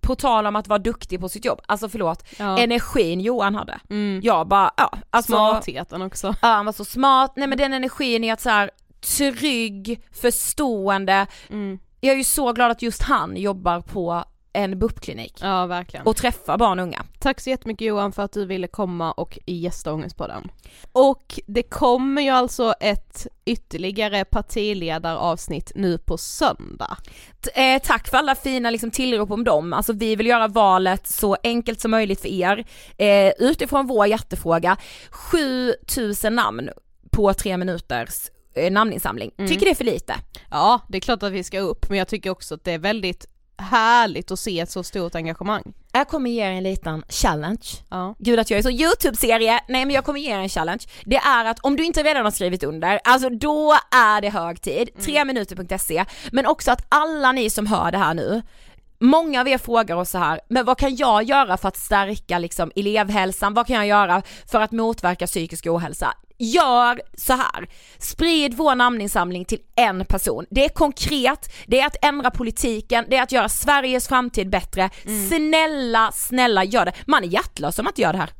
på 0.00 0.14
tal 0.14 0.46
om 0.46 0.56
att 0.56 0.68
vara 0.68 0.78
duktig 0.78 1.20
på 1.20 1.28
sitt 1.28 1.44
jobb, 1.44 1.60
alltså 1.66 1.88
förlåt, 1.88 2.24
Ja. 2.38 2.58
energin 2.58 3.20
Johan 3.20 3.54
hade. 3.54 3.80
Mm. 3.90 4.20
Jag 4.24 4.48
bara, 4.48 4.70
ja, 4.76 4.90
alltså, 5.10 5.32
Smartheten 5.32 6.02
också. 6.02 6.26
ja 6.42 6.48
han 6.48 6.66
var 6.66 6.72
så 6.72 6.84
smart, 6.84 7.32
nej 7.36 7.48
men 7.48 7.58
den 7.58 7.72
energin 7.72 8.24
i 8.24 8.30
att 8.30 8.40
så 8.40 8.50
här 8.50 8.70
trygg, 9.16 10.00
förstående, 10.12 11.26
Mm. 11.50 11.78
jag 12.00 12.12
är 12.12 12.16
ju 12.18 12.24
så 12.24 12.52
glad 12.52 12.70
att 12.70 12.82
just 12.82 13.02
han 13.02 13.36
jobbar 13.36 13.80
på 13.80 14.24
en 14.54 14.78
BUP-klinik 14.78 15.38
Ja 15.40 15.66
verkligen. 15.66 16.06
och 16.06 16.16
träffar 16.16 16.58
barn 16.58 16.78
och 16.78 16.82
unga. 16.82 17.04
Tack 17.18 17.40
så 17.40 17.50
jättemycket 17.50 17.86
Johan 17.86 18.12
för 18.12 18.22
att 18.22 18.32
du 18.32 18.46
ville 18.46 18.66
komma 18.66 19.12
och 19.12 19.38
gästa 19.46 19.92
Ångestpodden. 19.92 20.50
Och 20.92 21.40
det 21.46 21.62
kommer 21.62 22.22
ju 22.22 22.28
alltså 22.30 22.74
ett 22.80 23.26
ytterligare 23.44 24.24
partiledaravsnitt 24.24 25.72
nu 25.74 25.98
på 25.98 26.18
söndag. 26.18 26.96
Eh, 27.54 27.82
tack 27.82 28.08
för 28.08 28.18
alla 28.18 28.34
fina 28.34 28.70
liksom, 28.70 28.90
tillrop 28.90 29.30
om 29.30 29.44
dem, 29.44 29.72
alltså 29.72 29.92
vi 29.92 30.16
vill 30.16 30.26
göra 30.26 30.48
valet 30.48 31.06
så 31.06 31.36
enkelt 31.42 31.80
som 31.80 31.90
möjligt 31.90 32.20
för 32.20 32.28
er. 32.28 32.66
Eh, 32.96 33.32
utifrån 33.38 33.86
vår 33.86 34.06
hjärtefråga, 34.06 34.76
7000 35.10 36.34
namn 36.34 36.70
på 37.10 37.34
tre 37.34 37.56
minuters 37.56 38.30
eh, 38.54 38.72
namninsamling. 38.72 39.30
Mm. 39.38 39.50
Tycker 39.50 39.64
det 39.66 39.70
är 39.70 39.74
för 39.74 39.84
lite? 39.84 40.14
Ja, 40.50 40.80
det 40.88 40.98
är 40.98 41.00
klart 41.00 41.22
att 41.22 41.32
vi 41.32 41.44
ska 41.44 41.60
upp, 41.60 41.88
men 41.88 41.98
jag 41.98 42.08
tycker 42.08 42.30
också 42.30 42.54
att 42.54 42.64
det 42.64 42.72
är 42.72 42.78
väldigt 42.78 43.26
härligt 43.58 44.30
att 44.30 44.38
se 44.38 44.60
ett 44.60 44.70
så 44.70 44.82
stort 44.82 45.14
engagemang. 45.14 45.62
Jag 45.92 46.08
kommer 46.08 46.30
ge 46.30 46.42
er 46.42 46.50
en 46.50 46.62
liten 46.62 47.04
challenge. 47.08 47.66
Ja. 47.90 48.14
Gud 48.18 48.38
att 48.38 48.50
jag 48.50 48.58
är 48.58 48.62
så 48.62 48.70
YouTube-serie, 48.70 49.60
nej 49.68 49.84
men 49.84 49.94
jag 49.94 50.04
kommer 50.04 50.20
ge 50.20 50.30
er 50.30 50.38
en 50.38 50.48
challenge. 50.48 50.84
Det 51.04 51.16
är 51.16 51.44
att 51.44 51.58
om 51.60 51.76
du 51.76 51.84
inte 51.84 52.02
redan 52.02 52.24
har 52.24 52.30
skrivit 52.30 52.62
under, 52.62 53.00
alltså 53.04 53.28
då 53.30 53.72
är 53.90 54.20
det 54.20 54.30
hög 54.30 54.60
tid, 54.60 54.88
3minuter.se, 54.98 56.04
men 56.32 56.46
också 56.46 56.70
att 56.70 56.86
alla 56.88 57.32
ni 57.32 57.50
som 57.50 57.66
hör 57.66 57.92
det 57.92 57.98
här 57.98 58.14
nu, 58.14 58.42
Många 58.98 59.40
av 59.40 59.48
er 59.48 59.58
frågar 59.58 59.96
oss 59.96 60.10
så 60.10 60.18
här, 60.18 60.40
men 60.48 60.64
vad 60.64 60.78
kan 60.78 60.96
jag 60.96 61.22
göra 61.22 61.56
för 61.56 61.68
att 61.68 61.76
stärka 61.76 62.38
liksom 62.38 62.72
elevhälsan? 62.76 63.54
Vad 63.54 63.66
kan 63.66 63.76
jag 63.76 63.86
göra 63.86 64.22
för 64.46 64.60
att 64.60 64.72
motverka 64.72 65.26
psykisk 65.26 65.66
ohälsa? 65.66 66.14
Gör 66.44 67.02
så 67.16 67.32
här. 67.32 67.68
sprid 67.98 68.54
vår 68.54 68.74
namninsamling 68.74 69.44
till 69.44 69.58
en 69.76 70.04
person. 70.04 70.46
Det 70.50 70.64
är 70.64 70.68
konkret, 70.68 71.52
det 71.66 71.80
är 71.80 71.86
att 71.86 72.04
ändra 72.04 72.30
politiken, 72.30 73.04
det 73.08 73.16
är 73.16 73.22
att 73.22 73.32
göra 73.32 73.48
Sveriges 73.48 74.08
framtid 74.08 74.50
bättre. 74.50 74.90
Snälla, 75.28 76.12
snälla 76.12 76.64
gör 76.64 76.84
det. 76.84 76.92
Man 77.06 77.24
är 77.24 77.28
hjärtlös 77.28 77.78
om 77.78 77.84
man 77.84 77.90
inte 77.90 78.02
gör 78.02 78.12
det 78.12 78.18
här. 78.18 78.30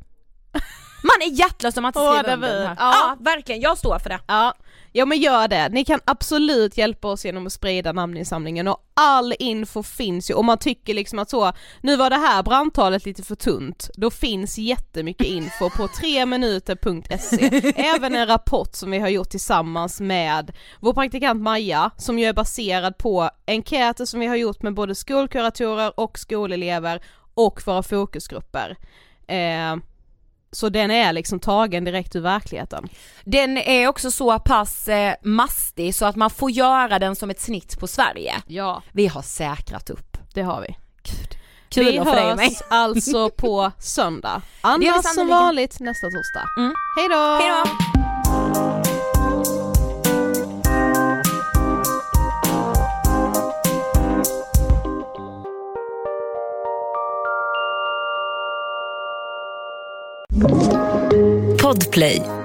Man 1.03 1.29
är 1.29 1.33
hjärtlös 1.39 1.77
om 1.77 1.85
Åh, 1.85 1.91
skriver 1.91 2.33
under 2.33 2.53
den 2.53 2.67
här. 2.67 2.75
Ja. 2.79 2.93
Ja. 2.93 3.17
verkligen, 3.19 3.61
jag 3.61 3.77
står 3.77 3.99
för 3.99 4.09
det. 4.09 4.19
Ja. 4.27 4.53
Ja 4.97 5.05
men 5.05 5.17
gör 5.17 5.47
det, 5.47 5.69
ni 5.69 5.85
kan 5.85 5.99
absolut 6.05 6.77
hjälpa 6.77 7.07
oss 7.07 7.25
genom 7.25 7.45
att 7.47 7.53
sprida 7.53 7.91
namninsamlingen 7.91 8.67
och 8.67 8.77
all 8.93 9.33
info 9.39 9.83
finns 9.83 10.29
ju, 10.29 10.33
om 10.33 10.45
man 10.45 10.57
tycker 10.57 10.93
liksom 10.93 11.19
att 11.19 11.29
så, 11.29 11.51
nu 11.81 11.95
var 11.95 12.09
det 12.09 12.15
här 12.15 12.43
brandtalet 12.43 13.05
lite 13.05 13.23
för 13.23 13.35
tunt, 13.35 13.89
då 13.93 14.11
finns 14.11 14.57
jättemycket 14.57 15.27
info 15.27 15.69
på 15.69 15.87
3minuter.se, 15.87 17.73
även 17.95 18.15
en 18.15 18.27
rapport 18.27 18.75
som 18.75 18.91
vi 18.91 18.99
har 18.99 19.09
gjort 19.09 19.29
tillsammans 19.29 20.01
med 20.01 20.51
vår 20.79 20.93
praktikant 20.93 21.41
Maja, 21.41 21.91
som 21.97 22.19
ju 22.19 22.25
är 22.25 22.33
baserad 22.33 22.97
på 22.97 23.29
enkäter 23.47 24.05
som 24.05 24.19
vi 24.19 24.25
har 24.25 24.35
gjort 24.35 24.61
med 24.61 24.73
både 24.73 24.95
skolkuratorer 24.95 25.99
och 25.99 26.19
skolelever 26.19 27.01
och 27.33 27.61
våra 27.65 27.83
fokusgrupper. 27.83 28.77
Eh, 29.27 29.75
så 30.55 30.69
den 30.69 30.91
är 30.91 31.13
liksom 31.13 31.39
tagen 31.39 31.83
direkt 31.83 32.15
ur 32.15 32.21
verkligheten. 32.21 32.87
Den 33.23 33.57
är 33.57 33.87
också 33.87 34.11
så 34.11 34.39
pass 34.39 34.87
eh, 34.87 35.13
mastig 35.23 35.95
så 35.95 36.05
att 36.05 36.15
man 36.15 36.29
får 36.29 36.51
göra 36.51 36.99
den 36.99 37.15
som 37.15 37.29
ett 37.29 37.41
snitt 37.41 37.79
på 37.79 37.87
Sverige. 37.87 38.33
Ja. 38.47 38.81
Vi 38.91 39.07
har 39.07 39.21
säkrat 39.21 39.89
upp. 39.89 40.17
Det 40.33 40.41
har 40.41 40.61
vi. 40.61 40.75
Kul 41.69 41.85
vi 41.85 41.99
att 41.99 42.07
hörs 42.07 42.37
mig. 42.37 42.57
alltså 42.69 43.29
på 43.29 43.71
söndag. 43.79 44.41
Annars 44.61 45.05
som 45.15 45.27
vanligt 45.27 45.79
nästa 45.79 46.07
torsdag. 46.07 46.49
Mm. 46.57 46.73
Hej 46.97 47.09
då! 47.09 48.74
Podplay. 61.65 62.44